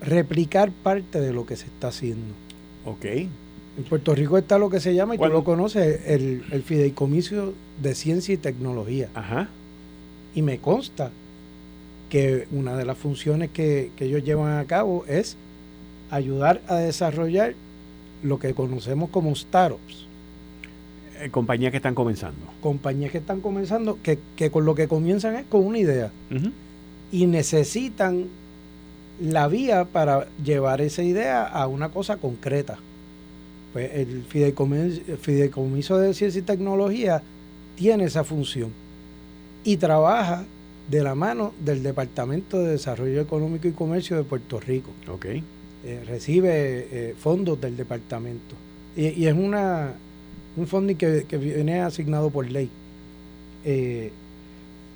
replicar 0.00 0.70
parte 0.70 1.20
de 1.20 1.34
lo 1.34 1.44
que 1.44 1.56
se 1.56 1.66
está 1.66 1.88
haciendo. 1.88 2.32
Ok. 2.86 3.04
En 3.04 3.84
Puerto 3.90 4.14
Rico 4.14 4.38
está 4.38 4.56
lo 4.56 4.70
que 4.70 4.80
se 4.80 4.94
llama, 4.94 5.16
y 5.16 5.18
tú 5.18 5.26
lo 5.26 5.44
conoces, 5.44 6.00
el, 6.06 6.44
el 6.50 6.62
Fideicomiso 6.62 7.52
de 7.82 7.94
Ciencia 7.94 8.32
y 8.32 8.38
Tecnología. 8.38 9.10
Ajá 9.12 9.50
y 10.34 10.42
me 10.42 10.58
consta 10.58 11.10
que 12.08 12.46
una 12.52 12.76
de 12.76 12.84
las 12.84 12.98
funciones 12.98 13.50
que, 13.50 13.90
ellos 13.98 14.22
llevan 14.22 14.58
a 14.58 14.64
cabo 14.66 15.04
es 15.06 15.36
ayudar 16.10 16.60
a 16.68 16.76
desarrollar 16.76 17.54
lo 18.22 18.38
que 18.38 18.52
conocemos 18.52 19.10
como 19.10 19.34
startups. 19.34 20.06
Eh, 21.20 21.30
compañías 21.30 21.70
que 21.70 21.78
están 21.78 21.94
comenzando. 21.94 22.44
Compañías 22.60 23.12
que 23.12 23.18
están 23.18 23.40
comenzando, 23.40 23.98
que, 24.02 24.50
con 24.50 24.64
lo 24.64 24.74
que 24.74 24.88
comienzan 24.88 25.36
es 25.36 25.46
con 25.46 25.64
una 25.64 25.78
idea. 25.78 26.10
Y 27.10 27.26
necesitan 27.26 28.26
la 29.20 29.48
vía 29.48 29.84
para 29.86 30.28
llevar 30.44 30.80
esa 30.80 31.02
idea 31.02 31.46
a 31.46 31.66
una 31.66 31.88
cosa 31.88 32.18
concreta. 32.18 32.78
Pues 33.72 33.90
el 33.94 34.24
fideicomiso 34.24 35.96
de 35.96 36.12
ciencia 36.12 36.40
y 36.40 36.42
tecnología 36.42 37.22
tiene 37.74 38.04
esa 38.04 38.22
función 38.22 38.81
y 39.64 39.76
trabaja 39.76 40.44
de 40.90 41.02
la 41.02 41.14
mano 41.14 41.52
del 41.64 41.82
Departamento 41.82 42.58
de 42.58 42.72
Desarrollo 42.72 43.20
Económico 43.20 43.68
y 43.68 43.72
Comercio 43.72 44.16
de 44.16 44.24
Puerto 44.24 44.60
Rico. 44.60 44.90
Ok. 45.08 45.26
Eh, 45.84 46.04
recibe 46.06 46.50
eh, 46.90 47.14
fondos 47.18 47.60
del 47.60 47.76
departamento. 47.76 48.54
Y, 48.96 49.26
es 49.26 49.34
una 49.34 49.94
un 50.56 50.66
fondo 50.66 50.96
que, 50.96 51.24
viene 51.38 51.80
asignado 51.80 52.30
por 52.30 52.50
ley. 52.50 52.68
Eh, 53.64 54.12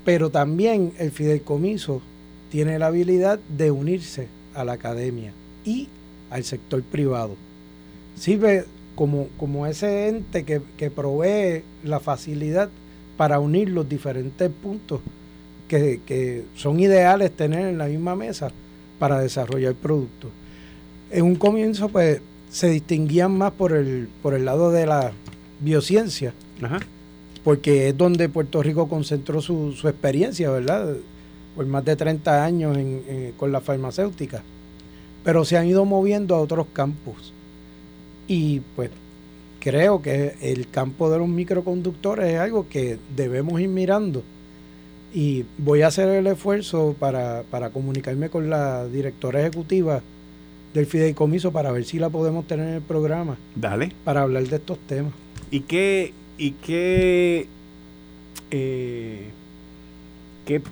pero 0.05 0.31
también 0.31 0.93
el 0.99 1.11
fideicomiso 1.11 2.03
tiene 2.51 2.79
la 2.79 2.89
habilidad 2.89 3.41
de 3.49 3.71
unirse 3.71 4.29
a 4.55 4.65
la 4.65 4.73
academia 4.73 5.33
y 5.65 5.89
al 6.31 6.45
sector 6.45 6.83
privado. 6.83 7.37
Sirve 8.17 8.65
como, 8.95 9.29
como 9.39 9.67
ese 9.67 10.09
ente 10.09 10.45
que, 10.45 10.61
que 10.77 10.91
provee 10.91 11.63
la 11.83 12.01
facilidad 12.01 12.69
para 13.17 13.41
unir 13.41 13.71
los 13.71 13.89
diferentes 13.89 14.51
puntos 14.51 15.01
que, 15.69 16.45
son 16.55 16.81
ideales 16.81 17.33
tener 17.33 17.67
en 17.67 17.79
la 17.79 17.87
misma 17.87 18.15
mesa 18.15 18.51
para 18.99 19.19
desarrollar 19.19 19.75
productos. 19.75 20.31
En 21.11 21.25
un 21.25 21.37
comienzo, 21.37 21.89
pues, 21.89 22.21
se 22.51 22.69
distinguían 22.69 23.37
más 23.37 23.53
por 23.53 23.73
el, 23.73 24.09
por 24.23 24.35
el 24.35 24.45
lado 24.45 24.71
de 24.71 24.87
la 24.87 25.13
biociencia, 25.61 26.33
porque 27.45 27.89
es 27.89 27.97
donde 27.97 28.29
Puerto 28.29 28.63
Rico 28.63 28.89
concentró 28.89 29.41
su, 29.41 29.73
experiencia, 29.85 30.51
¿verdad? 30.51 30.95
Por 31.55 31.67
más 31.67 31.85
de 31.85 31.97
30 31.97 32.45
años 32.45 32.77
con 33.37 33.53
la 33.53 33.61
farmacéutica. 33.61 34.43
Pero 35.25 35.45
se 35.45 35.57
han 35.57 35.67
ido 35.67 35.85
moviendo 35.85 36.35
a 36.35 36.41
otros 36.41 36.67
campos. 36.73 37.33
Y 38.29 38.61
pues 38.75 38.91
creo 39.67 40.01
que 40.01 40.37
el 40.43 40.69
campo 40.69 41.11
de 41.11 41.19
los 41.19 41.27
microconductores 41.27 42.35
es 42.35 42.39
algo 42.39 42.69
que 42.69 42.99
debemos 43.17 43.61
ir 43.61 43.67
mirando 43.69 44.23
y 45.13 45.45
voy 45.59 45.83
a 45.83 45.89
hacer 45.89 46.09
el 46.09 46.29
esfuerzo 46.29 46.95
para, 46.97 47.43
comunicarme 47.73 48.31
con 48.31 48.49
la 48.49 48.87
directora 48.87 49.41
ejecutiva 49.41 50.03
del 50.73 50.87
fideicomiso 50.87 51.51
para 51.51 51.73
ver 51.73 51.85
si 51.85 51.99
la 51.99 52.11
podemos 52.11 52.47
tener 52.47 52.69
en 52.69 52.75
el 52.75 52.83
programa. 52.83 53.39
Dale. 53.57 53.91
Para 54.05 54.23
hablar 54.23 54.45
de 54.45 54.55
estos 54.55 54.79
temas. 54.87 55.13
¿Y 55.51 55.63
qué, 55.63 56.13
y 56.39 56.53
qué, 56.53 57.49
eh, 58.53 59.31
qué 60.45 60.63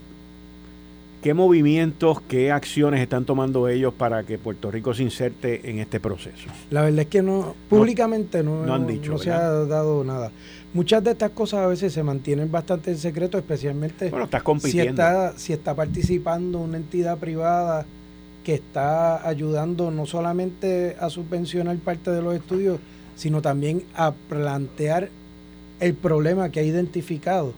¿Qué 1.25 1.33
movimientos, 1.33 2.20
qué 2.29 2.53
acciones 2.53 3.01
están 3.01 3.25
tomando 3.25 3.66
ellos 3.66 3.95
para 3.95 4.25
que 4.25 4.37
Puerto 4.37 4.70
Rico 4.70 4.93
se 4.93 5.05
inserte 5.05 5.70
en 5.70 5.79
este 5.79 5.99
proceso? 5.99 6.51
La 6.70 6.83
verdad 6.83 7.01
es 7.01 7.07
que 7.07 7.22
no, 7.22 7.55
públicamente 7.70 8.43
no, 8.43 8.70
han 8.70 8.87
dicho, 8.87 9.12
no 9.12 9.16
se 9.16 9.31
ha 9.31 9.49
dado 9.49 10.05
nada. 10.05 10.31
Muchas 10.75 11.03
de 11.03 11.12
estas 11.12 11.31
cosas 11.31 11.61
a 11.61 11.66
veces 11.66 11.95
se 11.95 12.03
mantienen 12.03 12.53
bastante 12.53 12.91
en 12.91 12.99
secreto, 12.99 13.39
especialmente 13.39 14.11
bueno, 14.11 14.27
estás 14.27 14.43
compitiendo. 14.43 14.85
Si, 14.85 14.91
está, 14.91 15.39
si 15.39 15.53
está 15.55 15.75
participando 15.75 16.59
una 16.59 16.77
entidad 16.77 17.16
privada 17.16 17.87
que 18.45 18.57
está 18.57 19.27
ayudando 19.27 19.91
no 19.91 20.05
solamente 20.05 20.95
a 21.01 21.09
subvencionar 21.09 21.75
parte 21.79 22.11
de 22.11 22.20
los 22.20 22.35
estudios, 22.35 22.81
sino 23.16 23.41
también 23.41 23.85
a 23.97 24.12
plantear 24.12 25.09
el 25.81 25.95
problema 25.95 26.51
que 26.51 26.61
ha 26.61 26.64
identificado 26.64 27.55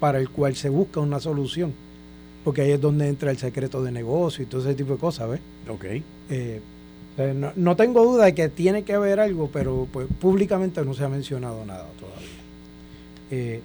para 0.00 0.18
el 0.18 0.30
cual 0.30 0.56
se 0.56 0.70
busca 0.70 1.00
una 1.00 1.20
solución. 1.20 1.74
Porque 2.44 2.62
ahí 2.62 2.70
es 2.72 2.80
donde 2.80 3.08
entra 3.08 3.30
el 3.30 3.38
secreto 3.38 3.82
de 3.82 3.92
negocio 3.92 4.42
y 4.42 4.46
todo 4.46 4.62
ese 4.62 4.74
tipo 4.74 4.94
de 4.94 4.98
cosas, 4.98 5.28
¿ves? 5.28 5.40
Ok. 5.68 5.84
Eh, 6.30 6.60
no, 7.56 7.76
tengo 7.76 8.04
duda 8.04 8.26
de 8.26 8.34
que 8.34 8.48
tiene 8.48 8.82
que 8.82 8.94
haber 8.94 9.20
algo, 9.20 9.50
pero 9.52 9.86
pues 9.92 10.06
públicamente 10.20 10.82
no 10.84 10.94
se 10.94 11.04
ha 11.04 11.08
mencionado 11.08 11.64
nada 11.66 11.86
todavía. 11.98 12.28
Eh, 13.30 13.60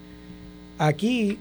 aquí, 0.78 1.38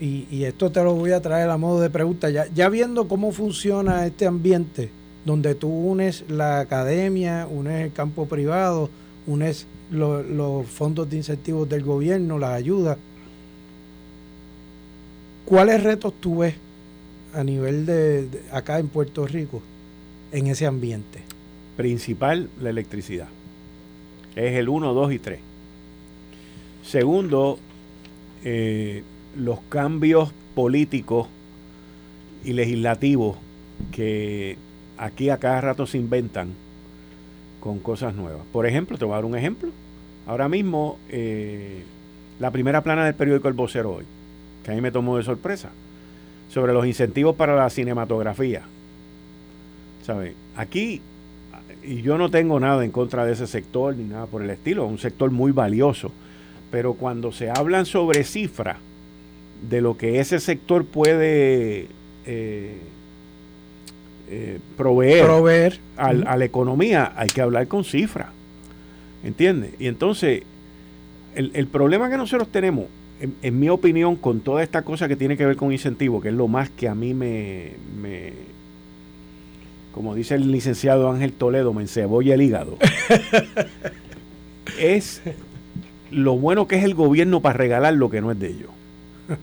y, 0.00 0.44
esto 0.44 0.72
te 0.72 0.82
lo 0.82 0.94
voy 0.94 1.12
a 1.12 1.20
traer 1.20 1.48
a 1.48 1.56
modo 1.56 1.80
de 1.80 1.90
pregunta, 1.90 2.30
ya, 2.30 2.46
ya 2.52 2.68
viendo 2.68 3.06
cómo 3.06 3.30
funciona 3.30 4.04
este 4.06 4.26
ambiente, 4.26 4.90
donde 5.24 5.54
tú 5.54 5.68
unes 5.68 6.24
la 6.28 6.58
academia, 6.58 7.46
unes 7.48 7.84
el 7.84 7.92
campo 7.92 8.26
privado, 8.26 8.90
unes 9.28 9.66
los 9.90 10.66
fondos 10.66 11.08
de 11.08 11.18
incentivos 11.18 11.68
del 11.68 11.84
gobierno, 11.84 12.38
las 12.38 12.54
ayudas, 12.54 12.98
¿cuáles 15.44 15.82
retos 15.84 16.14
tú 16.20 16.38
ves 16.38 16.54
a 17.34 17.44
nivel 17.44 17.86
de 17.86 18.28
acá 18.52 18.78
en 18.78 18.88
Puerto 18.88 19.26
Rico 19.26 19.62
en 20.32 20.46
ese 20.46 20.66
ambiente? 20.66 21.20
Principal, 21.76 22.48
la 22.60 22.70
electricidad. 22.70 23.28
Es 24.36 24.56
el 24.56 24.68
1, 24.68 24.94
2 24.94 25.12
y 25.12 25.18
3. 25.18 25.40
Segundo, 26.84 27.58
eh, 28.44 29.02
los 29.36 29.60
cambios 29.68 30.32
políticos 30.54 31.28
y 32.44 32.52
legislativos 32.52 33.36
que 33.92 34.56
aquí 34.98 35.30
a 35.30 35.38
cada 35.38 35.60
rato 35.60 35.86
se 35.86 35.98
inventan 35.98 36.52
con 37.60 37.78
cosas 37.78 38.14
nuevas. 38.14 38.42
Por 38.52 38.66
ejemplo, 38.66 38.98
te 38.98 39.04
voy 39.04 39.12
a 39.12 39.16
dar 39.16 39.24
un 39.24 39.36
ejemplo. 39.36 39.70
Ahora 40.26 40.48
mismo, 40.48 40.98
eh, 41.08 41.82
la 42.40 42.50
primera 42.50 42.82
plana 42.82 43.04
del 43.04 43.14
periódico 43.14 43.48
El 43.48 43.54
Vocero 43.54 43.94
hoy, 43.94 44.04
que 44.64 44.72
a 44.72 44.74
mí 44.74 44.80
me 44.80 44.90
tomó 44.90 45.16
de 45.16 45.22
sorpresa, 45.22 45.70
sobre 46.52 46.72
los 46.72 46.86
incentivos 46.86 47.34
para 47.36 47.56
la 47.56 47.70
cinematografía. 47.70 48.62
¿Sabe? 50.04 50.34
Aquí 50.56 51.00
y 51.82 52.02
yo 52.02 52.18
no 52.18 52.30
tengo 52.30 52.60
nada 52.60 52.84
en 52.84 52.90
contra 52.90 53.24
de 53.24 53.32
ese 53.32 53.46
sector 53.46 53.96
ni 53.96 54.04
nada 54.04 54.26
por 54.26 54.42
el 54.42 54.50
estilo, 54.50 54.84
es 54.84 54.90
un 54.90 54.98
sector 54.98 55.30
muy 55.30 55.52
valioso, 55.52 56.12
pero 56.70 56.94
cuando 56.94 57.32
se 57.32 57.50
hablan 57.50 57.86
sobre 57.86 58.24
cifras 58.24 58.76
de 59.68 59.80
lo 59.80 59.96
que 59.96 60.20
ese 60.20 60.40
sector 60.40 60.84
puede 60.84 61.88
eh, 62.26 62.76
eh, 64.28 64.58
proveer, 64.76 65.80
a 65.96 66.12
la 66.12 66.44
economía, 66.44 67.12
hay 67.16 67.28
que 67.28 67.40
hablar 67.40 67.68
con 67.68 67.84
cifras, 67.84 68.28
¿entiendes? 69.24 69.72
Y 69.78 69.86
entonces, 69.86 70.42
el, 71.34 71.66
problema 71.68 72.10
que 72.10 72.16
nosotros 72.16 72.48
tenemos, 72.48 72.86
en, 73.42 73.58
mi 73.58 73.68
opinión, 73.68 74.16
con 74.16 74.40
toda 74.40 74.62
esta 74.62 74.82
cosa 74.82 75.08
que 75.08 75.16
tiene 75.16 75.36
que 75.36 75.46
ver 75.46 75.56
con 75.56 75.72
incentivos, 75.72 76.22
que 76.22 76.28
es 76.28 76.34
lo 76.34 76.48
más 76.48 76.70
que 76.70 76.88
a 76.88 76.94
mí 76.94 77.14
me 77.14 77.72
como 79.92 80.14
dice 80.14 80.34
el 80.34 80.50
licenciado 80.50 81.10
Ángel 81.10 81.32
Toledo, 81.32 81.72
me 81.72 81.82
encebolla 81.82 82.34
el 82.34 82.42
hígado, 82.42 82.78
es 84.80 85.20
lo 86.10 86.36
bueno 86.36 86.66
que 86.66 86.76
es 86.76 86.84
el 86.84 86.94
gobierno 86.94 87.40
para 87.40 87.56
regalar 87.56 87.94
lo 87.94 88.10
que 88.10 88.20
no 88.20 88.32
es 88.32 88.38
de 88.38 88.48
ellos. 88.48 88.70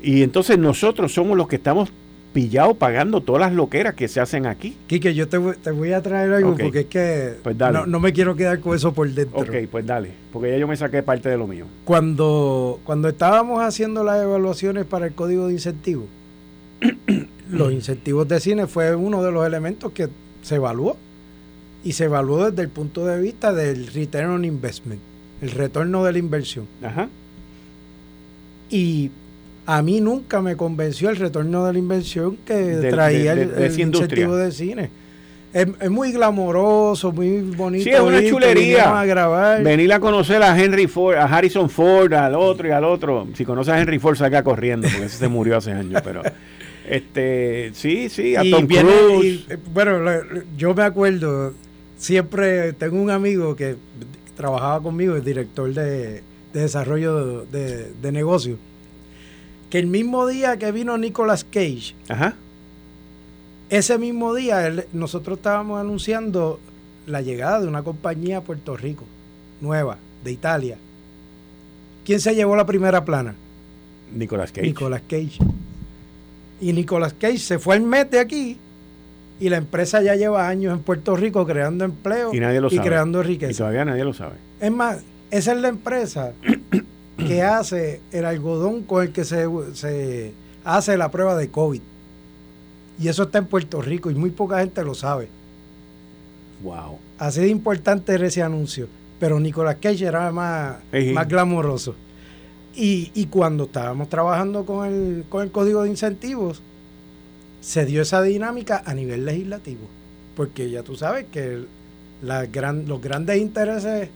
Y 0.00 0.22
entonces 0.22 0.58
nosotros 0.58 1.12
somos 1.12 1.36
los 1.36 1.48
que 1.48 1.56
estamos 1.56 1.90
pillados 2.32 2.76
pagando 2.76 3.20
todas 3.20 3.40
las 3.40 3.52
loqueras 3.52 3.94
que 3.94 4.08
se 4.08 4.20
hacen 4.20 4.46
aquí. 4.46 4.76
Quique, 4.86 5.14
yo 5.14 5.28
te, 5.28 5.38
voy 5.38 5.92
a 5.92 6.02
traer 6.02 6.32
algo 6.32 6.56
porque 6.56 6.80
es 6.80 6.86
que 6.86 7.34
pues 7.42 7.56
no, 7.56 8.00
me 8.00 8.12
quiero 8.12 8.36
quedar 8.36 8.60
con 8.60 8.76
eso 8.76 8.92
por 8.92 9.08
dentro. 9.10 9.40
Ok, 9.40 9.68
pues 9.70 9.86
dale, 9.86 10.12
porque 10.32 10.50
ya 10.50 10.58
yo 10.58 10.68
me 10.68 10.76
saqué 10.76 11.02
parte 11.02 11.28
de 11.28 11.36
lo 11.36 11.46
mío. 11.46 11.66
Cuando, 11.84 12.80
cuando 12.84 13.08
estábamos 13.08 13.60
haciendo 13.62 14.04
las 14.04 14.22
evaluaciones 14.22 14.84
para 14.84 15.06
el 15.06 15.14
código 15.14 15.46
de 15.46 15.54
incentivos, 15.54 16.06
los 17.50 17.72
incentivos 17.72 18.28
de 18.28 18.40
cine 18.40 18.66
fue 18.66 18.94
uno 18.94 19.22
de 19.22 19.32
los 19.32 19.46
elementos 19.46 19.92
que 19.92 20.08
se 20.42 20.56
evaluó. 20.56 20.96
Y 21.84 21.92
se 21.92 22.04
evaluó 22.04 22.50
desde 22.50 22.62
el 22.62 22.70
punto 22.70 23.06
de 23.06 23.20
vista 23.20 23.52
del 23.52 23.86
return 23.86 24.30
on 24.30 24.44
investment, 24.44 25.00
el 25.40 25.52
retorno 25.52 26.04
de 26.04 26.12
la 26.12 26.18
inversión. 26.18 26.66
Ajá. 26.82 27.08
Y 28.68 29.12
a 29.70 29.82
mí 29.82 30.00
nunca 30.00 30.40
me 30.40 30.56
convenció 30.56 31.10
el 31.10 31.16
retorno 31.16 31.66
de 31.66 31.74
la 31.74 31.78
inversión 31.78 32.38
que 32.38 32.88
traía 32.88 33.34
el, 33.34 33.78
incentivo 33.78 34.34
de 34.34 34.50
cine. 34.50 34.88
Es, 35.52 35.90
muy 35.90 36.10
glamoroso, 36.10 37.12
muy 37.12 37.42
bonito. 37.42 37.84
Sí, 37.84 37.90
es 37.90 38.00
una 38.00 38.26
chulería. 38.26 38.98
A 38.98 39.04
grabar. 39.04 39.62
Venir 39.62 39.92
a 39.92 40.00
conocer 40.00 40.42
a 40.42 40.58
Henry 40.58 40.86
Ford, 40.86 41.16
a 41.16 41.24
Harrison 41.24 41.68
Ford, 41.68 42.14
al 42.14 42.34
otro 42.34 42.66
y 42.66 42.70
al 42.70 42.82
otro. 42.84 43.28
Si 43.34 43.44
conoces 43.44 43.74
a 43.74 43.78
Henry 43.78 43.98
Ford, 43.98 44.16
salga 44.16 44.42
corriendo, 44.42 44.88
porque 44.88 45.04
ese 45.04 45.18
se 45.18 45.28
murió 45.28 45.58
hace 45.58 45.72
años, 45.72 46.00
pero 46.02 46.22
Este, 46.88 47.70
sí, 47.74 48.08
sí, 48.08 48.36
a 48.36 48.50
Tom 48.50 48.66
Cruise. 48.66 49.44
Eh, 49.50 49.58
bueno, 49.74 50.00
yo 50.56 50.72
me 50.72 50.82
acuerdo, 50.82 51.52
siempre 51.98 52.72
tengo 52.72 52.96
un 52.96 53.10
amigo 53.10 53.54
que 53.54 53.76
trabajaba 54.34 54.82
conmigo, 54.82 55.14
el 55.14 55.24
director 55.24 55.74
de, 55.74 56.22
desarrollo 56.54 57.44
de, 57.44 57.92
de 57.92 58.12
negocios, 58.12 58.56
que 59.70 59.78
el 59.78 59.86
mismo 59.86 60.26
día 60.26 60.58
que 60.58 60.72
vino 60.72 60.96
Nicolas 60.98 61.44
Cage, 61.44 61.94
ese 63.70 63.98
mismo 63.98 64.34
día 64.34 64.84
nosotros 64.92 65.38
estábamos 65.38 65.80
anunciando 65.80 66.58
la 67.06 67.20
llegada 67.20 67.60
de 67.60 67.68
una 67.68 67.82
compañía 67.82 68.38
a 68.38 68.40
Puerto 68.40 68.76
Rico, 68.76 69.04
nueva, 69.60 69.98
de 70.24 70.32
Italia. 70.32 70.76
¿Quién 72.04 72.20
se 72.20 72.34
llevó 72.34 72.56
la 72.56 72.66
primera 72.66 73.04
plana? 73.04 73.34
Nicolas 74.14 74.52
Cage. 74.52 74.66
Nicolas 74.66 75.02
Cage. 75.02 75.38
Y 76.60 76.72
Nicolas 76.72 77.14
Cage 77.14 77.38
se 77.38 77.58
fue 77.58 77.76
al 77.76 77.82
mete 77.82 78.18
aquí 78.18 78.58
y 79.40 79.48
la 79.48 79.56
empresa 79.56 80.02
ya 80.02 80.16
lleva 80.16 80.48
años 80.48 80.72
en 80.72 80.80
Puerto 80.80 81.14
Rico 81.16 81.46
creando 81.46 81.84
empleo 81.84 82.34
y, 82.34 82.40
nadie 82.40 82.60
lo 82.60 82.68
creando 82.68 83.22
riqueza. 83.22 83.52
Y 83.52 83.54
todavía 83.54 83.84
nadie 83.84 84.04
lo 84.04 84.14
sabe. 84.14 84.36
Es 84.60 84.72
más, 84.72 85.02
esa 85.30 85.52
es 85.52 85.58
la 85.58 85.68
empresa 85.68 86.32
que 87.18 87.42
hace 87.42 88.00
el 88.12 88.24
algodón 88.24 88.82
con 88.82 89.02
el 89.02 89.12
que 89.12 89.24
se, 89.24 89.46
se 89.74 90.32
hace 90.64 90.96
la 90.96 91.10
prueba 91.10 91.36
de 91.36 91.50
COVID. 91.50 91.82
Y 93.00 93.08
eso 93.08 93.24
está 93.24 93.38
en 93.38 93.46
Puerto 93.46 93.80
Rico 93.80 94.10
y 94.10 94.14
muy 94.14 94.30
poca 94.30 94.58
gente 94.58 94.82
lo 94.82 94.94
sabe. 94.94 95.28
Wow. 96.62 96.98
Así 97.18 97.40
de 97.40 97.48
importante 97.48 98.12
era 98.12 98.26
ese 98.26 98.42
anuncio. 98.42 98.88
Pero 99.20 99.40
Nicolas 99.40 99.76
Cage 99.80 100.04
era 100.04 100.30
más, 100.32 100.76
más 101.12 101.28
glamoroso. 101.28 101.94
Y, 102.74 103.26
cuando 103.26 103.64
estábamos 103.64 104.08
trabajando 104.08 104.64
con 104.64 104.86
el, 104.86 105.24
con 105.28 105.42
el 105.42 105.50
código 105.50 105.82
de 105.82 105.88
incentivos, 105.88 106.62
se 107.60 107.84
dio 107.84 108.02
esa 108.02 108.22
dinámica 108.22 108.84
a 108.86 108.94
nivel 108.94 109.24
legislativo. 109.24 109.88
Porque 110.36 110.70
ya 110.70 110.84
tú 110.84 110.94
sabes 110.94 111.26
que 111.32 111.64
los 112.22 113.02
grandes 113.02 113.38
intereses 113.38 114.10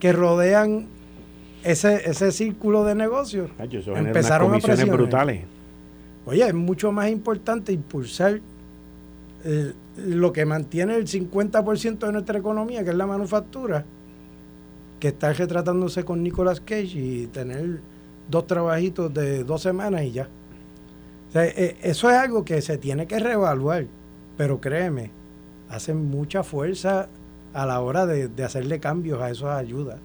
que 0.00 0.12
rodean 0.12 0.88
ese, 1.70 2.08
ese 2.08 2.32
círculo 2.32 2.84
de 2.84 2.94
negocios 2.94 3.50
empezaron 3.94 4.54
a 4.54 4.58
presionar. 4.58 4.96
brutales. 4.96 5.44
Oye, 6.24 6.46
es 6.46 6.54
mucho 6.54 6.92
más 6.92 7.10
importante 7.10 7.72
impulsar 7.72 8.40
eh, 9.44 9.72
lo 9.96 10.32
que 10.32 10.44
mantiene 10.44 10.96
el 10.96 11.06
50% 11.06 11.98
de 11.98 12.12
nuestra 12.12 12.38
economía, 12.38 12.82
que 12.84 12.90
es 12.90 12.96
la 12.96 13.06
manufactura, 13.06 13.84
que 14.98 15.08
estar 15.08 15.36
retratándose 15.36 16.04
con 16.04 16.22
Nicolas 16.22 16.60
Cage 16.60 16.98
y 16.98 17.26
tener 17.28 17.80
dos 18.28 18.46
trabajitos 18.46 19.12
de 19.12 19.44
dos 19.44 19.62
semanas 19.62 20.02
y 20.02 20.12
ya. 20.12 20.28
Eh, 21.34 21.76
eso 21.82 22.10
es 22.10 22.16
algo 22.16 22.44
que 22.44 22.62
se 22.62 22.78
tiene 22.78 23.06
que 23.06 23.18
reevaluar, 23.18 23.86
pero 24.36 24.60
créeme, 24.60 25.10
hacen 25.68 26.04
mucha 26.10 26.42
fuerza 26.42 27.08
a 27.52 27.66
la 27.66 27.80
hora 27.80 28.06
de, 28.06 28.44
hacerle 28.44 28.80
cambios 28.80 29.20
a 29.20 29.30
esas 29.30 29.58
ayudas. 29.58 29.98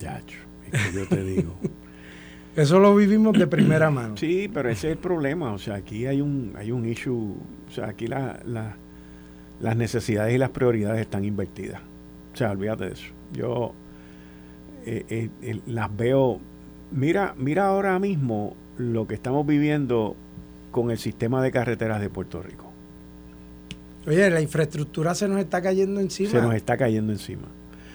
Ya, 0.00 0.22
es 0.72 0.90
que 0.90 0.92
yo 0.92 1.06
te 1.06 1.22
digo. 1.22 1.54
Eso 2.56 2.78
lo 2.78 2.96
vivimos 2.96 3.38
de 3.38 3.46
primera 3.46 3.90
mano. 3.90 4.16
Sí, 4.16 4.50
pero 4.52 4.70
ese 4.70 4.88
es 4.88 4.92
el 4.92 4.98
problema. 4.98 5.52
O 5.52 5.58
sea, 5.58 5.74
aquí 5.74 6.06
hay 6.06 6.22
un, 6.22 6.54
hay 6.56 6.72
un 6.72 6.86
issue. 6.88 7.36
O 7.68 7.70
sea, 7.70 7.88
aquí 7.88 8.06
la, 8.06 8.40
las 9.60 9.76
necesidades 9.76 10.34
y 10.34 10.38
las 10.38 10.48
prioridades 10.50 11.02
están 11.02 11.26
invertidas. 11.26 11.82
O 12.32 12.36
sea, 12.36 12.52
olvídate 12.52 12.86
de 12.86 12.92
eso. 12.92 13.12
Yo 13.34 13.74
eh, 14.86 15.28
eh, 15.42 15.60
las 15.66 15.94
veo. 15.94 16.40
Mira, 16.92 17.34
mira 17.36 17.66
ahora 17.66 17.98
mismo 17.98 18.56
lo 18.78 19.06
que 19.06 19.14
estamos 19.14 19.46
viviendo 19.46 20.16
con 20.70 20.90
el 20.90 20.98
sistema 20.98 21.42
de 21.42 21.50
carreteras 21.50 22.00
de 22.00 22.08
Puerto 22.08 22.42
Rico. 22.42 22.72
Oye, 24.06 24.30
la 24.30 24.40
infraestructura 24.40 25.14
se 25.14 25.28
nos 25.28 25.40
está 25.40 25.60
cayendo 25.60 26.00
encima. 26.00 26.30
Se 26.30 26.40
nos 26.40 26.54
está 26.54 26.76
cayendo 26.76 27.12
encima. 27.12 27.48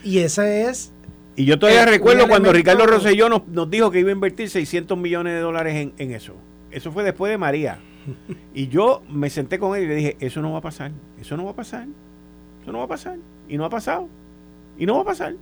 Y 0.03 0.19
ese 0.19 0.63
es. 0.63 0.91
Y 1.35 1.45
yo 1.45 1.57
todavía 1.57 1.85
recuerdo 1.85 2.27
cuando 2.27 2.51
Ricardo 2.51 2.85
Rosselló 2.85 3.29
nos, 3.29 3.47
nos, 3.47 3.69
dijo 3.69 3.89
que 3.89 3.99
iba 3.99 4.09
a 4.09 4.13
invertir 4.13 4.49
600 4.49 4.97
millones 4.97 5.33
de 5.33 5.39
dólares 5.39 5.75
en, 5.75 5.93
en, 5.97 6.11
eso. 6.11 6.33
Eso 6.71 6.91
fue 6.91 7.03
después 7.03 7.31
de 7.31 7.37
María. 7.37 7.79
Y 8.53 8.67
yo 8.67 9.01
me 9.09 9.29
senté 9.29 9.59
con 9.59 9.77
él 9.77 9.83
y 9.83 9.87
le 9.87 9.95
dije, 9.95 10.17
eso 10.19 10.41
no 10.41 10.51
va 10.51 10.57
a 10.57 10.61
pasar, 10.61 10.91
eso 11.19 11.37
no 11.37 11.45
va 11.45 11.51
a 11.51 11.55
pasar, 11.55 11.87
eso 12.61 12.71
no 12.71 12.79
va 12.79 12.83
a 12.83 12.87
pasar. 12.87 13.17
Y 13.47 13.57
no 13.57 13.65
ha 13.65 13.69
pasado. 13.69 14.09
Y 14.77 14.85
no 14.85 14.95
va 14.95 15.01
a 15.01 15.05
pasar. 15.05 15.35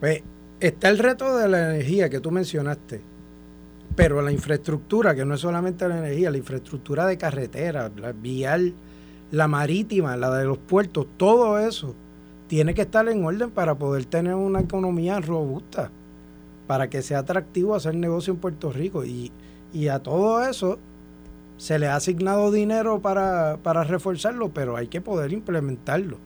Pues 0.00 0.22
está 0.60 0.88
el 0.90 0.98
reto 0.98 1.36
de 1.36 1.48
la 1.48 1.74
energía 1.74 2.10
que 2.10 2.20
tú 2.20 2.30
mencionaste, 2.30 3.00
pero 3.94 4.20
la 4.20 4.32
infraestructura, 4.32 5.14
que 5.14 5.24
no 5.24 5.34
es 5.34 5.40
solamente 5.40 5.88
la 5.88 5.98
energía, 5.98 6.30
la 6.30 6.38
infraestructura 6.38 7.06
de 7.06 7.16
carretera, 7.16 7.90
la 7.96 8.12
vial, 8.12 8.74
la 9.30 9.48
marítima, 9.48 10.16
la 10.16 10.30
de 10.36 10.44
los 10.44 10.58
puertos, 10.58 11.06
todo 11.16 11.58
eso 11.58 11.94
tiene 12.48 12.74
que 12.74 12.82
estar 12.82 13.08
en 13.08 13.24
orden 13.24 13.50
para 13.50 13.74
poder 13.74 14.04
tener 14.04 14.34
una 14.34 14.60
economía 14.60 15.20
robusta, 15.20 15.90
para 16.66 16.88
que 16.88 17.02
sea 17.02 17.20
atractivo 17.20 17.74
hacer 17.74 17.94
negocio 17.94 18.32
en 18.32 18.40
Puerto 18.40 18.72
Rico. 18.72 19.04
Y, 19.04 19.32
y 19.72 19.88
a 19.88 19.98
todo 20.00 20.44
eso 20.44 20.78
se 21.56 21.78
le 21.78 21.88
ha 21.88 21.96
asignado 21.96 22.50
dinero 22.50 23.00
para, 23.00 23.58
para 23.62 23.84
reforzarlo, 23.84 24.50
pero 24.50 24.76
hay 24.76 24.88
que 24.88 25.00
poder 25.00 25.32
implementarlo 25.32 26.18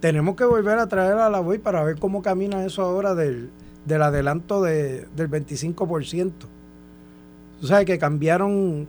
tenemos 0.00 0.34
que 0.34 0.44
volver 0.44 0.78
a 0.78 0.88
traer 0.88 1.18
a 1.18 1.30
la 1.30 1.40
BOI 1.40 1.58
para 1.58 1.84
ver 1.84 1.98
cómo 1.98 2.22
camina 2.22 2.64
eso 2.64 2.82
ahora 2.82 3.14
del, 3.14 3.50
adelanto 3.88 4.62
de, 4.62 5.06
del 5.14 5.30
25%. 5.30 6.32
Tú 7.60 7.66
sabes 7.66 7.84
que 7.84 7.98
cambiaron 7.98 8.88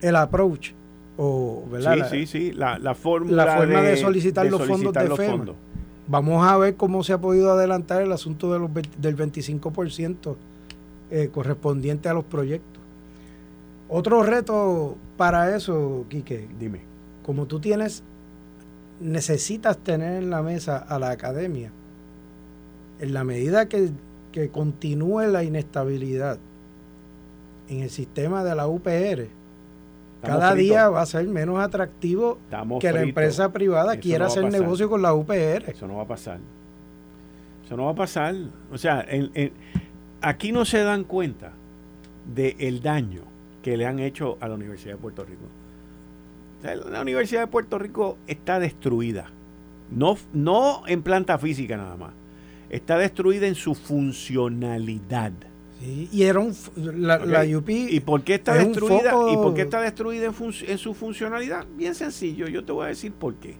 el 0.00 0.16
approach, 0.16 0.72
o, 1.16 1.64
¿verdad? 1.70 2.08
Sí, 2.10 2.26
sí, 2.26 2.26
sí, 2.26 2.52
la, 2.52 2.78
la 2.78 2.94
forma, 2.94 3.30
la 3.30 3.56
forma 3.56 3.82
de, 3.82 3.96
solicitar 3.96 4.46
los 4.46 4.66
fondos 4.66 4.92
de 4.92 5.16
FEMA. 5.16 5.54
Vamos 6.10 6.44
a 6.44 6.58
ver 6.58 6.74
cómo 6.74 7.04
se 7.04 7.12
ha 7.12 7.18
podido 7.18 7.52
adelantar 7.52 8.02
el 8.02 8.10
asunto 8.10 8.52
de 8.52 8.58
los, 8.58 8.70
del 8.98 9.16
25% 9.16 10.34
eh, 11.12 11.30
correspondiente 11.32 12.08
a 12.08 12.14
los 12.14 12.24
proyectos. 12.24 12.82
Otro 13.88 14.24
reto 14.24 14.96
para 15.16 15.54
eso, 15.54 16.04
Quique. 16.08 16.48
Dime. 16.58 16.80
Como 17.24 17.46
tú 17.46 17.60
tienes 17.60 18.02
necesitas 19.00 19.78
tener 19.78 20.22
en 20.22 20.30
la 20.30 20.42
mesa 20.42 20.76
a 20.76 20.98
la 20.98 21.10
academia, 21.10 21.70
en 23.00 23.14
la 23.14 23.24
medida 23.24 23.68
que, 23.68 23.92
continúe 24.52 25.22
la 25.22 25.42
inestabilidad 25.42 26.38
en 27.68 27.80
el 27.80 27.90
sistema 27.90 28.44
de 28.44 28.54
la 28.54 28.68
UPR, 28.68 29.28
cada 30.22 30.54
día 30.54 30.88
va 30.88 31.02
a 31.02 31.06
ser 31.06 31.26
menos 31.26 31.58
atractivo 31.58 32.38
que 32.80 32.92
la 32.92 33.02
empresa 33.02 33.52
privada 33.52 33.96
quiera 33.96 34.26
hacer 34.26 34.50
negocio 34.50 34.88
con 34.88 35.02
la 35.02 35.14
UPR. 35.14 35.68
Eso 35.68 35.86
no 35.86 35.96
va 35.96 36.02
a 36.02 36.08
pasar. 36.08 36.38
Eso 37.64 37.76
no 37.76 37.86
va 37.86 37.92
a 37.92 37.94
pasar. 37.94 38.34
O 38.72 38.78
sea, 38.78 39.06
aquí 40.20 40.52
no 40.52 40.64
se 40.64 40.82
dan 40.82 41.04
cuenta 41.04 41.52
del 42.34 42.82
daño 42.82 43.22
que 43.62 43.76
le 43.76 43.86
han 43.86 43.98
hecho 43.98 44.38
a 44.40 44.48
la 44.48 44.54
Universidad 44.54 44.94
de 44.94 45.00
Puerto 45.00 45.24
Rico 45.24 45.46
la 46.62 47.00
Universidad 47.00 47.40
de 47.42 47.46
Puerto 47.46 47.78
Rico 47.78 48.18
está 48.26 48.58
destruida. 48.58 49.30
No, 49.90 50.16
no 50.32 50.82
en 50.86 51.02
planta 51.02 51.38
física 51.38 51.76
nada 51.76 51.96
más. 51.96 52.12
Está 52.68 52.98
destruida 52.98 53.46
en 53.46 53.54
su 53.54 53.74
funcionalidad. 53.74 55.32
Y 55.82 56.22
era 56.24 56.40
un, 56.40 56.54
la, 56.76 57.44
UP. 57.56 57.68
¿Y 57.68 58.00
por 58.00 58.22
qué 58.22 58.34
está 58.34 58.54
destruida? 58.54 59.14
¿Y 59.32 59.36
por 59.36 59.54
qué 59.54 59.62
está 59.62 59.80
destruida 59.80 60.26
en, 60.26 60.34
en 60.66 60.78
su 60.78 60.94
funcionalidad? 60.94 61.66
Bien 61.76 61.94
sencillo, 61.94 62.46
yo 62.48 62.64
te 62.64 62.72
voy 62.72 62.84
a 62.84 62.88
decir 62.88 63.12
por 63.12 63.34
qué. 63.36 63.56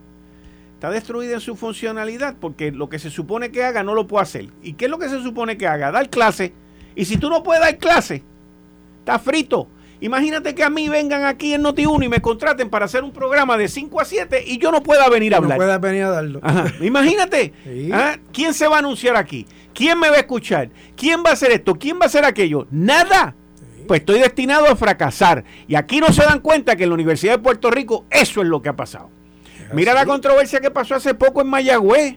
Está 0.75 0.91
destruida 0.91 1.35
en 1.35 1.41
su 1.41 1.57
funcionalidad 1.57 2.37
porque 2.41 2.73
lo 2.73 2.89
que 2.89 2.99
se 2.99 3.11
supone 3.11 3.51
que 3.51 3.65
haga 3.65 3.83
no 3.83 3.95
lo 3.95 4.07
puede 4.07 4.23
hacer. 4.23 4.49
¿Y 4.63 4.75
qué 4.75 4.87
es 4.87 4.91
lo 4.91 4.99
que 4.99 5.09
se 5.09 5.23
supone 5.23 5.57
que 5.57 5.67
haga? 5.67 5.91
Dar 5.91 6.09
clase. 6.11 6.53
Y 6.95 7.05
si 7.05 7.17
tú 7.17 7.31
no 7.31 7.43
puedes 7.43 7.63
dar 7.63 7.79
clase, 7.79 8.23
está 9.01 9.19
frito. 9.19 9.69
Imagínate 10.01 10.55
que 10.55 10.65
a 10.65 10.71
mí 10.71 10.89
vengan 10.89 11.25
aquí 11.25 11.53
en 11.53 11.63
Noti1 11.63 12.05
y 12.05 12.09
me 12.09 12.21
contraten 12.21 12.71
para 12.71 12.87
hacer 12.87 13.05
un 13.05 13.13
programa 13.13 13.59
de 13.59 13.69
5 13.69 14.01
a 14.01 14.05
7 14.05 14.45
y 14.47 14.57
yo 14.59 14.73
no 14.73 14.83
pueda 14.83 15.09
venir 15.11 15.35
a 15.35 15.39
hablar. 15.39 15.59
No 15.59 15.65
pueda 15.65 15.79
venir 15.79 16.05
a 16.05 16.11
darlo. 16.11 16.41
Imagínate. 16.81 17.53
¿ah? 17.93 18.17
¿Quién 18.33 18.55
se 18.55 18.67
va 18.67 18.77
a 18.77 18.79
anunciar 18.79 19.17
aquí? 19.17 19.47
¿Quién 19.75 19.99
me 19.99 20.11
va 20.11 20.17
a 20.17 20.21
escuchar? 20.21 20.71
¿Quién 20.97 21.23
va 21.25 21.31
a 21.31 21.33
hacer 21.35 21.53
esto? 21.53 21.75
¿Quién 21.75 21.99
va 21.99 22.05
a 22.05 22.07
hacer 22.07 22.25
aquello? 22.25 22.67
Nada. 22.71 23.35
Pues 23.87 24.01
estoy 24.01 24.21
destinado 24.21 24.67
a 24.67 24.77
fracasar. 24.77 25.45
Y 25.67 25.75
aquí 25.75 26.01
no 26.01 26.13
se 26.13 26.23
dan 26.23 26.41
cuenta 26.41 26.77
que 26.77 26.85
en 26.85 26.91
la 26.91 26.95
Universidad 26.95 27.35
de 27.35 27.43
Puerto 27.43 27.71
Rico 27.71 28.05
eso 28.11 28.43
es 28.43 28.49
lo 28.49 28.63
que 28.63 28.69
ha 28.69 28.77
pasado. 28.77 29.11
Mira 29.73 29.95
la 29.95 30.07
controversia 30.07 30.61
que 30.61 30.71
pasó 30.71 30.97
hace 30.97 31.15
poco 31.15 31.41
en 31.41 31.49
Mayagüez. 31.49 32.17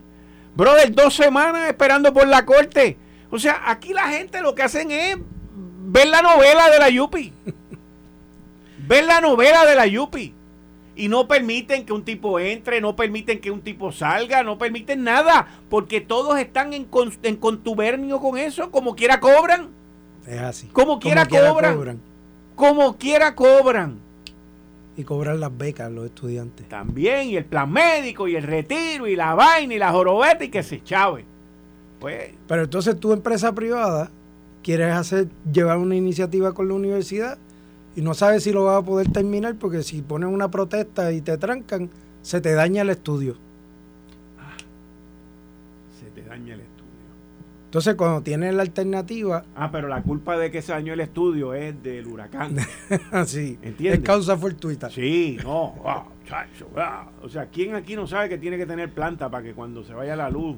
Brother, 0.56 0.94
dos 0.94 1.16
semanas 1.16 1.68
esperando 1.68 2.14
por 2.14 2.28
la 2.28 2.46
corte. 2.46 2.98
O 3.30 3.40
sea, 3.40 3.62
aquí 3.66 3.94
la 3.94 4.08
gente 4.10 4.42
lo 4.42 4.54
que 4.54 4.64
hacen 4.64 4.92
es 4.92 5.18
ver 5.56 6.08
la 6.08 6.22
novela 6.22 6.70
de 6.70 6.80
la 6.80 6.90
Yupi. 6.90 7.34
Ven 8.88 9.08
la 9.08 9.22
novela 9.22 9.66
de 9.66 9.76
la 9.76 9.88
Yupi 9.88 10.36
y 10.96 11.08
no 11.08 11.28
permiten 11.28 11.86
que 11.86 11.94
un 11.94 12.04
tipo 12.04 12.40
entre, 12.40 12.80
no 12.80 12.96
permiten 12.96 13.40
que 13.40 13.52
un 13.52 13.62
tipo 13.62 13.92
salga, 13.92 14.44
no 14.44 14.58
permiten 14.58 15.04
nada, 15.04 15.48
porque 15.70 16.02
todos 16.02 16.38
están 16.40 16.74
en, 16.74 16.86
contubernio 16.86 18.20
con 18.20 18.38
eso, 18.38 18.70
como 18.72 18.96
quiera 18.96 19.20
cobran. 19.20 19.70
Es 20.28 20.40
así. 20.40 20.68
Como 20.68 21.00
quiera, 21.00 21.28
cobran. 21.28 22.00
Como 22.56 22.98
quiera 22.98 23.36
cobran. 23.36 24.00
Y 24.96 25.04
cobran 25.04 25.40
las 25.40 25.58
becas 25.58 25.92
los 25.92 26.06
estudiantes. 26.06 26.70
También, 26.70 27.30
y 27.30 27.38
el 27.38 27.46
plan 27.46 27.72
médico, 27.72 28.28
y 28.28 28.36
el 28.36 28.44
retiro, 28.44 29.08
y 29.08 29.16
la 29.16 29.34
vaina, 29.34 29.74
y 29.74 29.80
la 29.80 29.92
jorobeta, 29.92 30.44
y 30.44 30.50
que 30.50 30.62
se 30.62 30.84
chave. 30.84 31.26
Pues, 32.00 32.32
Pero 32.48 32.64
entonces 32.64 33.00
tu 33.00 33.12
empresa 33.12 33.54
privada 33.54 34.12
quieres 34.62 34.94
hacer, 34.94 35.30
llevar 35.52 35.80
una 35.80 35.96
iniciativa 35.96 36.54
con 36.54 36.68
la 36.68 36.76
universidad 36.76 37.38
y 37.96 38.02
no 38.02 38.14
sabes 38.14 38.44
si 38.44 38.52
lo 38.52 38.66
vas 38.66 38.82
a 38.82 38.86
poder 38.86 39.12
terminar 39.12 39.56
porque 39.56 39.84
si 39.84 40.02
ponen 40.02 40.30
una 40.30 40.50
protesta 40.50 41.12
y 41.12 41.22
te 41.22 41.38
trancan, 41.38 41.90
se 42.22 42.42
te 42.42 42.54
daña 42.54 42.82
el 42.82 42.90
estudio. 42.90 43.38
Ah, 44.40 44.58
se 46.00 46.10
te 46.10 46.28
daña 46.28 46.56
el 46.56 46.62
estudio. 46.62 46.74
Entonces, 47.66 47.96
cuando 47.96 48.22
tienes 48.22 48.54
la 48.54 48.62
alternativa. 48.62 49.46
Ah, 49.56 49.72
pero 49.72 49.88
la 49.88 50.04
culpa 50.04 50.38
de 50.38 50.52
que 50.52 50.62
se 50.62 50.72
dañó 50.72 50.94
el 50.94 51.00
estudio 51.00 51.54
es 51.54 51.82
del 51.82 52.06
huracán. 52.08 52.58
sí. 53.26 53.58
¿Entiendes? 53.62 54.00
Es 54.00 54.06
causa 54.06 54.38
fortuita. 54.38 54.90
Sí, 54.90 55.38
no. 55.44 55.76
chacho, 56.28 56.68
O 57.22 57.30
sea, 57.30 57.48
¿quién 57.48 57.76
aquí 57.76 57.96
no 57.96 58.08
sabe 58.08 58.30
que 58.30 58.38
tiene 58.38 58.58
que 58.58 58.66
tener 58.66 58.92
planta 58.94 59.30
para 59.30 59.44
que 59.44 59.54
cuando 59.54 59.84
se 59.84 59.94
vaya 59.94 60.16
la 60.16 60.30
luz 60.30 60.58